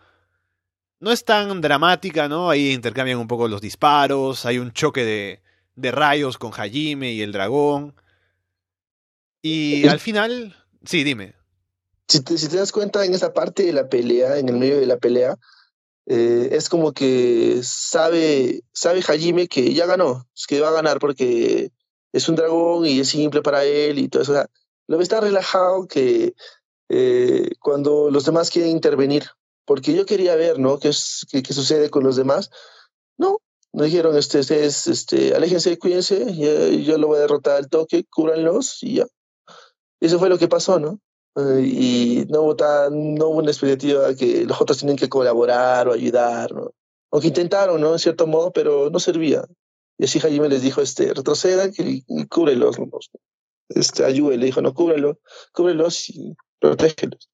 No 0.98 1.12
es 1.12 1.24
tan 1.24 1.60
dramática, 1.60 2.26
¿no? 2.26 2.48
Ahí 2.48 2.72
intercambian 2.72 3.18
un 3.18 3.28
poco 3.28 3.48
los 3.48 3.60
disparos, 3.60 4.46
hay 4.46 4.58
un 4.58 4.72
choque 4.72 5.04
de, 5.04 5.42
de 5.74 5.90
rayos 5.92 6.38
con 6.38 6.52
Hajime 6.52 7.12
y 7.12 7.22
el 7.22 7.32
dragón. 7.32 7.94
Y 9.42 9.86
al 9.86 10.00
final... 10.00 10.56
Sí, 10.84 11.04
dime. 11.04 11.34
Si 12.08 12.22
te, 12.22 12.38
si 12.38 12.48
te 12.48 12.56
das 12.56 12.72
cuenta 12.72 13.04
en 13.04 13.12
esa 13.12 13.34
parte 13.34 13.64
de 13.64 13.72
la 13.72 13.88
pelea, 13.88 14.38
en 14.38 14.48
el 14.48 14.56
medio 14.56 14.78
de 14.78 14.86
la 14.86 14.96
pelea, 14.96 15.36
eh, 16.06 16.50
es 16.52 16.68
como 16.68 16.92
que 16.92 17.60
sabe, 17.62 18.62
sabe 18.72 19.02
Hajime 19.02 19.48
que 19.48 19.74
ya 19.74 19.86
ganó, 19.86 20.28
que 20.46 20.60
va 20.60 20.68
a 20.68 20.72
ganar 20.72 21.00
porque 21.00 21.72
es 22.12 22.28
un 22.28 22.36
dragón 22.36 22.86
y 22.86 23.00
es 23.00 23.08
simple 23.08 23.42
para 23.42 23.64
él 23.64 23.98
y 23.98 24.08
todo 24.08 24.22
eso. 24.22 24.32
O 24.32 24.34
sea, 24.36 24.48
lo 24.88 24.98
ve 24.98 25.06
tan 25.06 25.22
relajado 25.22 25.86
que 25.86 26.34
eh, 26.88 27.50
cuando 27.60 28.10
los 28.10 28.24
demás 28.24 28.50
quieren 28.50 28.70
intervenir, 28.70 29.24
porque 29.64 29.94
yo 29.94 30.06
quería 30.06 30.36
ver, 30.36 30.58
¿no? 30.58 30.78
¿Qué, 30.78 30.88
es, 30.88 31.26
qué, 31.30 31.42
qué 31.42 31.52
sucede 31.52 31.90
con 31.90 32.04
los 32.04 32.16
demás? 32.16 32.50
No, 33.18 33.40
nos 33.72 33.86
dijeron, 33.86 34.16
este, 34.16 34.40
ustedes, 34.40 34.86
este, 34.86 35.34
aléjense, 35.34 35.78
cuídense, 35.78 36.34
yo, 36.34 36.68
yo 36.68 36.98
lo 36.98 37.08
voy 37.08 37.18
a 37.18 37.22
derrotar 37.22 37.56
al 37.56 37.68
toque, 37.68 38.04
cúranlos 38.04 38.82
y 38.82 38.96
ya. 38.96 39.06
Eso 40.00 40.18
fue 40.18 40.28
lo 40.28 40.38
que 40.38 40.48
pasó, 40.48 40.78
¿no? 40.78 41.00
y 41.38 42.24
no 42.30 42.42
hubo, 42.42 42.56
tan, 42.56 43.14
no 43.14 43.28
hubo 43.28 43.38
una 43.38 43.50
expectativa 43.50 44.14
que 44.14 44.46
los 44.46 44.58
otros 44.58 44.78
tienen 44.78 44.96
que 44.96 45.08
colaborar 45.08 45.86
o 45.86 45.92
ayudar, 45.92 46.52
¿no? 46.52 46.72
Aunque 47.10 47.28
intentaron, 47.28 47.80
¿no? 47.80 47.92
En 47.92 47.98
cierto 47.98 48.26
modo, 48.26 48.52
pero 48.52 48.88
no 48.88 48.98
servía. 48.98 49.44
Y 49.98 50.04
así 50.04 50.18
Jaime 50.18 50.48
les 50.48 50.62
dijo, 50.62 50.80
este, 50.80 51.12
retrocedan 51.12 51.72
y, 51.76 52.04
y 52.08 52.26
cúbrelos, 52.26 52.78
¿no? 52.78 52.86
Este, 53.68 54.04
ayude, 54.04 54.36
le 54.36 54.46
dijo, 54.46 54.60
no, 54.60 54.74
cúbrelos, 54.74 55.16
cúbrelos 55.52 56.08
y 56.10 56.36
protégelos. 56.60 57.30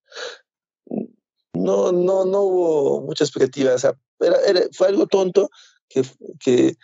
No, 1.54 1.92
no, 1.92 2.24
no 2.24 2.40
hubo 2.40 3.00
mucha 3.02 3.24
expectativa, 3.24 3.74
o 3.74 3.78
sea, 3.78 3.94
era, 4.18 4.36
era, 4.46 4.60
fue 4.72 4.88
algo 4.88 5.06
tonto 5.06 5.50
que, 5.88 6.02
que 6.40 6.74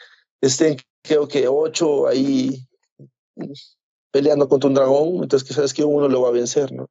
estén, 0.41 0.77
creo 1.03 1.27
que 1.27 1.49
ocho 1.49 2.07
ahí 2.07 2.67
peleando 4.11 4.49
contra 4.49 4.69
un 4.69 4.75
dragón, 4.75 5.23
entonces 5.23 5.47
que 5.47 5.55
sabes 5.55 5.73
que 5.73 5.85
uno 5.85 6.09
lo 6.09 6.23
va 6.23 6.29
a 6.29 6.33
vencer, 6.33 6.73
¿no? 6.73 6.89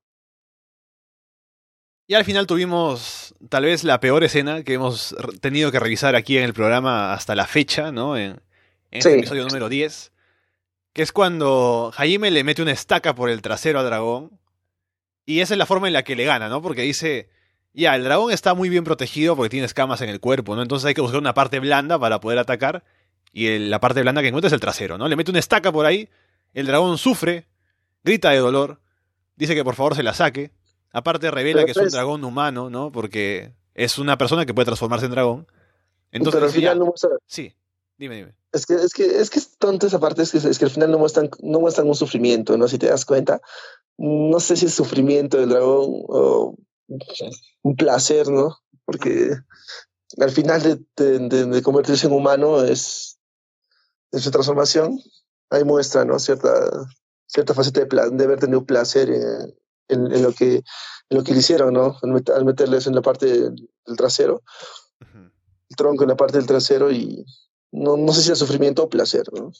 Y 2.10 2.14
al 2.14 2.24
final 2.24 2.48
tuvimos 2.48 3.36
tal 3.50 3.66
vez 3.66 3.84
la 3.84 4.00
peor 4.00 4.24
escena 4.24 4.64
que 4.64 4.74
hemos 4.74 5.14
tenido 5.42 5.72
que 5.74 5.80
revisar 5.80 6.16
aquí 6.16 6.38
en 6.38 6.46
el 6.46 6.54
programa 6.54 7.14
hasta 7.14 7.36
la 7.36 7.46
fecha, 7.46 7.92
¿no? 7.92 8.16
En, 8.16 8.42
en 8.92 9.02
sí. 9.02 9.10
este 9.10 9.18
episodio 9.18 9.46
número 9.46 9.68
10. 9.68 10.14
Que 10.98 11.04
es 11.04 11.12
cuando 11.12 11.92
Jaime 11.94 12.32
le 12.32 12.44
mete 12.44 12.64
una 12.64 12.72
estaca 12.72 13.14
por 13.14 13.30
el 13.30 13.44
trasero 13.44 13.80
al 13.80 13.86
dragón. 13.86 14.32
Y 15.28 15.42
esa 15.42 15.54
es 15.54 15.60
la 15.60 15.68
forma 15.68 15.86
en 15.86 15.94
la 15.94 16.02
que 16.02 16.16
le 16.16 16.26
gana, 16.26 16.50
¿no? 16.50 16.60
Porque 16.60 16.82
dice, 16.82 17.30
ya, 17.72 17.94
el 17.94 18.04
dragón 18.04 18.32
está 18.32 18.56
muy 18.56 18.68
bien 18.68 18.84
protegido 18.84 19.36
porque 19.36 19.52
tiene 19.52 19.68
escamas 19.68 20.02
en 20.02 20.10
el 20.10 20.20
cuerpo, 20.20 20.56
¿no? 20.56 20.64
Entonces 20.64 20.88
hay 20.88 20.96
que 20.96 21.02
buscar 21.02 21.20
una 21.20 21.36
parte 21.36 21.60
blanda 21.60 22.00
para 22.00 22.20
poder 22.20 22.40
atacar. 22.40 22.84
Y 23.32 23.46
el, 23.46 23.70
la 23.70 23.80
parte 23.80 24.02
blanda 24.02 24.24
que 24.24 24.30
encuentra 24.30 24.48
es 24.48 24.54
el 24.54 24.60
trasero, 24.60 24.98
¿no? 24.98 25.08
Le 25.08 25.16
mete 25.16 25.30
una 25.30 25.40
estaca 25.40 25.72
por 25.72 25.86
ahí, 25.86 26.10
el 26.56 26.66
dragón 26.66 26.98
sufre, 26.98 27.46
grita 28.04 28.32
de 28.32 28.40
dolor, 28.40 28.82
dice 29.36 29.54
que 29.54 29.64
por 29.64 29.76
favor 29.76 29.96
se 29.96 30.02
la 30.02 30.16
saque. 30.16 30.50
Aparte 30.92 31.30
revela 31.30 31.64
que 31.64 31.74
es 31.74 31.78
un 31.78 31.90
dragón 31.90 32.24
humano, 32.24 32.72
¿no? 32.72 32.92
Porque 32.92 33.52
es 33.76 34.00
una 34.00 34.18
persona 34.18 34.48
que 34.48 34.56
puede 34.56 34.66
transformarse 34.66 35.06
en 35.06 35.12
dragón. 35.12 35.48
Entonces, 36.12 36.40
pero 36.40 36.48
al 36.48 36.52
final 36.52 36.74
ya, 36.74 36.80
no 36.80 36.86
muestra... 36.86 37.12
Sí, 37.28 37.54
dime, 37.98 38.16
dime. 38.16 38.36
Es 38.52 38.66
que, 38.66 38.76
es 38.76 38.94
que, 38.94 39.20
es 39.20 39.30
que 39.30 39.40
es 39.40 39.58
tonto 39.58 39.88
esa 39.88 40.00
parte, 40.00 40.22
es 40.22 40.32
que, 40.32 40.38
es 40.38 40.58
que 40.58 40.66
al 40.66 40.72
final 40.72 40.92
no 40.92 40.98
muestran, 40.98 41.30
no 41.42 41.60
muestran 41.60 41.88
un 41.88 41.96
sufrimiento, 41.96 42.58
¿no? 42.58 42.68
Si 42.68 42.78
te 42.78 42.88
das 42.88 43.06
cuenta, 43.06 43.42
no 43.98 44.40
sé 44.40 44.56
si 44.56 44.66
es 44.66 44.74
sufrimiento 44.74 45.38
del 45.38 45.50
dragón 45.50 46.04
o 46.08 46.56
un 47.62 47.76
placer, 47.76 48.30
¿no? 48.30 48.58
Porque 48.86 49.32
al 50.20 50.32
final 50.32 50.64
de, 50.64 50.80
de, 50.96 51.20
de, 51.28 51.46
de 51.46 51.62
convertirse 51.62 52.08
en 52.08 52.14
humano 52.14 52.64
es, 52.64 53.20
en 54.12 54.20
su 54.20 54.32
transformación, 54.32 55.00
ahí 55.50 55.64
muestra, 55.64 56.06
¿no? 56.06 56.18
Cierta, 56.20 56.50
cierta 57.28 57.54
faceta 57.54 57.82
de, 57.82 57.86
plan, 57.88 58.18
de 58.18 58.24
haber 58.24 58.40
tenido 58.40 58.66
placer 58.66 59.10
en, 59.10 59.54
en, 59.90 60.12
en, 60.14 60.24
lo 60.24 60.32
que, 60.32 60.56
en 61.10 61.18
lo 61.18 61.24
que 61.24 61.34
le 61.34 61.40
hicieron, 61.40 61.74
¿no? 61.74 61.98
Al, 62.02 62.12
met, 62.12 62.30
al 62.30 62.46
meterles 62.46 62.88
en 62.88 62.96
la 62.96 63.02
parte 63.02 63.26
del, 63.26 63.70
trasero, 63.98 64.44
el 65.02 65.76
tronco 65.76 66.04
en 66.04 66.10
la 66.10 66.18
parte 66.18 66.38
del 66.38 66.48
trasero 66.48 66.92
y 66.92 67.26
no, 67.72 67.98
no 67.98 68.14
sé 68.14 68.24
si 68.24 68.32
es 68.32 68.40
sufrimiento 68.40 68.84
o 68.84 68.90
placer, 68.90 69.24
¿no? 69.34 69.52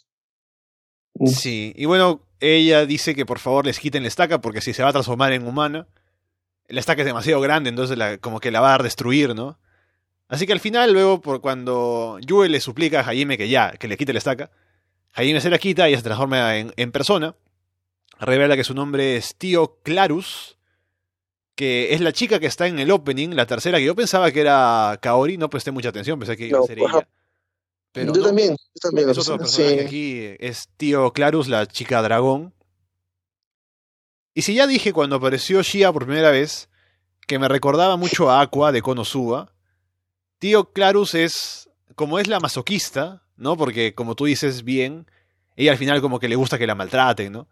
Sí, 1.26 1.74
y 1.76 1.86
bueno, 1.86 2.22
ella 2.40 2.86
dice 2.86 3.16
que 3.16 3.26
por 3.26 3.40
favor 3.40 3.66
les 3.66 3.80
quiten 3.80 4.04
la 4.04 4.08
estaca 4.08 4.40
porque 4.40 4.62
si 4.62 4.74
se 4.74 4.84
va 4.84 4.90
a 4.90 4.94
transformar 4.94 5.34
en 5.34 5.48
humana, 5.48 5.88
la 6.68 6.80
estaca 6.80 7.02
es 7.02 7.08
demasiado 7.08 7.42
grande, 7.42 7.70
entonces 7.70 7.98
la, 7.98 8.18
como 8.20 8.40
que 8.40 8.52
la 8.52 8.62
va 8.62 8.76
a 8.76 8.78
destruir, 8.78 9.34
¿no? 9.34 9.58
Así 10.28 10.46
que 10.46 10.54
al 10.54 10.60
final, 10.60 10.94
luego, 10.94 11.22
por 11.22 11.42
cuando 11.42 12.20
Yue 12.20 12.50
le 12.50 12.60
suplica 12.60 13.00
a 13.00 13.04
Jaime 13.06 13.38
que 13.38 13.50
ya, 13.50 13.72
que 13.72 13.88
le 13.88 13.98
quite 13.98 14.14
la 14.14 14.20
estaca, 14.20 14.52
Jaime 15.14 15.42
se 15.42 15.50
la 15.50 15.58
quita 15.58 15.90
y 15.90 15.96
se 15.96 16.04
transforma 16.04 16.58
en, 16.58 16.74
en 16.76 16.92
persona 16.92 17.36
revela 18.20 18.56
que 18.56 18.64
su 18.64 18.74
nombre 18.74 19.18
es 19.18 19.36
Tío 19.36 19.80
Clarus, 19.84 20.58
que 21.56 21.94
es 21.94 22.02
la 22.02 22.12
chica 22.12 22.40
que 22.40 22.46
está 22.46 22.68
en 22.68 22.80
el 22.80 22.92
opening, 22.92 23.30
la 23.36 23.46
tercera, 23.46 23.78
que 23.80 23.86
yo 23.86 23.96
pensaba 23.96 24.32
que 24.32 24.42
era 24.42 24.98
Kaori, 25.02 25.38
no 25.38 25.50
presté 25.50 25.72
mucha 25.72 25.90
atención, 25.90 26.20
pensé 26.20 26.38
que 26.38 26.48
iba 26.48 26.60
no, 26.60 26.64
a 26.64 26.68
ser 26.68 26.80
ella. 26.80 27.08
Pero 28.02 28.14
yo, 28.14 28.22
no, 28.22 28.28
también, 28.28 28.52
yo 28.52 28.80
también, 28.82 29.10
es 29.10 29.18
otro 29.18 29.38
personaje 29.38 29.80
sí. 29.80 29.86
aquí, 29.86 30.36
es 30.40 30.70
Tío 30.78 31.12
Clarus, 31.14 31.48
la 31.48 31.66
chica 31.66 32.02
dragón. 32.02 32.54
Y 34.34 34.44
si 34.44 34.54
ya 34.54 34.68
dije 34.68 34.94
cuando 34.94 35.16
apareció 35.16 35.62
Shia 35.62 35.92
por 35.92 36.06
primera 36.06 36.32
vez, 36.32 36.70
que 37.26 37.40
me 37.40 37.48
recordaba 37.48 37.98
mucho 37.98 38.30
a 38.30 38.42
Aqua 38.42 38.72
de 38.72 38.82
Konosuba, 38.82 39.54
Tío 40.40 40.72
Clarus 40.72 41.16
es, 41.16 41.70
como 41.96 42.20
es 42.20 42.28
la 42.28 42.40
masoquista, 42.40 43.24
¿no? 43.36 43.58
Porque 43.58 43.96
como 43.96 44.16
tú 44.16 44.26
dices 44.26 44.64
bien, 44.64 45.10
ella 45.56 45.72
al 45.72 45.78
final 45.78 46.02
como 46.02 46.20
que 46.20 46.30
le 46.30 46.36
gusta 46.36 46.58
que 46.58 46.68
la 46.68 46.76
maltraten, 46.76 47.32
¿no? 47.32 47.48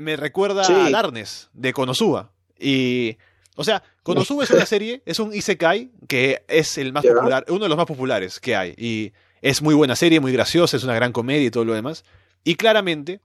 me 0.00 0.16
recuerda 0.16 0.64
sí. 0.64 0.72
a 0.72 0.90
Darnes 0.90 1.50
de 1.52 1.72
Konosuba. 1.72 2.32
Y. 2.58 3.18
O 3.56 3.64
sea, 3.64 3.82
Konosuba 4.02 4.44
es 4.44 4.50
una 4.50 4.64
serie, 4.64 5.02
es 5.04 5.18
un 5.18 5.34
Isekai 5.34 5.90
que 6.08 6.42
es 6.48 6.78
el 6.78 6.92
más 6.92 7.04
popular, 7.04 7.44
uno 7.48 7.64
de 7.64 7.68
los 7.68 7.76
más 7.76 7.86
populares 7.86 8.40
que 8.40 8.56
hay. 8.56 8.74
Y 8.78 9.12
es 9.42 9.62
muy 9.62 9.74
buena 9.74 9.96
serie, 9.96 10.20
muy 10.20 10.32
graciosa, 10.32 10.76
es 10.76 10.84
una 10.84 10.94
gran 10.94 11.12
comedia 11.12 11.46
y 11.46 11.50
todo 11.50 11.64
lo 11.64 11.74
demás. 11.74 12.04
Y 12.44 12.56
claramente, 12.56 13.20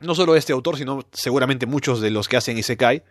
no 0.00 0.14
solo 0.14 0.36
este 0.36 0.52
autor, 0.52 0.76
sino 0.76 1.06
seguramente 1.12 1.66
muchos 1.66 2.00
de 2.00 2.10
los 2.10 2.28
que 2.28 2.36
hacen 2.36 2.58
Isekai 2.58 3.02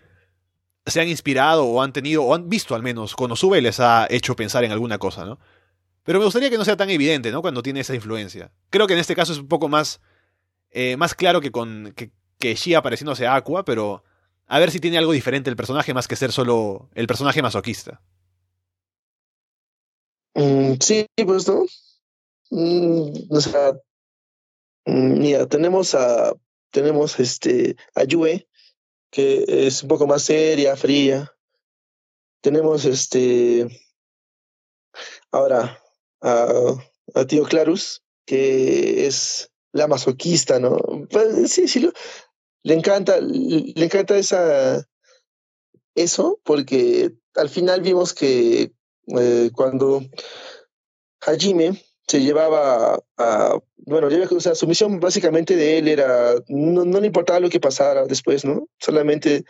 se 0.85 0.99
han 0.99 1.07
inspirado 1.07 1.65
o 1.65 1.81
han 1.81 1.93
tenido, 1.93 2.23
o 2.23 2.33
han 2.33 2.49
visto 2.49 2.75
al 2.75 2.81
menos 2.83 3.15
Konosuba 3.15 3.57
y 3.57 3.61
les 3.61 3.79
ha 3.79 4.07
hecho 4.09 4.35
pensar 4.35 4.63
en 4.63 4.71
alguna 4.71 4.97
cosa, 4.97 5.25
¿no? 5.25 5.39
Pero 6.03 6.17
me 6.19 6.25
gustaría 6.25 6.49
que 6.49 6.57
no 6.57 6.65
sea 6.65 6.75
tan 6.75 6.89
evidente, 6.89 7.31
¿no? 7.31 7.41
Cuando 7.41 7.61
tiene 7.61 7.81
esa 7.81 7.93
influencia. 7.93 8.51
Creo 8.71 8.87
que 8.87 8.93
en 8.93 8.99
este 8.99 9.15
caso 9.15 9.33
es 9.33 9.39
un 9.39 9.47
poco 9.47 9.69
más, 9.69 10.01
eh, 10.71 10.97
más 10.97 11.13
claro 11.13 11.41
que 11.41 11.51
con 11.51 11.93
que, 11.95 12.11
que 12.39 12.55
Shia 12.55 12.81
a 12.81 13.35
Aqua, 13.35 13.63
pero 13.63 14.03
a 14.47 14.59
ver 14.59 14.71
si 14.71 14.79
tiene 14.79 14.97
algo 14.97 15.11
diferente 15.11 15.49
el 15.49 15.55
personaje 15.55 15.93
más 15.93 16.07
que 16.07 16.15
ser 16.15 16.31
solo 16.31 16.89
el 16.95 17.05
personaje 17.05 17.41
masoquista. 17.43 18.01
Mm, 20.33 20.73
sí, 20.79 21.05
pues 21.25 21.47
no. 21.47 21.65
Mm, 22.51 23.13
mm, 24.85 25.47
tenemos 25.49 25.95
a 25.95 26.33
tenemos 26.69 27.19
este 27.19 27.75
a 27.95 28.03
Yue, 28.03 28.47
que 29.09 29.45
es 29.67 29.83
un 29.83 29.89
poco 29.89 30.05
más 30.05 30.23
seria, 30.23 30.75
fría. 30.75 31.33
Tenemos 32.41 32.85
este 32.85 33.67
ahora 35.31 35.81
a, 36.21 36.75
a 37.15 37.25
Tío 37.25 37.43
Clarus, 37.45 38.03
que 38.25 39.07
es 39.07 39.49
la 39.71 39.87
masoquista, 39.87 40.59
¿no? 40.59 40.77
Pues, 41.09 41.51
sí, 41.51 41.67
sí, 41.67 41.79
lo, 41.79 41.93
le 42.63 42.73
encanta, 42.73 43.19
le 43.21 43.85
encanta 43.85 44.17
esa, 44.17 44.85
eso, 45.95 46.39
porque 46.43 47.13
al 47.35 47.49
final 47.49 47.81
vimos 47.81 48.13
que 48.13 48.73
eh, 49.07 49.51
cuando 49.55 50.01
Hajime 51.21 51.81
se 52.11 52.19
llevaba 52.19 53.01
a, 53.17 53.57
bueno, 53.77 54.09
o 54.31 54.39
sea, 54.41 54.53
su 54.53 54.67
misión 54.67 54.99
básicamente 54.99 55.55
de 55.55 55.77
él 55.77 55.87
era, 55.87 56.35
no, 56.49 56.83
no, 56.83 56.99
le 56.99 57.07
importaba 57.07 57.39
lo 57.39 57.49
que 57.49 57.61
pasara 57.61 58.05
después, 58.05 58.43
¿no? 58.43 58.67
Solamente 58.81 59.45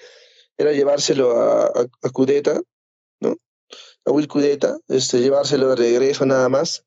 era 0.60 0.72
llevárselo 0.72 1.32
a, 1.42 1.66
a, 1.66 1.88
a 2.04 2.10
Kudeta, 2.12 2.62
¿no? 3.20 3.36
A 4.06 4.12
Will 4.12 4.28
Kudeta, 4.28 4.78
este, 4.90 5.22
llevárselo 5.22 5.70
de 5.70 5.76
regreso 5.76 6.24
nada 6.28 6.50
más. 6.50 6.86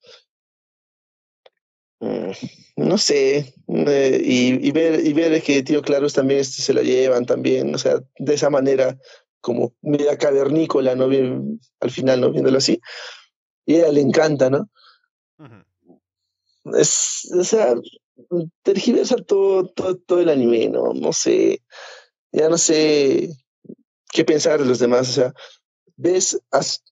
Mm, 1.98 2.30
no 2.76 2.96
sé, 2.96 3.52
eh, 3.66 4.20
y, 4.24 4.70
ver, 4.70 5.04
y 5.04 5.12
ver 5.12 5.42
que 5.42 5.64
Tío 5.64 5.82
Claros 5.82 6.12
también 6.12 6.38
este, 6.38 6.62
se 6.62 6.72
la 6.72 6.82
llevan 6.82 7.26
también, 7.26 7.74
o 7.74 7.78
sea, 7.78 8.00
de 8.16 8.34
esa 8.34 8.48
manera 8.48 8.96
como 9.40 9.74
media 9.82 10.16
cavernícola, 10.18 10.94
¿no? 10.94 11.06
Al 11.80 11.90
final, 11.90 12.20
¿no? 12.20 12.30
Viéndolo 12.30 12.58
así. 12.58 12.80
Y 13.66 13.74
a 13.74 13.78
ella 13.78 13.92
le 13.92 14.02
encanta, 14.02 14.50
¿no? 14.50 14.70
Uh 15.38 15.44
-huh. 15.44 15.64
Es, 16.78 17.30
o 17.38 17.44
sea, 17.44 17.74
tergiversa 18.62 19.16
todo, 19.16 19.68
todo, 19.68 19.96
todo 19.96 20.20
el 20.20 20.28
anime, 20.28 20.68
¿no? 20.68 20.94
No 20.94 21.12
sé, 21.12 21.62
ya 22.32 22.48
no 22.48 22.56
sé 22.56 23.30
qué 24.10 24.24
pensar 24.24 24.60
de 24.60 24.66
los 24.66 24.78
demás, 24.78 25.10
o 25.10 25.12
sea, 25.12 25.34
ves, 25.96 26.40
as, 26.50 26.82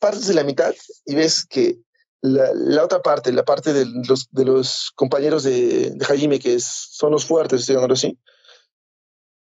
partes 0.00 0.26
de 0.26 0.34
la 0.34 0.44
mitad 0.44 0.74
y 1.04 1.14
ves 1.14 1.44
que 1.46 1.78
la, 2.20 2.50
la, 2.54 2.84
otra 2.84 3.02
parte, 3.02 3.32
la 3.32 3.44
parte 3.44 3.72
de 3.72 3.86
los, 4.08 4.28
de 4.30 4.44
los 4.44 4.92
compañeros 4.94 5.42
de, 5.42 5.90
de 5.90 6.04
Hajime, 6.04 6.38
que 6.38 6.54
es, 6.54 6.64
son 6.64 7.12
los 7.12 7.24
fuertes, 7.24 7.66
digámoslo 7.66 7.94
así, 7.94 8.18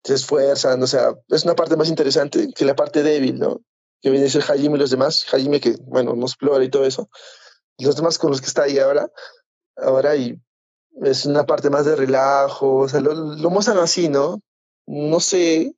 se 0.04 0.14
esfuerzan, 0.14 0.82
o 0.82 0.86
sea, 0.86 1.12
es 1.28 1.44
una 1.44 1.54
parte 1.54 1.76
más 1.76 1.88
interesante 1.88 2.48
que 2.54 2.64
la 2.64 2.76
parte 2.76 3.02
débil, 3.02 3.38
¿no? 3.38 3.60
Que 4.00 4.10
viene 4.10 4.26
a 4.26 4.30
ser 4.30 4.42
Hajime 4.42 4.76
y 4.76 4.80
los 4.80 4.90
demás, 4.90 5.26
Hajime 5.32 5.60
que, 5.60 5.76
bueno, 5.82 6.14
nos 6.14 6.32
explora 6.32 6.64
y 6.64 6.70
todo 6.70 6.84
eso, 6.84 7.10
los 7.78 7.96
demás 7.96 8.18
con 8.18 8.30
los 8.30 8.40
que 8.40 8.46
está 8.46 8.64
ahí 8.64 8.78
ahora, 8.78 9.10
ahora 9.76 10.16
y 10.16 10.40
es 11.02 11.26
una 11.26 11.46
parte 11.46 11.70
más 11.70 11.86
de 11.86 11.96
relajo, 11.96 12.78
o 12.78 12.88
sea, 12.88 13.00
lo, 13.00 13.14
lo 13.14 13.50
muestran 13.50 13.78
así, 13.78 14.08
¿no? 14.08 14.40
No 14.86 15.20
sé, 15.20 15.74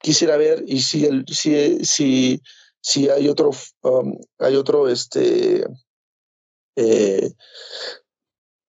quisiera 0.00 0.36
ver 0.36 0.64
y 0.66 0.80
si, 0.80 1.04
el, 1.04 1.24
si, 1.28 1.84
si, 1.84 2.40
si 2.80 3.08
hay 3.08 3.28
otro, 3.28 3.50
um, 3.82 4.18
hay 4.38 4.56
otro, 4.56 4.88
este, 4.88 5.66
eh, 6.76 7.32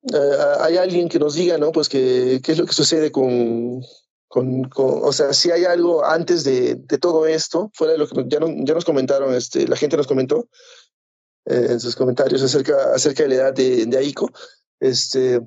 uh, 0.01 0.62
hay 0.62 0.78
alguien 0.78 1.09
que 1.09 1.20
nos 1.20 1.36
diga, 1.36 1.57
¿no? 1.57 1.72
Pues 1.72 1.89
que 1.89 2.41
qué 2.43 2.51
es 2.53 2.57
lo 2.57 2.66
que 2.66 2.74
sucede 2.74 3.12
con, 3.12 3.82
con, 4.28 4.64
con, 4.66 5.03
o 5.03 5.12
sea, 5.14 5.34
si 5.34 5.51
hay 5.51 5.66
algo 5.66 6.03
antes 6.05 6.43
de, 6.43 6.76
de, 6.76 6.97
todo 6.97 7.26
esto, 7.28 7.72
fuera 7.74 7.93
de 7.93 7.99
lo 7.99 8.07
que 8.07 8.26
ya, 8.28 8.39
no, 8.39 8.47
ya 8.66 8.74
nos 8.74 8.86
comentaron, 8.86 9.34
este, 9.34 9.68
la 9.68 9.78
gente 9.78 9.97
nos 9.97 10.07
comentó 10.07 10.47
eh, 11.46 11.68
en 11.72 11.80
sus 11.80 11.96
comentarios 11.96 12.42
acerca, 12.44 12.94
acerca 12.94 13.24
de 13.24 13.30
la 13.30 13.36
edad 13.36 13.54
de, 13.54 13.98
Aiko, 13.98 14.32
este, 14.80 15.42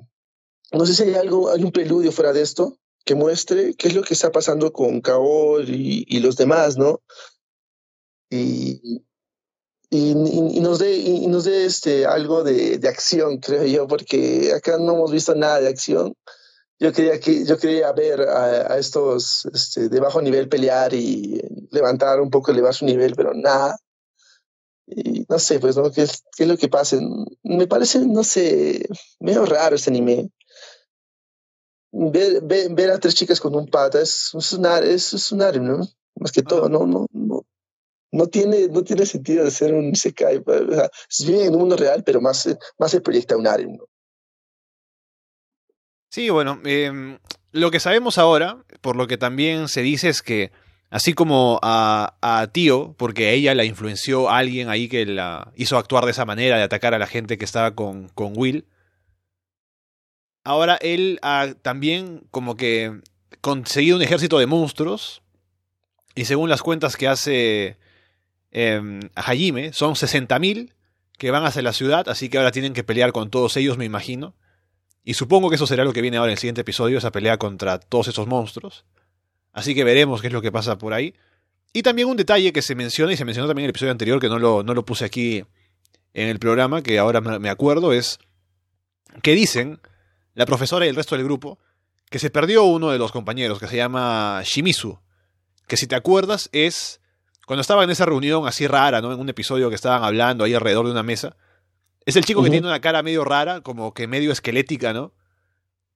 no 0.73 0.85
sé 0.85 0.93
si 0.93 1.03
hay 1.03 1.15
algo, 1.15 1.49
hay 1.49 1.63
un 1.63 1.71
preludio 1.71 2.11
fuera 2.11 2.33
de 2.33 2.41
esto 2.41 2.77
que 3.05 3.15
muestre 3.15 3.75
qué 3.75 3.87
es 3.87 3.95
lo 3.95 4.01
que 4.01 4.13
está 4.13 4.31
pasando 4.31 4.73
con 4.73 4.99
Kaori 4.99 6.05
y, 6.07 6.19
los 6.19 6.35
demás, 6.35 6.75
¿no? 6.77 7.01
Y, 8.29 9.03
y, 9.89 10.15
nos 10.59 10.79
dé 10.79 11.27
nos 11.27 11.45
dé 11.45 11.65
este 11.65 12.05
algo 12.05 12.43
de, 12.43 12.79
de, 12.79 12.89
acción 12.89 13.37
creo 13.37 13.63
yo 13.65 13.87
porque 13.87 14.51
acá 14.53 14.77
no 14.77 14.95
hemos 14.95 15.11
visto 15.11 15.35
nada 15.35 15.61
de 15.61 15.69
acción. 15.69 16.13
Yo 16.79 16.91
quería 16.91 17.19
que 17.19 17.45
yo 17.45 17.57
quería 17.57 17.91
ver 17.93 18.21
a, 18.21 18.73
a 18.73 18.77
estos 18.79 19.45
este, 19.53 19.87
de 19.87 19.99
bajo 19.99 20.21
nivel 20.21 20.49
pelear 20.49 20.93
y 20.93 21.39
levantar 21.71 22.19
un 22.19 22.29
poco 22.29 22.51
elevar 22.51 22.73
su 22.73 22.85
nivel 22.85 23.13
pero 23.15 23.33
nada 23.33 23.77
y 24.87 25.25
no 25.27 25.39
sé 25.39 25.59
pues 25.59 25.75
no 25.77 25.91
qué 25.91 26.03
es, 26.03 26.23
qué 26.35 26.43
es 26.43 26.49
lo 26.49 26.57
que 26.57 26.67
pasa 26.67 26.97
me 27.43 27.67
parece 27.67 27.99
no 28.05 28.23
sé 28.23 28.87
medio 29.19 29.45
raro 29.45 29.75
este 29.75 29.89
anime 29.89 30.29
ver, 31.91 32.41
ver, 32.43 32.73
ver 32.73 32.91
a 32.91 32.99
tres 32.99 33.15
chicas 33.15 33.39
con 33.39 33.55
un 33.55 33.67
pata 33.67 34.01
es, 34.01 34.31
es 34.37 34.53
un 34.53 34.65
es, 34.65 35.13
es 35.13 35.31
un 35.31 35.41
anime 35.41 35.69
¿no? 35.69 35.87
más 36.15 36.31
que 36.31 36.43
todo 36.43 36.69
no 36.69 36.85
no 36.85 37.07
no 37.11 37.45
no 38.15 38.27
tiene, 38.27 38.69
no 38.69 38.83
tiene 38.83 39.05
sentido 39.05 39.43
de 39.43 39.51
ser 39.51 39.73
un 39.73 39.89
Isekai. 39.89 40.37
O 40.37 40.73
sea, 40.73 40.89
en 41.27 41.53
un 41.53 41.59
mundo 41.59 41.75
real, 41.75 42.03
pero 42.03 42.21
más, 42.21 42.47
más 42.77 42.91
se 42.91 43.01
proyecta 43.01 43.35
un 43.35 43.45
harem. 43.45 43.73
¿no? 43.73 43.83
Sí, 46.09 46.29
bueno, 46.29 46.61
eh, 46.63 47.19
lo 47.51 47.71
que 47.71 47.81
sabemos 47.81 48.17
ahora, 48.17 48.63
por 48.79 48.95
lo 48.95 49.07
que 49.07 49.17
también 49.17 49.67
se 49.67 49.81
dice 49.81 50.07
es 50.07 50.21
que, 50.21 50.51
así 50.95 51.13
como 51.13 51.59
a, 51.61 52.15
a 52.21 52.47
Tío, 52.53 52.95
porque 52.97 53.33
ella 53.33 53.53
la 53.53 53.65
influenció 53.65 54.29
alguien 54.29 54.69
ahí 54.69 54.87
que 54.87 55.05
la 55.05 55.51
hizo 55.57 55.77
actuar 55.77 56.05
de 56.05 56.11
esa 56.11 56.23
manera, 56.23 56.55
de 56.55 56.63
atacar 56.63 56.93
a 56.93 56.97
la 56.97 57.05
gente 57.05 57.37
que 57.37 57.43
estaba 57.43 57.75
con, 57.75 58.07
con 58.07 58.31
Will, 58.33 58.65
ahora 60.45 60.77
él 60.79 61.19
ha 61.21 61.53
también 61.61 62.25
como 62.31 62.55
que 62.55 63.01
conseguido 63.41 63.97
un 63.97 64.03
ejército 64.03 64.39
de 64.39 64.45
monstruos, 64.45 65.21
y 66.15 66.23
según 66.23 66.49
las 66.49 66.61
cuentas 66.61 66.95
que 66.95 67.09
hace 67.09 67.77
eh, 68.51 69.01
Hajime, 69.15 69.73
son 69.73 69.95
60.000 69.95 70.71
que 71.17 71.29
van 71.29 71.43
hacia 71.43 71.61
la 71.61 71.73
ciudad, 71.73 72.07
así 72.07 72.29
que 72.29 72.37
ahora 72.37 72.53
tienen 72.53 72.71
que 72.71 72.85
pelear 72.85 73.11
con 73.11 73.29
todos 73.29 73.57
ellos, 73.57 73.77
me 73.77 73.83
imagino. 73.83 74.33
Y 75.03 75.15
supongo 75.15 75.49
que 75.49 75.55
eso 75.55 75.67
será 75.67 75.83
lo 75.83 75.91
que 75.91 76.01
viene 76.01 76.15
ahora 76.15 76.31
en 76.31 76.35
el 76.35 76.39
siguiente 76.39 76.61
episodio, 76.61 76.99
esa 76.99 77.11
pelea 77.11 77.37
contra 77.37 77.79
todos 77.79 78.07
esos 78.07 78.27
monstruos. 78.27 78.85
Así 79.55 79.73
que 79.73 79.85
veremos 79.85 80.19
qué 80.19 80.27
es 80.27 80.33
lo 80.33 80.41
que 80.41 80.51
pasa 80.51 80.77
por 80.77 80.93
ahí. 80.93 81.15
Y 81.71 81.81
también 81.81 82.09
un 82.09 82.17
detalle 82.17 82.51
que 82.51 82.61
se 82.61 82.75
menciona, 82.75 83.13
y 83.13 83.17
se 83.17 83.23
mencionó 83.23 83.47
también 83.47 83.63
en 83.63 83.67
el 83.67 83.69
episodio 83.69 83.93
anterior, 83.93 84.19
que 84.19 84.27
no 84.27 84.37
lo, 84.37 84.63
no 84.63 84.73
lo 84.73 84.85
puse 84.85 85.05
aquí 85.05 85.45
en 86.13 86.27
el 86.27 86.39
programa, 86.39 86.83
que 86.83 86.99
ahora 86.99 87.21
me 87.21 87.49
acuerdo, 87.49 87.93
es 87.93 88.19
que 89.23 89.33
dicen, 89.33 89.79
la 90.33 90.45
profesora 90.45 90.85
y 90.85 90.89
el 90.89 90.95
resto 90.97 91.15
del 91.15 91.23
grupo, 91.23 91.57
que 92.09 92.19
se 92.19 92.29
perdió 92.29 92.65
uno 92.65 92.91
de 92.91 92.99
los 92.99 93.13
compañeros, 93.13 93.57
que 93.57 93.67
se 93.67 93.77
llama 93.77 94.41
Shimizu, 94.43 94.99
que 95.67 95.77
si 95.77 95.87
te 95.87 95.95
acuerdas 95.95 96.49
es 96.51 96.99
cuando 97.47 97.61
estaba 97.61 97.85
en 97.85 97.89
esa 97.89 98.05
reunión 98.05 98.47
así 98.47 98.67
rara, 98.67 99.01
¿no? 99.01 99.13
En 99.13 99.19
un 99.21 99.29
episodio 99.29 99.69
que 99.69 99.75
estaban 99.75 100.03
hablando 100.03 100.43
ahí 100.43 100.53
alrededor 100.53 100.85
de 100.85 100.91
una 100.91 101.03
mesa. 101.03 101.37
Es 102.05 102.17
el 102.17 102.25
chico 102.25 102.41
uh 102.41 102.43
-huh. 102.43 102.45
que 102.47 102.51
tiene 102.51 102.67
una 102.67 102.81
cara 102.81 103.03
medio 103.03 103.23
rara, 103.23 103.61
como 103.61 103.93
que 103.93 104.05
medio 104.07 104.33
esquelética, 104.33 104.91
¿no? 104.91 105.13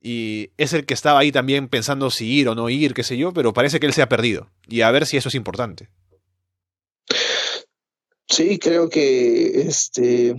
Y 0.02 0.52
es 0.58 0.74
el 0.74 0.86
que 0.86 0.94
estaba 0.94 1.20
ahí 1.20 1.32
también 1.32 1.68
pensando 1.68 2.10
si 2.10 2.26
ir 2.32 2.48
o 2.48 2.56
no 2.56 2.70
ir, 2.70 2.94
qué 2.94 3.04
sé 3.04 3.18
yo, 3.18 3.34
pero 3.34 3.54
parece 3.54 3.80
que 3.80 3.86
él 3.86 3.94
se 3.94 4.02
ha 4.02 4.10
perdido. 4.10 4.50
Y 4.68 4.82
a 4.82 4.92
ver 4.92 5.06
si 5.06 5.18
eso 5.18 5.30
es 5.30 5.36
importante. 5.36 5.90
Sí, 8.28 8.60
creo 8.60 8.90
que 8.90 9.62
este. 9.62 10.36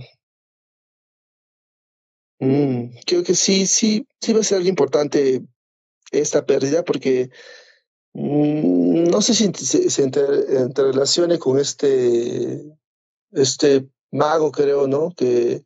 Mm, 2.39 2.95
creo 3.05 3.23
que 3.23 3.35
sí, 3.35 3.67
sí, 3.67 4.07
sí 4.19 4.33
va 4.33 4.39
a 4.39 4.43
ser 4.43 4.57
algo 4.57 4.69
importante 4.69 5.43
esta 6.11 6.45
pérdida, 6.45 6.83
porque 6.83 7.29
no 8.13 9.21
sé 9.21 9.33
si 9.33 9.51
se, 9.53 9.89
se 9.89 11.39
con 11.39 11.59
este, 11.59 12.61
este 13.31 13.87
mago, 14.11 14.51
creo, 14.51 14.87
¿no? 14.87 15.11
Que 15.15 15.63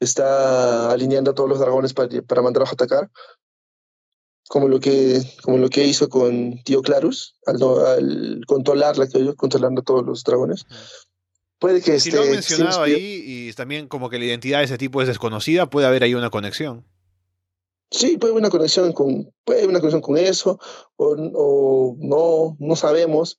está 0.00 0.90
alineando 0.90 1.30
a 1.30 1.34
todos 1.34 1.48
los 1.48 1.58
dragones 1.58 1.94
para, 1.94 2.22
para 2.22 2.42
mandarlos 2.42 2.70
a 2.70 2.74
atacar. 2.74 3.10
Como 4.48 4.68
lo 4.68 4.80
que, 4.80 5.20
como 5.42 5.58
lo 5.58 5.68
que 5.68 5.84
hizo 5.84 6.08
con 6.08 6.62
Tío 6.62 6.80
Clarus, 6.80 7.36
al, 7.44 7.62
al 7.62 8.40
controlarla, 8.46 9.06
controlando 9.36 9.82
a 9.82 9.84
todos 9.84 10.06
los 10.06 10.24
dragones. 10.24 10.64
Puede 11.58 11.82
que 11.82 11.98
si 12.00 12.10
lo 12.10 12.22
han 12.22 12.30
mencionado 12.30 12.82
ahí 12.82 13.22
y 13.26 13.52
también 13.52 13.88
como 13.88 14.08
que 14.08 14.18
la 14.18 14.24
identidad 14.24 14.60
de 14.60 14.64
ese 14.64 14.78
tipo 14.78 15.02
es 15.02 15.08
desconocida, 15.08 15.68
puede 15.68 15.86
haber 15.86 16.04
ahí 16.04 16.14
una 16.14 16.30
conexión. 16.30 16.86
Sí, 17.90 18.16
puede 18.16 18.32
haber 18.32 18.42
una 18.42 18.50
conexión 18.50 18.92
con, 18.92 19.32
puede 19.44 19.60
haber 19.60 19.70
una 19.70 19.80
conexión 19.80 20.02
con 20.02 20.18
eso, 20.18 20.60
o, 20.96 21.16
o 21.34 21.96
no, 21.98 22.56
no 22.58 22.76
sabemos. 22.76 23.38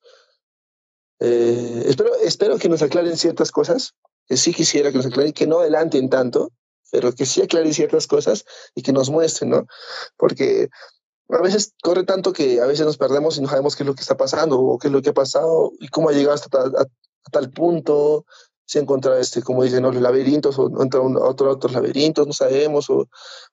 Eh, 1.20 1.84
espero, 1.86 2.12
espero 2.24 2.58
que 2.58 2.70
nos 2.70 2.82
aclaren 2.82 3.16
ciertas 3.18 3.52
cosas, 3.52 3.96
que 4.30 4.38
sí 4.38 4.54
quisiera 4.54 4.92
que 4.92 4.98
nos 4.98 5.08
aclaren, 5.08 5.34
que 5.34 5.48
no 5.48 5.60
adelanten 5.60 6.10
tanto, 6.10 6.52
pero 6.92 7.14
que 7.14 7.26
sí 7.26 7.42
aclaren 7.42 7.74
ciertas 7.74 8.06
cosas 8.06 8.46
y 8.76 8.84
que 8.84 8.94
nos 8.94 9.10
muestren, 9.10 9.50
¿no? 9.50 9.66
Porque 10.18 10.70
a 11.30 11.42
veces 11.42 11.74
corre 11.82 12.04
tanto 12.04 12.32
que 12.32 12.62
a 12.62 12.68
veces 12.68 12.86
nos 12.86 12.98
perdemos 12.98 13.38
y 13.38 13.42
no 13.42 13.50
sabemos 13.50 13.76
qué 13.76 13.84
es 13.84 13.88
lo 13.88 13.96
que 13.96 14.02
está 14.02 14.16
pasando 14.18 14.60
o 14.60 14.78
qué 14.78 14.88
es 14.88 14.94
lo 14.94 15.02
que 15.02 15.10
ha 15.10 15.14
pasado 15.14 15.72
y 15.80 15.88
cómo 15.88 16.10
ha 16.10 16.14
llegado 16.14 16.36
hasta 16.36 16.50
tal, 16.50 16.76
a, 16.76 16.86
tal 17.32 17.50
punto, 17.50 18.26
si 18.66 18.78
encuentra, 18.78 19.20
este, 19.20 19.42
como 19.42 19.64
dicen, 19.64 19.82
los 19.82 19.96
laberintos 19.96 20.60
o 20.60 20.70
entra 20.82 21.00
a 21.00 21.04
otro, 21.04 21.52
otros 21.52 21.74
laberintos, 21.74 22.28
no 22.28 22.34
sabemos 22.34 22.88
o, 22.92 23.08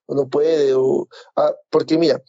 no 0.09 0.29
puede, 0.29 0.75
o, 0.75 1.09
ah, 1.37 1.55
porque 1.71 1.97
mira, 1.97 2.23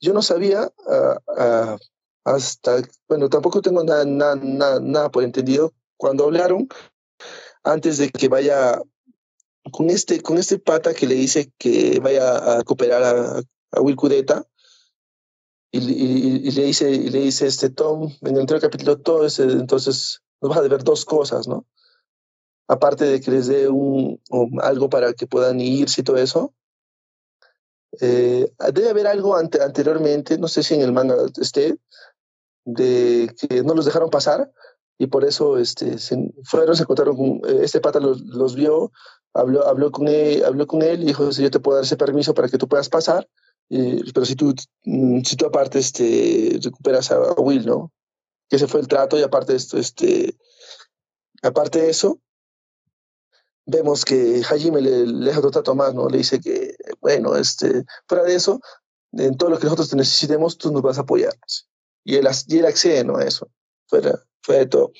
yo 0.00 0.14
no 0.14 0.22
sabía 0.22 0.72
ah, 0.88 1.18
ah, 1.36 1.76
hasta, 2.24 2.80
bueno, 3.08 3.28
tampoco 3.28 3.60
tengo 3.60 3.84
nada, 3.84 4.06
nada, 4.06 4.80
nada, 4.80 5.10
por 5.10 5.22
entendido, 5.22 5.74
cuando 5.98 6.24
hablaron, 6.24 6.68
antes 7.64 7.98
de 7.98 8.10
que 8.10 8.28
vaya 8.28 8.80
con 9.72 9.90
este, 9.90 10.20
con 10.20 10.38
este 10.38 10.58
pata 10.58 10.94
que 10.94 11.06
le 11.06 11.14
dice 11.14 11.50
que 11.58 11.98
vaya 12.00 12.58
a 12.58 12.62
cooperar 12.62 13.02
a, 13.02 13.42
a 13.72 13.80
Will 13.80 13.96
Cudeta, 13.96 14.46
y, 15.76 16.50
le 16.52 16.64
dice, 16.66 16.88
y 16.88 17.10
le 17.10 17.18
dice 17.18 17.48
este 17.48 17.68
Tom, 17.68 18.12
en 18.20 18.36
el 18.36 18.46
capítulo 18.60 19.00
todo 19.00 19.26
ese, 19.26 19.42
entonces 19.42 20.22
nos 20.40 20.50
vas 20.50 20.58
a 20.58 20.62
deber 20.62 20.84
dos 20.84 21.04
cosas, 21.04 21.48
¿no? 21.48 21.66
Aparte 22.68 23.04
de 23.04 23.20
que 23.20 23.32
les 23.32 23.48
dé 23.48 23.68
un, 23.68 24.20
algo 24.62 24.88
para 24.88 25.14
que 25.14 25.26
puedan 25.26 25.60
irse 25.60 26.00
y 26.00 26.04
todo 26.04 26.16
eso. 26.16 26.54
Eh, 28.00 28.52
debe 28.72 28.90
haber 28.90 29.08
algo 29.08 29.36
ante, 29.36 29.60
anteriormente, 29.62 30.38
no 30.38 30.46
sé 30.46 30.62
si 30.62 30.74
en 30.74 30.82
el 30.82 30.92
manga 30.92 31.16
esté, 31.40 31.76
de 32.64 33.34
que 33.36 33.64
no 33.64 33.74
los 33.74 33.84
dejaron 33.84 34.10
pasar 34.10 34.52
y 34.98 35.06
por 35.08 35.24
eso 35.24 35.58
este, 35.58 35.98
se 35.98 36.16
fueron, 36.44 36.76
se 36.76 36.82
encontraron 36.82 37.16
con, 37.16 37.50
eh, 37.50 37.60
este 37.62 37.80
pata 37.80 38.00
los, 38.00 38.20
los 38.22 38.54
vio, 38.54 38.92
habló, 39.32 39.66
habló, 39.66 39.90
con 39.90 40.08
él, 40.08 40.44
habló 40.44 40.66
con 40.66 40.82
él 40.82 41.02
y 41.02 41.06
dijo, 41.06 41.32
si 41.32 41.42
yo 41.42 41.50
te 41.50 41.60
puedo 41.60 41.76
dar 41.76 41.84
ese 41.84 41.96
permiso 41.96 42.34
para 42.34 42.48
que 42.48 42.58
tú 42.58 42.68
puedas 42.68 42.88
pasar 42.88 43.28
eh, 43.70 44.02
pero 44.12 44.26
si 44.26 44.36
tú, 44.36 44.54
mm, 44.84 45.22
si 45.22 45.36
tú 45.36 45.46
aparte 45.46 45.78
este, 45.78 46.58
recuperas 46.62 47.10
a 47.10 47.32
Will, 47.34 47.66
¿no? 47.66 47.92
Que 48.48 48.56
ese 48.56 48.66
fue 48.66 48.80
el 48.80 48.88
trato 48.88 49.18
y 49.18 49.22
aparte 49.22 49.52
de 49.52 49.58
esto, 49.58 49.78
este, 49.78 50.36
aparte 51.42 51.80
de 51.80 51.90
eso, 51.90 52.20
vemos 53.66 54.04
que 54.04 54.42
Hajime 54.48 54.82
le, 54.82 55.06
le 55.06 55.26
deja 55.26 55.38
otro 55.38 55.50
trato 55.50 55.74
más, 55.74 55.94
¿no? 55.94 56.08
Le 56.08 56.18
dice 56.18 56.40
que, 56.40 56.76
bueno, 57.00 57.36
este, 57.36 57.84
fuera 58.06 58.24
de 58.24 58.34
eso, 58.34 58.60
en 59.12 59.36
todo 59.36 59.50
lo 59.50 59.58
que 59.58 59.64
nosotros 59.64 59.88
te 59.88 59.96
necesitemos, 59.96 60.58
tú 60.58 60.70
nos 60.70 60.82
vas 60.82 60.98
a 60.98 61.02
apoyar. 61.02 61.34
Y 62.04 62.16
él, 62.16 62.28
y 62.48 62.58
él 62.58 62.66
accede, 62.66 63.04
¿no? 63.04 63.16
A 63.16 63.24
eso, 63.24 63.48
fuera, 63.88 64.22
fuera 64.44 64.60
de 64.60 64.66
todo. 64.66 64.92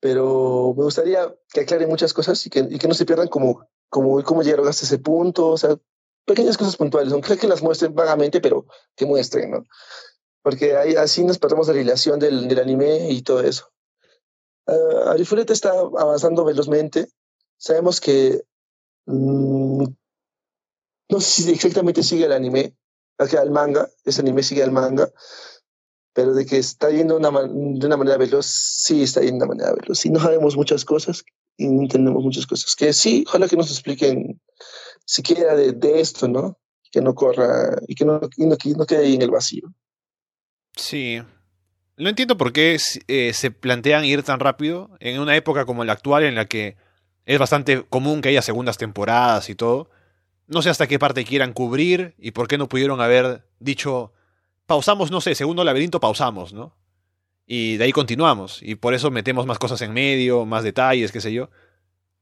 Pero 0.00 0.74
me 0.76 0.84
gustaría 0.84 1.34
que 1.52 1.60
aclaren 1.60 1.88
muchas 1.88 2.12
cosas 2.12 2.44
y 2.46 2.50
que, 2.50 2.60
y 2.70 2.78
que 2.78 2.88
no 2.88 2.94
se 2.94 3.04
pierdan 3.04 3.28
como, 3.28 3.66
como 3.88 4.22
cómo 4.22 4.42
llegaron 4.42 4.68
hasta 4.68 4.84
ese 4.84 4.98
punto, 4.98 5.48
o 5.48 5.58
sea, 5.58 5.76
pequeñas 6.26 6.56
cosas 6.56 6.76
puntuales, 6.76 7.12
aunque 7.12 7.36
que 7.36 7.48
las 7.48 7.62
muestren 7.62 7.94
vagamente, 7.94 8.40
pero 8.40 8.66
que 8.94 9.06
muestren, 9.06 9.50
¿no? 9.50 9.66
Porque 10.42 10.76
ahí, 10.76 10.94
así 10.94 11.24
nos 11.24 11.38
perdemos 11.38 11.68
la 11.68 11.74
relación 11.74 12.18
del, 12.18 12.48
del 12.48 12.60
anime 12.60 13.10
y 13.10 13.22
todo 13.22 13.40
eso. 13.40 13.70
Uh, 14.66 15.08
Arifureta 15.08 15.52
está 15.52 15.70
avanzando 15.70 16.44
velozmente. 16.44 17.08
Sabemos 17.58 18.00
que 18.00 18.42
mm, 19.06 19.84
no 21.10 21.20
sé 21.20 21.42
si 21.42 21.50
exactamente 21.50 22.02
sigue 22.02 22.26
el 22.26 22.32
anime, 22.32 22.76
el 23.18 23.50
manga, 23.50 23.90
ese 24.04 24.22
anime 24.22 24.42
sigue 24.42 24.62
el 24.62 24.70
manga, 24.70 25.10
pero 26.12 26.34
de 26.34 26.44
que 26.44 26.58
está 26.58 26.90
yendo 26.90 27.18
de 27.18 27.86
una 27.86 27.96
manera 27.96 28.16
veloz, 28.16 28.46
sí 28.46 29.02
está 29.02 29.20
yendo 29.20 29.44
de 29.44 29.50
una 29.50 29.54
manera 29.54 29.72
veloz. 29.80 30.04
Y 30.04 30.10
no 30.10 30.20
sabemos 30.20 30.56
muchas 30.56 30.84
cosas 30.84 31.24
y 31.56 31.68
no 31.68 31.82
entendemos 31.82 32.24
muchas 32.24 32.46
cosas. 32.46 32.74
Que 32.74 32.92
sí, 32.92 33.24
ojalá 33.26 33.48
que 33.48 33.56
nos 33.56 33.70
expliquen 33.70 34.40
siquiera 35.04 35.54
de, 35.54 36.00
esto, 36.00 36.28
¿no? 36.28 36.58
Que 36.90 37.00
no 37.00 37.14
corra 37.14 37.80
y 37.86 37.94
que 37.94 38.04
no, 38.04 38.20
no, 38.20 38.56
no, 38.76 38.86
quede 38.86 39.04
ahí 39.04 39.14
en 39.14 39.22
el 39.22 39.30
vacío. 39.30 39.72
Sí. 40.76 41.20
No 41.96 42.08
entiendo 42.08 42.36
por 42.36 42.52
qué 42.52 42.78
eh, 43.08 43.32
se 43.34 43.50
plantean 43.50 44.04
ir 44.04 44.22
tan 44.22 44.40
rápido 44.40 44.90
en 45.00 45.20
una 45.20 45.36
época 45.36 45.66
como 45.66 45.84
la 45.84 45.92
actual 45.92 46.24
en 46.24 46.34
la 46.34 46.46
que 46.46 46.76
es 47.26 47.38
bastante 47.38 47.84
común 47.88 48.22
que 48.22 48.30
haya 48.30 48.42
segundas 48.42 48.78
temporadas 48.78 49.50
y 49.50 49.54
todo. 49.54 49.90
No 50.46 50.62
sé 50.62 50.70
hasta 50.70 50.88
qué 50.88 50.98
parte 50.98 51.24
quieran 51.24 51.52
cubrir 51.52 52.14
y 52.18 52.32
por 52.32 52.48
qué 52.48 52.58
no 52.58 52.68
pudieron 52.68 53.00
haber 53.00 53.44
dicho, 53.60 54.12
pausamos, 54.70 55.10
no 55.10 55.20
sé, 55.20 55.34
segundo 55.34 55.64
laberinto, 55.64 55.98
pausamos, 55.98 56.52
¿no? 56.52 56.76
Y 57.44 57.76
de 57.76 57.82
ahí 57.82 57.90
continuamos. 57.90 58.62
Y 58.62 58.76
por 58.76 58.94
eso 58.94 59.10
metemos 59.10 59.44
más 59.44 59.58
cosas 59.58 59.82
en 59.82 59.92
medio, 59.92 60.46
más 60.46 60.62
detalles, 60.62 61.10
qué 61.10 61.20
sé 61.20 61.32
yo. 61.32 61.50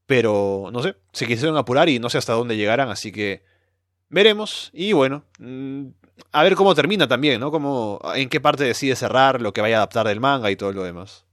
Pero, 0.07 0.69
no 0.73 0.81
sé, 0.81 0.95
se 1.13 1.27
quisieron 1.27 1.57
apurar 1.57 1.89
y 1.89 1.99
no 1.99 2.09
sé 2.09 2.17
hasta 2.17 2.33
dónde 2.33 2.57
llegarán, 2.57 2.89
así 2.89 3.11
que 3.11 3.43
veremos. 4.09 4.71
Y 4.73 4.93
bueno, 4.93 5.25
mm, 5.37 5.89
a 6.31 6.41
ver 6.41 6.55
cómo 6.55 6.73
termina 6.73 7.07
también, 7.07 7.39
¿no? 7.39 7.51
Como, 7.51 8.01
en 8.15 8.29
qué 8.29 8.41
parte 8.41 8.63
decide 8.63 8.95
cerrar 8.95 9.41
lo 9.41 9.53
que 9.53 9.61
vaya 9.61 9.75
a 9.75 9.79
adaptar 9.81 10.07
del 10.07 10.19
manga 10.19 10.49
y 10.49 10.55
todo 10.55 10.73
lo 10.73 10.81
demás. 10.81 11.25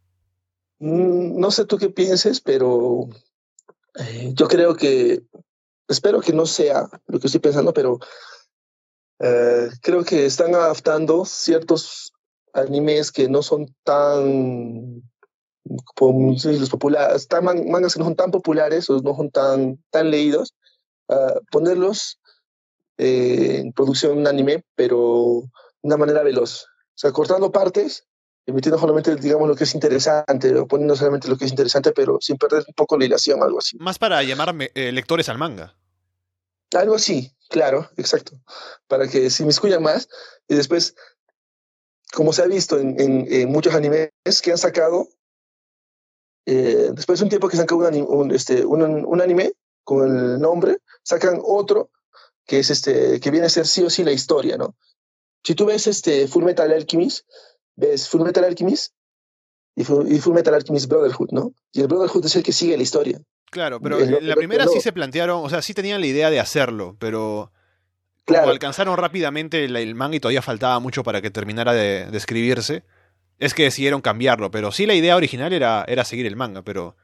Mm, 0.81 1.41
no 1.41 1.51
sé 1.51 1.65
tú 1.65 1.79
qué 1.79 1.89
pienses, 1.89 2.43
pero 2.43 3.09
eh, 3.99 4.33
yo 4.35 4.49
creo 4.49 4.77
que, 4.77 5.23
espero 5.89 6.21
que 6.21 6.35
no 6.35 6.45
sea 6.45 6.91
lo 7.07 7.19
que 7.21 7.29
estoy 7.29 7.41
pensando, 7.41 7.73
pero 7.73 8.01
eh, 9.21 9.69
creo 9.83 10.05
que 10.05 10.27
están 10.27 10.55
adaptando 10.55 11.25
ciertos 11.25 12.13
animes 12.53 13.13
que 13.13 13.29
no 13.29 13.43
son 13.43 13.75
tan 13.85 15.03
los 15.99 16.71
populares, 16.71 17.29
mangas 17.43 17.95
que 17.95 17.99
no 17.99 18.05
son 18.05 18.17
tan 18.17 18.31
populares 18.31 18.89
o 18.91 19.01
no 19.01 19.17
son 19.17 19.31
tan, 19.31 19.83
tan 19.91 20.11
leídos, 20.11 20.55
uh, 21.09 21.41
ponerlos 21.51 22.21
eh, 22.99 23.63
en 23.65 23.73
producción 23.73 24.27
anime, 24.27 24.65
pero 24.75 25.43
de 25.43 25.89
una 25.89 25.97
manera 25.97 26.23
veloz. 26.23 26.65
O 26.65 26.99
sea, 26.99 27.13
cortando 27.13 27.51
partes, 27.51 28.07
emitiendo 28.47 28.79
solamente, 28.79 29.17
digamos, 29.17 29.49
lo 29.49 29.57
que 29.57 29.65
es 29.65 29.75
interesante, 29.75 30.55
o 30.57 30.67
poniendo 30.67 30.95
solamente 30.95 31.29
lo 31.29 31.37
que 31.37 31.45
es 31.45 31.51
interesante, 31.51 31.93
pero 31.93 32.19
sin 32.21 32.37
perder 32.37 32.65
un 32.67 32.75
poco 32.75 32.97
la 32.97 33.05
hilación, 33.05 33.43
algo 33.43 33.59
así. 33.59 33.77
Más 33.79 33.99
para 33.99 34.23
llamar 34.23 34.55
eh, 34.75 34.93
lectores 34.93 35.29
al 35.29 35.39
manga. 35.39 35.77
Algo 36.73 36.95
así, 36.95 37.36
claro, 37.49 37.89
exacto. 37.97 38.41
Para 38.87 39.09
que 39.09 39.31
se 39.31 39.43
inmiscuyan 39.43 39.83
más 39.83 40.09
y 40.49 40.55
después, 40.55 40.95
como 42.13 42.33
se 42.33 42.43
ha 42.43 42.47
visto 42.47 42.79
en, 42.79 43.51
muchos 43.51 43.75
animes 43.75 44.11
que 44.43 44.53
han 44.53 44.59
sacado, 44.59 45.09
eh, 46.47 46.91
después 46.95 47.19
de 47.19 47.25
un 47.25 47.29
tiempo 47.29 47.49
que 47.49 47.57
sacan 47.57 47.79
un, 48.09 48.31
este, 48.31 48.65
un, 48.65 49.21
anime 49.21 49.53
con 49.85 50.07
el 50.07 50.41
nombre, 50.41 50.79
sacan 51.03 51.41
otro 51.43 51.91
que 52.45 52.61
es 52.61 52.71
este 52.71 53.19
que 53.19 53.31
viene 53.33 53.47
a 53.47 53.51
ser 53.51 53.67
sí 53.67 53.83
o 53.83 53.91
sí 53.91 54.05
la 54.05 54.13
historia, 54.13 54.57
¿no? 54.57 54.77
Si 55.45 55.55
tú 55.55 55.67
ves 55.67 55.87
este 55.87 56.29
Full 56.29 56.45
Metal 56.45 56.71
Alchemist, 56.71 57.27
ves 57.77 58.09
Full 58.09 58.23
Metal 58.23 58.45
Alchemist 58.45 58.95
y 59.77 59.85
Full, 59.85 60.35
Metal 60.35 60.55
Alchemist 60.55 60.89
Brotherhood, 60.89 61.31
¿no? 61.33 61.53
Y 61.73 61.83
el 61.83 61.87
Brotherhood 61.87 62.25
es 62.25 62.37
el 62.37 62.43
que 62.43 62.53
sigue 62.53 62.77
la 62.77 62.83
historia. 62.83 63.21
Claro, 63.51 63.81
pero 63.81 63.99
en 63.99 64.27
la 64.27 64.35
primera 64.35 64.67
sí 64.67 64.81
se 64.81 64.93
plantearon, 64.93 65.45
o 65.45 65.49
sea, 65.49 65.63
sí 65.63 65.73
tenían 65.73 66.01
la 66.01 66.07
idea 66.07 66.31
de 66.31 66.41
hacerlo, 66.41 66.97
pero 66.99 67.53
como 68.27 68.49
alcanzaron 68.49 68.97
rápidamente 68.97 69.65
el, 69.65 69.95
manga 69.95 70.17
y 70.17 70.21
todavía 70.21 70.43
faltaba 70.43 70.79
mucho 70.81 71.05
para 71.05 71.23
que 71.23 71.31
terminara 71.31 71.73
de, 71.73 72.07
de 72.07 72.19
escribirse, 72.19 72.83
es 73.39 73.55
que 73.55 73.65
decidieron 73.65 74.01
cambiarlo, 74.01 74.51
pero 74.51 74.73
sí 74.73 74.87
la 74.87 74.95
idea 74.95 75.17
original 75.17 75.53
era, 75.53 75.85
era 75.87 76.05
seguir 76.05 76.27
el 76.27 76.37
manga, 76.37 76.63
pero 76.63 76.97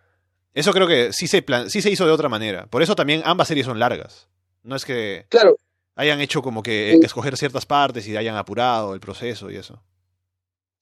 eso 0.55 0.72
creo 0.72 0.86
que 0.86 1.12
sí 1.12 1.26
se, 1.26 1.45
sí 1.68 1.82
se 1.82 1.90
hizo 1.90 2.07
de 2.07 2.12
otra 2.12 2.28
manera. 2.28 2.66
Por 2.66 2.82
eso 2.82 2.95
también 2.95 3.22
ambas 3.24 3.49
series 3.49 3.66
son 3.66 3.78
largas. 3.78 4.28
No 4.62 4.76
es 4.76 4.84
que 4.84 5.26
claro. 5.28 5.57
hayan 5.97 6.20
hecho 6.20 6.43
como 6.43 6.62
que 6.62 6.93
escoger 7.03 7.36
ciertas 7.36 7.66
partes 7.66 8.07
y 8.07 8.16
hayan 8.16 8.36
apurado 8.36 8.95
el 8.95 9.01
proceso 9.01 9.51
y 9.51 9.57
eso. 9.57 9.82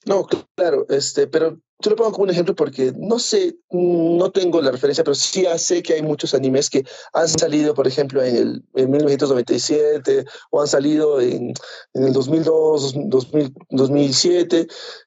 No, 0.06 0.26
claro, 0.54 0.86
este, 0.88 1.26
pero 1.26 1.58
yo 1.80 1.90
lo 1.90 1.96
pongo 1.96 2.12
como 2.12 2.24
un 2.24 2.30
ejemplo 2.30 2.54
porque 2.54 2.92
no 2.96 3.18
sé, 3.18 3.56
no 3.70 4.30
tengo 4.30 4.60
la 4.60 4.70
referencia, 4.70 5.04
pero 5.04 5.14
sí 5.14 5.46
sé 5.56 5.82
que 5.82 5.94
hay 5.94 6.02
muchos 6.02 6.34
animes 6.34 6.68
que 6.68 6.84
han 7.12 7.28
salido, 7.28 7.74
por 7.74 7.86
ejemplo, 7.86 8.22
en 8.22 8.36
el 8.36 8.64
en 8.74 8.90
1997 8.90 10.24
o 10.50 10.60
han 10.60 10.68
salido 10.68 11.20
en, 11.20 11.52
en 11.94 12.04
el 12.04 12.12
2002, 12.12 12.94
2000, 13.08 13.54
2007, 13.70 14.66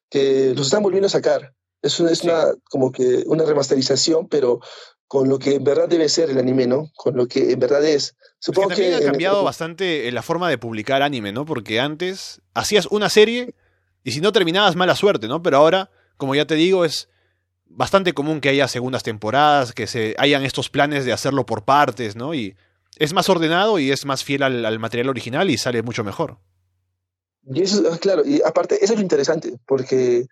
que 0.10 0.54
los 0.56 0.68
están 0.68 0.84
volviendo 0.84 1.08
a 1.08 1.12
sacar. 1.12 1.54
Es 1.82 2.00
una, 2.00 2.12
es 2.12 2.24
una 2.24 2.54
como 2.70 2.92
que 2.92 3.24
una 3.28 3.46
remasterización, 3.46 4.28
pero 4.28 4.60
con 5.08 5.30
lo 5.30 5.38
que 5.38 5.56
en 5.56 5.64
verdad 5.64 5.88
debe 5.88 6.10
ser 6.10 6.30
el 6.32 6.40
anime, 6.40 6.66
¿no? 6.66 6.90
Con 6.96 7.16
lo 7.16 7.28
que 7.28 7.52
en 7.52 7.60
verdad 7.60 7.86
es. 7.86 8.16
Supongo 8.40 8.70
que, 8.70 8.76
también 8.76 8.96
ha 8.96 9.06
cambiado 9.06 9.44
bastante 9.44 10.12
la 10.12 10.24
forma 10.24 10.50
de 10.50 10.58
publicar 10.58 11.04
anime, 11.04 11.32
¿no? 11.32 11.46
Porque 11.46 11.80
antes 11.80 12.42
hacías 12.54 12.88
una 12.88 13.10
serie 13.10 13.54
y 14.04 14.12
si 14.12 14.22
no 14.22 14.32
terminabas, 14.32 14.76
mala 14.76 14.96
suerte, 14.96 15.28
¿no? 15.28 15.42
Pero 15.42 15.58
ahora, 15.58 15.90
como 16.18 16.36
ya 16.36 16.46
te 16.46 16.56
digo, 16.56 16.86
es 16.86 17.10
bastante 17.66 18.14
común 18.14 18.42
que 18.42 18.50
haya 18.50 18.68
segundas 18.68 19.04
temporadas, 19.04 19.74
que 19.74 19.88
se 19.88 20.16
hayan 20.18 20.44
estos 20.44 20.70
planes 20.70 21.06
de 21.06 21.14
hacerlo 21.14 21.46
por 21.46 21.64
partes, 21.64 22.16
¿no? 22.16 22.34
Y 22.34 22.56
es 22.98 23.14
más 23.14 23.30
ordenado 23.30 23.80
y 23.80 23.92
es 23.92 24.06
más 24.06 24.24
fiel 24.24 24.44
al, 24.44 24.80
material 24.80 25.10
original 25.10 25.50
y 25.50 25.58
sale 25.58 25.82
mucho 25.82 26.04
mejor. 26.04 26.38
Y 27.46 27.62
eso, 27.62 27.84
ah, 27.92 27.98
claro, 27.98 28.24
y 28.26 28.42
aparte, 28.46 28.76
eso 28.84 28.94
es 28.94 29.00
lo 29.00 29.04
interesante, 29.04 29.58
porque 29.66 30.28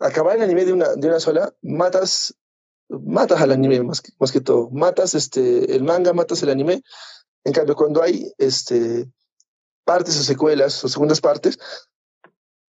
acabar 0.00 0.36
el 0.36 0.42
anime 0.42 0.64
de 0.64 0.72
una, 0.72 0.88
de 0.96 1.08
una 1.08 1.20
sola, 1.20 1.52
matas 1.62 2.34
matas 2.88 3.40
al 3.40 3.52
anime 3.52 3.82
más 3.82 4.00
que, 4.00 4.12
más 4.18 4.32
que 4.32 4.40
todo. 4.40 4.70
Matas 4.70 5.14
este, 5.14 5.74
el 5.74 5.84
manga, 5.84 6.12
matas 6.12 6.42
el 6.42 6.50
anime. 6.50 6.82
En 7.44 7.52
cambio, 7.52 7.74
cuando 7.74 8.02
hay 8.02 8.32
este, 8.38 9.08
partes 9.84 10.18
o 10.18 10.22
secuelas 10.22 10.84
o 10.84 10.88
segundas 10.88 11.20
partes, 11.20 11.58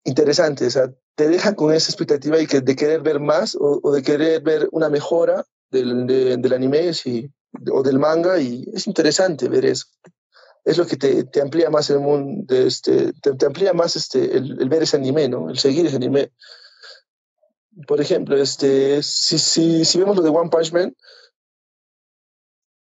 interesantes, 0.05 0.76
o 0.76 0.80
sea, 0.80 0.92
te 1.14 1.28
dejan 1.28 1.55
con 1.55 1.74
esa 1.74 1.90
expectativa 1.90 2.38
que, 2.46 2.61
de 2.61 2.76
querer 2.76 3.03
ver 3.03 3.20
más 3.20 3.57
o, 3.59 3.92
de 3.92 4.03
querer 4.03 4.42
ver 4.42 4.68
una 4.72 4.88
mejora 4.88 5.44
del, 5.70 6.07
del 6.07 6.53
anime 6.53 6.90
o 7.72 7.82
del 7.82 7.98
manga 7.98 8.40
y 8.40 8.64
es 8.74 8.86
interesante 8.86 9.48
ver 9.48 9.64
eso. 9.64 9.86
Es 10.64 10.78
lo 10.78 10.86
que 10.86 10.96
te, 10.96 11.24
te 11.24 11.40
amplía 11.40 11.70
más 11.70 11.90
el 11.90 12.01
mundo, 12.01 12.55
este, 12.55 13.12
te, 13.14 13.46
amplía 13.46 13.72
más 13.72 13.96
este, 13.96 14.36
el, 14.36 14.61
el, 14.61 14.68
ver 14.68 14.82
ese 14.82 14.96
anime, 14.96 15.28
¿no? 15.28 15.48
El 15.51 15.59
seguir 15.59 15.86
ese 15.86 15.96
anime 15.96 16.32
por 17.86 18.01
ejemplo, 18.01 18.36
este, 18.36 19.03
si, 19.03 19.38
si, 19.38 19.84
si 19.84 19.98
vemos 19.98 20.16
lo 20.16 20.22
de 20.22 20.30
One 20.30 20.51
Punch 20.51 20.72
Man, 20.72 20.94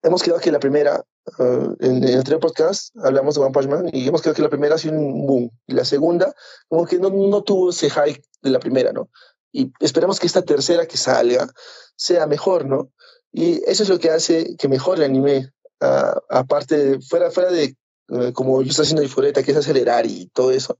hemos 0.04 0.24
quedado 0.24 0.40
que 0.40 0.52
la 0.52 0.60
primera, 0.60 1.04
uh, 1.38 1.76
en, 1.80 2.04
el 2.04 2.18
anterior 2.18 2.40
podcast 2.40 2.96
hablamos 3.04 3.36
de 3.36 3.42
One 3.42 3.52
Punch 3.52 3.68
Man 3.68 3.90
y 3.92 4.08
hemos 4.08 4.22
quedado 4.22 4.36
que 4.36 4.42
la 4.42 4.50
primera 4.50 4.76
ha 4.76 4.78
sido 4.78 4.96
un 4.96 5.26
boom. 5.26 5.52
Y 5.68 5.74
la 5.74 5.86
segunda, 5.86 6.34
como 6.68 6.86
que 6.86 7.00
no, 7.00 7.10
no 7.10 7.44
tuvo 7.44 7.70
ese 7.70 7.90
hype 7.90 8.22
de 8.42 8.50
la 8.50 8.60
primera, 8.60 8.92
¿no? 8.92 9.10
Y 9.52 9.72
esperamos 9.80 10.20
que 10.20 10.28
esta 10.28 10.42
tercera 10.42 10.86
que 10.86 10.98
salga 10.98 11.48
sea 11.96 12.26
mejor, 12.28 12.66
¿no? 12.66 12.92
Y 13.32 13.64
eso 13.70 13.84
es 13.84 13.90
lo 13.90 14.00
que 14.00 14.10
hace 14.10 14.56
que 14.58 14.68
mejore 14.68 15.06
el 15.06 15.12
anime. 15.12 15.52
Uh, 15.82 16.20
aparte, 16.30 17.00
fuera, 17.02 17.32
fuera 17.32 17.52
de 17.52 17.76
uh, 18.10 18.32
como 18.34 18.62
lo 18.62 18.70
está 18.70 18.84
haciendo 18.84 19.04
Ifureta, 19.04 19.44
que 19.44 19.52
es 19.52 19.58
acelerar 19.58 20.06
y 20.06 20.28
todo 20.34 20.52
eso, 20.52 20.80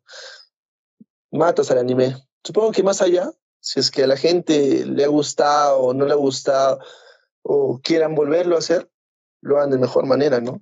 matas 1.32 1.72
al 1.72 1.80
anime. 1.80 2.16
Supongo 2.44 2.72
que 2.72 2.84
más 2.84 3.02
allá 3.02 3.32
si 3.62 3.80
es 3.80 3.92
que 3.92 4.04
a 4.04 4.08
la 4.08 4.18
gente 4.18 4.86
le 4.86 5.06
ha 5.06 5.08
gustado 5.08 5.80
o 5.80 5.94
no 5.94 6.06
le 6.06 6.14
ha 6.14 6.16
gustado 6.16 6.80
o 7.44 7.80
quieran 7.82 8.16
volverlo 8.16 8.56
a 8.56 8.60
hacer, 8.60 8.90
lo 9.42 9.58
hagan 9.58 9.72
de 9.72 9.78
mejor 9.78 10.06
manera, 10.06 10.40
¿no? 10.40 10.62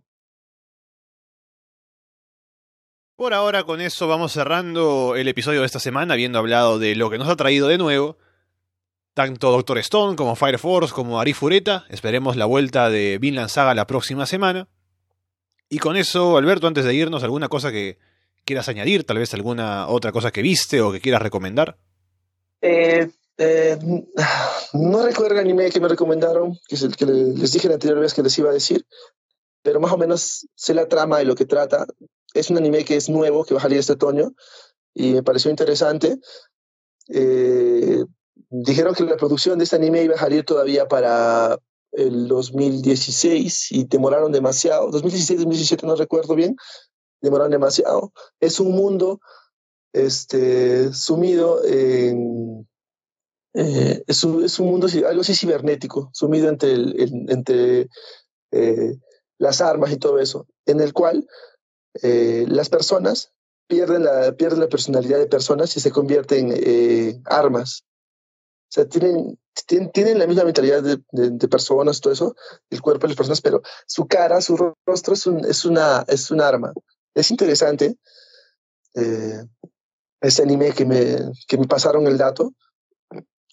Por 3.15 3.33
ahora 3.33 3.65
con 3.65 3.81
eso 3.81 4.07
vamos 4.07 4.31
cerrando 4.31 5.15
el 5.17 5.27
episodio 5.27 5.59
de 5.59 5.65
esta 5.65 5.79
semana, 5.79 6.13
habiendo 6.13 6.39
hablado 6.39 6.79
de 6.79 6.95
lo 6.95 7.09
que 7.09 7.17
nos 7.17 7.27
ha 7.27 7.35
traído 7.35 7.67
de 7.67 7.77
nuevo. 7.77 8.17
Tanto 9.13 9.51
Doctor 9.51 9.77
Stone 9.79 10.15
como 10.15 10.37
Fire 10.37 10.57
Force 10.57 10.93
como 10.93 11.19
Ari 11.19 11.33
Fureta. 11.33 11.85
Esperemos 11.89 12.37
la 12.37 12.45
vuelta 12.45 12.89
de 12.89 13.17
Vinland 13.19 13.49
Saga 13.49 13.75
la 13.75 13.87
próxima 13.87 14.25
semana. 14.25 14.69
Y 15.67 15.79
con 15.79 15.97
eso, 15.97 16.37
Alberto, 16.37 16.67
antes 16.67 16.85
de 16.85 16.93
irnos, 16.95 17.21
¿alguna 17.23 17.49
cosa 17.49 17.73
que 17.73 17.97
quieras 18.45 18.69
añadir? 18.69 19.03
Tal 19.03 19.17
vez 19.17 19.33
alguna 19.33 19.87
otra 19.87 20.13
cosa 20.13 20.31
que 20.31 20.41
viste 20.41 20.79
o 20.81 20.93
que 20.93 21.01
quieras 21.01 21.21
recomendar. 21.21 21.77
Eh, 22.61 23.09
eh, 23.39 23.79
no 24.73 25.03
recuerdo 25.03 25.35
el 25.35 25.39
anime 25.39 25.71
que 25.71 25.79
me 25.79 25.87
recomendaron, 25.87 26.57
que 26.67 26.75
es 26.75 26.83
el 26.83 26.95
que 26.95 27.05
les 27.05 27.53
dije 27.53 27.69
la 27.69 27.75
anterior 27.75 27.99
vez 27.99 28.13
que 28.13 28.21
les 28.21 28.37
iba 28.37 28.49
a 28.49 28.53
decir, 28.53 28.85
pero 29.63 29.79
más 29.79 29.93
o 29.93 29.97
menos 29.97 30.45
sé 30.55 30.73
la 30.73 30.87
trama 30.87 31.19
de 31.19 31.25
lo 31.25 31.35
que 31.35 31.45
trata. 31.45 31.87
Es 32.33 32.49
un 32.49 32.57
anime 32.57 32.83
que 32.83 32.97
es 32.97 33.09
nuevo, 33.09 33.45
que 33.45 33.53
va 33.53 33.59
a 33.61 33.63
salir 33.63 33.79
este 33.79 33.93
otoño, 33.93 34.33
y 34.93 35.13
me 35.13 35.23
pareció 35.23 35.49
interesante. 35.49 36.19
Eh, 37.07 38.03
dijeron 38.49 38.93
que 38.93 39.03
la 39.03 39.15
producción 39.15 39.57
de 39.57 39.63
este 39.63 39.77
anime 39.77 40.03
iba 40.03 40.15
a 40.15 40.19
salir 40.19 40.43
todavía 40.43 40.87
para 40.87 41.57
el 41.93 42.27
2016 42.27 43.71
y 43.71 43.85
demoraron 43.85 44.33
demasiado. 44.33 44.91
2016, 44.91 45.39
2017, 45.39 45.87
no 45.87 45.95
recuerdo 45.95 46.35
bien, 46.35 46.57
demoraron 47.21 47.51
demasiado. 47.51 48.11
Es 48.41 48.59
un 48.59 48.71
mundo 48.73 49.21
este, 49.93 50.93
sumido 50.93 51.63
en... 51.65 52.38
Eh, 53.53 54.03
es, 54.05 54.23
un, 54.23 54.43
es, 54.43 54.59
un, 54.59 54.67
mundo 54.67 54.87
algo 55.07 55.21
así 55.21 55.33
cibernético, 55.33 56.11
sumido 56.13 56.49
entre, 56.49 56.73
el, 56.73 57.25
entre 57.29 57.89
eh, 58.51 58.95
las 59.39 59.61
armas 59.61 59.91
y 59.91 59.97
todo 59.97 60.19
eso, 60.19 60.47
en 60.65 60.81
el 60.81 60.93
cual 60.93 61.27
eh, 62.03 62.45
las 62.47 62.69
personas 62.69 63.31
pierden 63.67 64.03
la, 64.03 64.33
pierden 64.33 64.59
la 64.59 64.69
personalidad 64.69 65.17
de 65.17 65.27
personas 65.27 65.75
y 65.77 65.79
se 65.79 65.91
convierten 65.91 66.51
en 66.55 67.23
armas. 67.25 67.83
O 68.69 68.71
sea, 68.71 68.85
tienen, 68.87 69.39
tienen, 69.65 69.91
tienen 69.91 70.19
la 70.19 70.27
misma 70.27 70.43
mentalidad 70.43 70.83
de, 70.83 71.01
de, 71.11 71.47
personas, 71.47 72.01
todo 72.01 72.13
eso, 72.13 72.35
el 72.69 72.81
cuerpo 72.81 73.01
de 73.01 73.09
las 73.09 73.17
personas, 73.17 73.41
pero 73.41 73.63
su 73.87 74.07
cara, 74.07 74.41
su 74.41 74.75
rostro 74.85 75.15
es 75.15 75.25
un, 75.25 75.43
es 75.43 75.65
una, 75.65 76.05
es 76.07 76.29
un 76.29 76.41
arma. 76.41 76.71
Es 77.15 77.31
interesante. 77.31 77.97
Ese 80.21 80.43
anime 80.43 80.71
que 80.73 80.85
me, 80.85 81.31
que 81.47 81.57
me 81.57 81.65
pasaron 81.65 82.05
el 82.05 82.17
dato, 82.17 82.53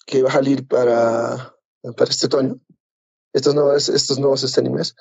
que 0.07 0.23
va 0.23 0.29
a 0.29 0.33
salir 0.33 0.65
para, 0.65 1.53
para 1.95 2.09
este 2.09 2.25
otoño, 2.27 2.59
estos 3.33 3.53
nuevos, 3.53 3.89
estos 3.89 4.17
nuevos 4.17 4.43
este 4.43 4.61
animes. 4.61 4.95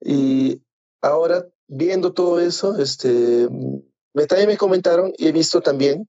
Y 0.00 0.62
ahora, 1.02 1.46
viendo 1.66 2.12
todo 2.12 2.40
eso, 2.40 2.78
este, 2.78 3.48
me, 4.14 4.26
también 4.26 4.48
me 4.48 4.56
comentaron 4.56 5.12
y 5.18 5.26
he 5.26 5.32
visto 5.32 5.60
también 5.60 6.08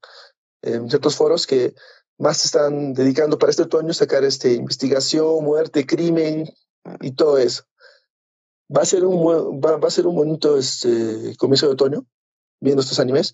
en 0.61 0.87
ciertos 0.87 1.15
foros 1.15 1.47
que 1.47 1.73
más 2.19 2.37
se 2.37 2.47
están 2.47 2.93
dedicando 2.93 3.37
para 3.39 3.49
este 3.49 3.63
otoño 3.63 3.93
sacar 3.93 4.23
este, 4.23 4.53
investigación, 4.53 5.43
muerte, 5.43 5.85
crimen 5.85 6.47
y 7.01 7.11
todo 7.11 7.39
eso. 7.39 7.63
Va 8.75 8.83
a 8.83 8.85
ser 8.85 9.03
un, 9.03 9.17
va, 9.63 9.77
va 9.77 9.87
a 9.87 9.91
ser 9.91 10.05
un 10.05 10.15
bonito 10.15 10.57
este, 10.57 11.35
comienzo 11.37 11.65
de 11.67 11.73
otoño 11.73 12.05
viendo 12.61 12.81
estos 12.81 12.99
animes. 12.99 13.33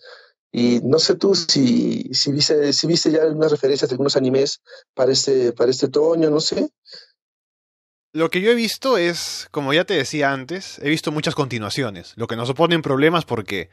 Y 0.55 0.81
no 0.83 0.99
sé 0.99 1.15
tú 1.15 1.33
si, 1.33 2.03
si, 2.13 2.31
viste, 2.31 2.73
si 2.73 2.85
viste 2.85 3.09
ya 3.09 3.23
algunas 3.23 3.49
referencias 3.49 3.89
de 3.89 3.95
algunos 3.95 4.15
animes 4.15 4.61
para 4.93 5.11
este, 5.11 5.51
para 5.51 5.71
este 5.71 5.87
otoño, 5.87 6.29
no 6.29 6.39
sé. 6.39 6.69
Lo 8.13 8.29
que 8.29 8.39
yo 8.39 8.51
he 8.51 8.55
visto 8.55 8.99
es, 8.99 9.47
como 9.49 9.73
ya 9.73 9.83
te 9.83 9.95
decía 9.95 10.31
antes, 10.31 10.77
he 10.83 10.89
visto 10.89 11.11
muchas 11.11 11.33
continuaciones, 11.33 12.13
lo 12.17 12.27
que 12.27 12.35
nos 12.35 12.47
supone 12.47 12.79
problemas 12.79 13.25
porque 13.25 13.71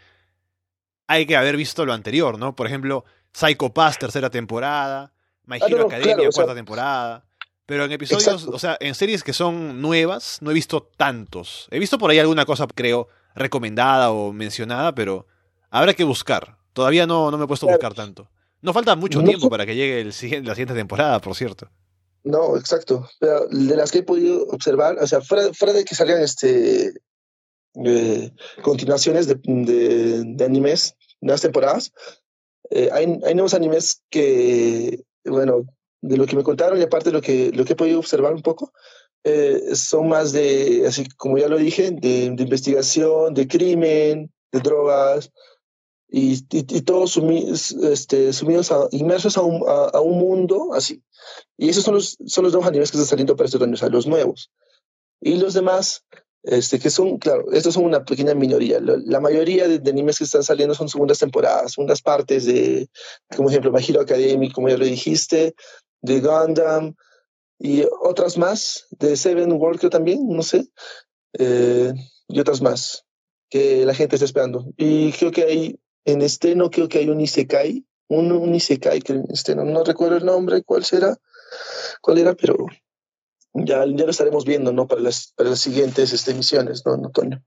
hay 1.07 1.27
que 1.27 1.37
haber 1.37 1.59
visto 1.59 1.85
lo 1.85 1.93
anterior, 1.93 2.39
¿no? 2.39 2.57
Por 2.57 2.67
ejemplo, 2.67 3.05
Psycho 3.35 3.75
Pass, 3.75 3.99
tercera 3.99 4.31
temporada, 4.31 5.13
My 5.45 5.59
ah, 5.61 5.67
Hero 5.69 5.87
Academia, 5.87 6.31
cuarta 6.33 6.55
temporada. 6.55 7.27
Pero 7.67 7.85
en 7.85 7.93
episodios, 7.93 8.47
o 8.47 8.59
sea, 8.59 8.79
en 8.81 8.95
series 8.95 9.23
que 9.23 9.35
son 9.35 9.83
nuevas, 9.83 10.39
no 10.41 10.51
he 10.51 10.55
visto 10.55 10.91
tantos. 10.97 11.69
He 11.71 11.79
visto 11.79 11.99
por 11.99 12.11
ahí 12.11 12.19
alguna 12.19 12.47
cosa, 12.47 12.67
creo, 12.75 13.09
recomendada 13.35 14.11
o 14.13 14.33
mencionada, 14.33 14.95
pero 14.95 15.27
habrá 15.69 15.93
que 15.93 16.05
buscar. 16.05 16.60
Todavía 16.73 17.07
no, 17.07 17.31
no 17.31 17.39
me 17.39 17.45
he 17.45 17.49
puesto 17.49 17.69
a 17.69 17.73
buscar 17.73 17.95
tanto. 17.95 18.29
No 18.63 18.73
falta 18.73 18.95
mucho 18.97 19.23
tiempo 19.23 19.49
para 19.49 19.65
que 19.65 19.75
llegue 19.75 20.01
el, 20.01 20.09
la 20.09 20.55
siguiente 20.55 20.75
temporada, 20.75 21.21
por 21.21 21.35
cierto. 21.35 21.69
No, 22.23 22.57
exacto. 22.57 23.09
Pero 23.19 23.47
de 23.49 23.77
las 23.77 23.91
que 23.91 23.99
he 23.99 24.03
podido 24.03 24.47
observar, 24.49 24.99
o 25.01 25.07
sea, 25.07 25.21
fuera, 25.21 25.73
de 25.73 25.85
que 25.85 25.95
salgan 25.95 26.23
este 26.23 26.93
eh, 27.85 28.33
continuaciones 28.63 29.27
de, 29.27 29.37
de, 29.45 30.45
animes, 30.45 30.97
nuevas 31.21 31.41
temporadas, 31.41 31.93
eh, 32.71 32.91
hay, 32.93 33.19
hay, 33.25 33.35
nuevos 33.35 33.55
animes 33.55 34.03
que, 34.11 35.03
bueno, 35.25 35.65
de 36.03 36.17
lo 36.17 36.27
que 36.27 36.37
me 36.37 36.43
contaron 36.43 36.79
y 36.79 36.83
aparte 36.83 37.11
de 37.11 37.15
lo 37.15 37.23
que, 37.23 37.51
lo 37.53 37.65
que 37.65 37.73
he 37.73 37.77
podido 37.77 37.99
observar 37.99 38.35
un 38.35 38.43
poco, 38.43 38.73
eh, 39.25 39.75
son 39.75 40.09
más 40.09 40.33
de, 40.33 40.85
así 40.87 41.09
como 41.17 41.39
ya 41.39 41.49
lo 41.49 41.57
dije, 41.57 41.91
de, 41.91 42.31
de 42.31 42.43
investigación, 42.43 43.33
de 43.33 43.49
crimen, 43.49 44.31
de 44.53 44.61
drogas, 44.61 45.31
y, 46.13 46.45
y, 46.51 46.83
todos 46.83 47.17
este, 47.83 48.33
sumidos 48.33 48.73
inmersos 48.91 49.39
a 49.39 49.43
un, 49.43 49.63
a, 49.67 50.01
un, 50.01 50.19
mundo 50.19 50.75
así. 50.75 51.03
Y 51.57 51.69
esos 51.69 51.85
son 51.85 51.95
los, 51.95 52.19
son 52.27 52.45
los 52.45 52.53
nuevos 52.53 52.69
animes 52.69 52.91
que 52.91 52.97
están 52.97 53.09
saliendo 53.09 53.37
para 53.37 53.47
este 53.47 53.63
año, 53.63 53.75
o 53.75 53.77
sea, 53.77 53.89
los 53.89 54.09
nuevos. 54.09 54.51
Y 55.21 55.37
los 55.37 55.55
demás, 55.55 56.05
este, 56.43 56.81
que 56.81 56.91
son, 56.91 57.19
claro, 57.19 57.53
estos 57.53 57.75
son 57.75 57.85
una 57.85 58.05
pequeña 58.05 58.35
minoría. 58.35 58.81
La, 58.81 59.21
mayoría 59.21 59.69
de, 59.69 59.89
animes 59.89 60.19
que 60.19 60.25
están 60.25 60.43
saliendo 60.43 60.75
son 60.75 60.89
segundas 60.89 61.21
temporadas, 61.21 61.73
segundas 61.73 62.03
partes 62.03 62.45
de, 62.45 62.89
como 63.37 63.49
ejemplo, 63.49 63.71
My 63.71 63.85
Hero 63.87 64.01
Academy, 64.01 64.51
como 64.51 64.69
ya 64.69 64.79
lo 64.79 64.85
dijiste, 64.85 65.55
de 66.03 66.21
Gundam, 66.21 66.97
y 67.61 67.85
otras 68.03 68.37
más, 68.37 68.89
de 68.99 69.17
Seven 69.17 69.53
World 69.53 69.91
también, 69.91 70.27
no 70.27 70.43
sé, 70.43 70.67
eh, 71.39 71.93
y 72.27 72.41
otras 72.41 72.63
más 72.63 73.05
que 73.49 73.85
la 73.85 73.95
gente 73.95 74.17
está 74.17 74.25
esperando. 74.25 74.65
Y 74.77 75.13
creo 75.13 75.31
que 75.31 75.45
hay 75.45 75.81
en 76.05 76.23
este 76.23 76.55
no 76.55 76.71
creo 76.71 76.89
que 76.89 76.99
hay 76.99 77.09
un 77.09 77.21
Isekai, 77.21 77.85
un, 78.09 78.33
un 78.33 78.55
Isekai 78.55 79.01
que 79.01 79.21
este 79.31 79.55
no, 79.55 79.65
no 79.65 79.85
recuerdo 79.85 80.17
el 80.17 80.25
nombre, 80.25 80.63
cuál 80.63 80.85
será, 80.85 81.17
cuál 82.01 82.19
era, 82.19 82.35
pero 82.35 82.67
ya, 83.53 83.85
ya 83.87 84.05
lo 84.05 84.11
estaremos 84.11 84.45
viendo, 84.45 84.73
¿no? 84.73 84.87
Para 84.87 85.01
las, 85.01 85.33
para 85.37 85.51
las 85.51 85.61
siguientes 85.61 86.13
este, 86.13 86.33
emisiones, 86.33 86.85
¿no, 86.87 86.95
Antonio? 86.95 87.43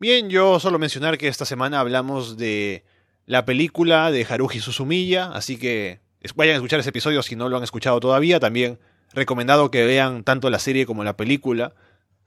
Bien, 0.00 0.30
yo 0.30 0.60
solo 0.60 0.78
mencionar 0.78 1.18
que 1.18 1.28
esta 1.28 1.44
semana 1.44 1.80
hablamos 1.80 2.36
de 2.36 2.84
la 3.26 3.44
película 3.44 4.10
de 4.10 4.24
Haruhi 4.28 4.60
Suzumiya, 4.60 5.32
así 5.32 5.58
que 5.58 6.00
vayan 6.36 6.54
a 6.54 6.56
escuchar 6.56 6.80
ese 6.80 6.90
episodio 6.90 7.22
si 7.22 7.36
no 7.36 7.48
lo 7.48 7.56
han 7.56 7.64
escuchado 7.64 7.98
todavía. 8.00 8.38
También 8.38 8.78
recomendado 9.12 9.70
que 9.70 9.84
vean 9.84 10.24
tanto 10.24 10.50
la 10.50 10.60
serie 10.60 10.86
como 10.86 11.04
la 11.04 11.16
película, 11.16 11.74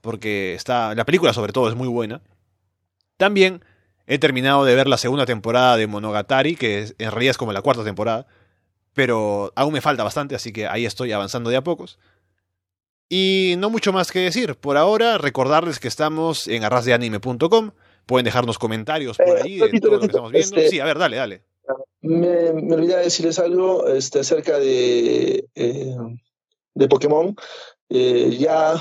porque 0.00 0.54
está 0.54 0.94
la 0.94 1.04
película 1.04 1.32
sobre 1.32 1.52
todo 1.52 1.68
es 1.68 1.74
muy 1.74 1.88
buena. 1.88 2.20
También 3.16 3.64
He 4.06 4.18
terminado 4.18 4.64
de 4.64 4.74
ver 4.74 4.88
la 4.88 4.96
segunda 4.98 5.26
temporada 5.26 5.76
de 5.76 5.86
Monogatari, 5.86 6.56
que 6.56 6.80
en 6.98 7.10
realidad 7.10 7.30
es 7.32 7.38
como 7.38 7.52
la 7.52 7.62
cuarta 7.62 7.84
temporada. 7.84 8.26
pero 8.94 9.52
aún 9.56 9.72
me 9.72 9.80
falta 9.80 10.04
bastante, 10.04 10.34
así 10.34 10.52
que 10.52 10.66
ahí 10.66 10.84
estoy 10.84 11.12
avanzando 11.12 11.48
de 11.48 11.56
a 11.56 11.62
pocos. 11.64 11.98
Y 13.08 13.54
no 13.58 13.70
mucho 13.70 13.92
más 13.92 14.10
que 14.12 14.18
decir. 14.20 14.54
Por 14.56 14.76
ahora, 14.76 15.16
recordarles 15.18 15.78
que 15.78 15.88
estamos 15.88 16.46
en 16.48 16.64
arrasdeanime.com. 16.64 17.70
Pueden 18.06 18.24
dejarnos 18.24 18.58
comentarios 18.58 19.16
por 19.16 19.38
Eh, 19.38 19.42
ahí 19.44 19.58
de 19.58 19.80
todo 19.80 19.92
lo 19.92 20.00
que 20.00 20.06
estamos 20.06 20.30
viendo. 20.32 20.56
este- 20.56 20.68
Sí, 20.70 20.80
a 20.80 20.84
ver, 20.84 20.98
dale, 20.98 21.16
dale. 21.16 21.42
Me, 22.02 22.52
me 22.52 22.74
olvidé 22.74 22.96
de 22.96 23.04
decirles 23.04 23.38
algo 23.38 23.86
este, 23.86 24.20
acerca 24.20 24.58
de, 24.58 25.46
eh, 25.54 25.96
de 26.74 26.88
Pokémon. 26.88 27.34
Eh, 27.94 28.38
ya, 28.38 28.72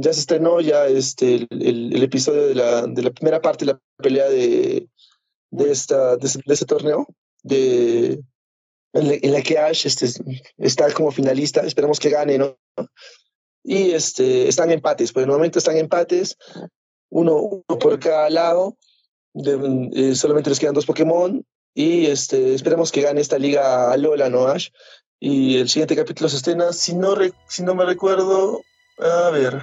ya 0.00 0.12
se 0.14 0.20
estrenó 0.20 0.62
ya 0.62 0.86
este, 0.86 1.46
el, 1.50 1.92
el 1.94 2.02
episodio 2.02 2.46
de 2.46 2.54
la, 2.54 2.86
de 2.86 3.02
la 3.02 3.10
primera 3.10 3.42
parte 3.42 3.66
de 3.66 3.72
la 3.72 3.80
pelea 3.98 4.30
de, 4.30 4.88
de, 5.50 5.70
esta, 5.70 6.16
de, 6.16 6.26
de 6.46 6.54
este 6.54 6.64
torneo, 6.64 7.06
de, 7.42 8.12
en, 8.94 9.08
la, 9.08 9.14
en 9.20 9.32
la 9.32 9.42
que 9.42 9.58
Ash 9.58 9.84
este, 9.86 10.06
está 10.56 10.90
como 10.94 11.10
finalista. 11.10 11.60
Esperemos 11.60 12.00
que 12.00 12.08
gane, 12.08 12.38
¿no? 12.38 12.56
Y 13.62 13.90
este, 13.90 14.48
están 14.48 14.70
empates, 14.70 15.12
pues 15.12 15.26
normalmente 15.26 15.58
están 15.58 15.76
empates, 15.76 16.38
uno, 17.10 17.36
uno 17.36 17.78
por 17.78 17.98
cada 17.98 18.30
lado. 18.30 18.78
De- 19.34 19.90
eh, 19.92 20.14
solamente 20.14 20.48
les 20.48 20.58
quedan 20.58 20.72
dos 20.72 20.86
Pokémon 20.86 21.44
y 21.74 22.06
este, 22.06 22.54
esperemos 22.54 22.90
que 22.90 23.02
gane 23.02 23.20
esta 23.20 23.38
liga 23.38 23.92
Alola, 23.92 24.30
¿no, 24.30 24.46
Ash? 24.46 24.70
Y 25.20 25.56
el 25.56 25.68
siguiente 25.68 25.96
capítulo 25.96 26.28
se 26.28 26.36
estrena, 26.36 26.72
si 26.72 26.94
no, 26.94 27.14
re- 27.14 27.32
si 27.48 27.62
no 27.62 27.74
me 27.74 27.84
recuerdo, 27.84 28.62
a 28.98 29.30
ver, 29.30 29.62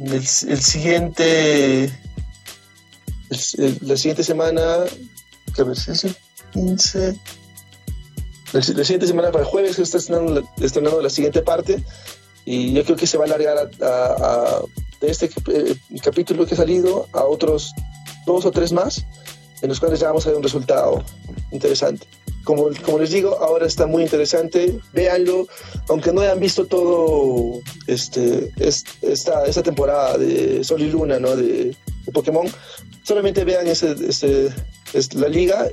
el, 0.00 0.26
siguiente, 0.26 1.90
la 3.80 3.96
siguiente 3.96 4.24
semana, 4.24 4.78
si 5.74 5.90
es 5.90 6.04
el 6.04 6.16
15, 6.52 7.16
la, 8.52 8.62
siguiente 8.62 9.06
semana 9.06 9.30
para 9.30 9.44
el 9.44 9.50
jueves 9.50 9.76
que 9.76 9.82
está 9.82 9.98
estrenando, 9.98 10.42
estrenando 10.60 11.00
la 11.02 11.10
siguiente 11.10 11.42
parte. 11.42 11.82
Y 12.44 12.72
yo 12.72 12.84
creo 12.84 12.96
que 12.96 13.06
se 13.06 13.18
va 13.18 13.24
a 13.24 13.26
alargar 13.26 13.70
a- 13.82 14.60
de 15.00 15.10
este 15.10 15.26
eh, 15.52 15.76
capítulo 16.02 16.46
que 16.46 16.54
ha 16.54 16.56
salido 16.56 17.06
a 17.12 17.22
otros 17.24 17.72
dos 18.24 18.44
o 18.46 18.50
tres 18.50 18.72
más 18.72 19.04
en 19.62 19.68
los 19.68 19.78
cuales 19.78 20.00
ya 20.00 20.06
vamos 20.08 20.24
a 20.26 20.30
ver 20.30 20.38
un 20.38 20.42
resultado 20.42 21.04
interesante. 21.52 22.06
Como, 22.46 22.70
como 22.84 23.00
les 23.00 23.10
digo, 23.10 23.30
ahora 23.42 23.66
está 23.66 23.86
muy 23.86 24.04
interesante, 24.04 24.78
véanlo, 24.92 25.48
aunque 25.88 26.12
no 26.12 26.20
hayan 26.20 26.38
visto 26.38 26.64
todo 26.66 27.60
este, 27.88 28.52
es- 28.58 28.84
esta, 29.02 29.44
esta 29.46 29.62
temporada 29.64 30.16
de 30.16 30.62
Sol 30.62 30.80
y 30.80 30.88
Luna, 30.90 31.18
¿no? 31.18 31.34
De, 31.34 31.74
de 32.04 32.12
Pokémon, 32.12 32.46
solamente 33.02 33.44
vean 33.44 33.66
ese, 33.66 33.96
ese- 34.08 34.50
es 34.94 35.12
la 35.14 35.26
liga 35.28 35.66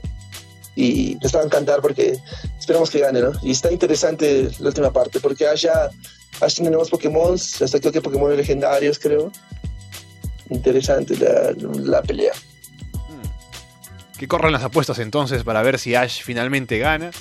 y 0.76 1.16
les 1.22 1.36
va 1.36 1.42
a 1.42 1.44
encantar 1.44 1.80
porque 1.80 2.18
esperamos 2.60 2.90
que 2.90 3.00
gane, 3.06 3.22
¿no? 3.22 3.32
Y 3.44 3.52
está 3.52 3.72
interesante 3.72 4.50
la 4.60 4.70
última 4.70 4.92
parte, 4.92 5.20
porque 5.20 5.46
Ash 5.48 5.62
ya 5.66 5.92
Ash 6.42 6.60
nuevos 6.60 6.90
Pokémon, 6.90 7.36
hasta 7.36 7.80
creo 7.80 7.92
que 7.92 8.02
Pokémon 8.02 8.36
legendarios, 8.36 8.98
creo. 8.98 9.32
Interesante 10.50 11.16
la, 11.18 11.54
la 11.84 12.02
pelea. 12.02 12.34
Que 14.24 14.28
corran 14.30 14.54
las 14.54 14.64
apuestas 14.64 15.00
entonces 15.00 15.44
para 15.44 15.62
ver 15.64 15.78
si 15.78 15.96
Ash 15.96 16.22
finalmente 16.24 16.80
gana. 16.80 17.12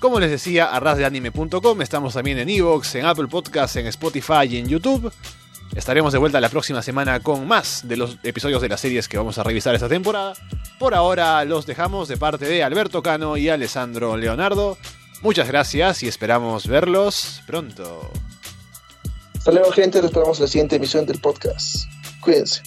Como 0.00 0.18
les 0.18 0.32
decía, 0.32 0.64
arrasdeanime.com, 0.74 1.80
estamos 1.80 2.14
también 2.14 2.38
en 2.38 2.48
Evox, 2.48 2.96
en 2.96 3.06
Apple 3.06 3.28
Podcasts, 3.28 3.76
en 3.76 3.86
Spotify 3.86 4.42
y 4.50 4.56
en 4.56 4.66
YouTube. 4.66 5.12
Estaremos 5.76 6.12
de 6.12 6.18
vuelta 6.18 6.40
la 6.40 6.48
próxima 6.48 6.82
semana 6.82 7.20
con 7.20 7.46
más 7.46 7.86
de 7.86 7.96
los 7.96 8.18
episodios 8.24 8.60
de 8.60 8.68
las 8.68 8.80
series 8.80 9.06
que 9.06 9.16
vamos 9.16 9.38
a 9.38 9.44
revisar 9.44 9.76
esta 9.76 9.88
temporada. 9.88 10.34
Por 10.80 10.96
ahora 10.96 11.44
los 11.44 11.66
dejamos 11.66 12.08
de 12.08 12.16
parte 12.16 12.46
de 12.46 12.64
Alberto 12.64 13.00
Cano 13.00 13.36
y 13.36 13.48
Alessandro 13.48 14.16
Leonardo. 14.16 14.76
Muchas 15.22 15.46
gracias 15.46 16.02
y 16.02 16.08
esperamos 16.08 16.66
verlos 16.66 17.42
pronto. 17.46 18.10
Hasta 19.38 19.52
luego, 19.52 19.70
gente. 19.70 19.98
Nos 19.98 20.06
esperamos 20.06 20.38
en 20.38 20.46
la 20.46 20.48
siguiente 20.48 20.74
emisión 20.74 21.06
del 21.06 21.20
podcast. 21.20 21.84
Cuídense. 22.20 22.60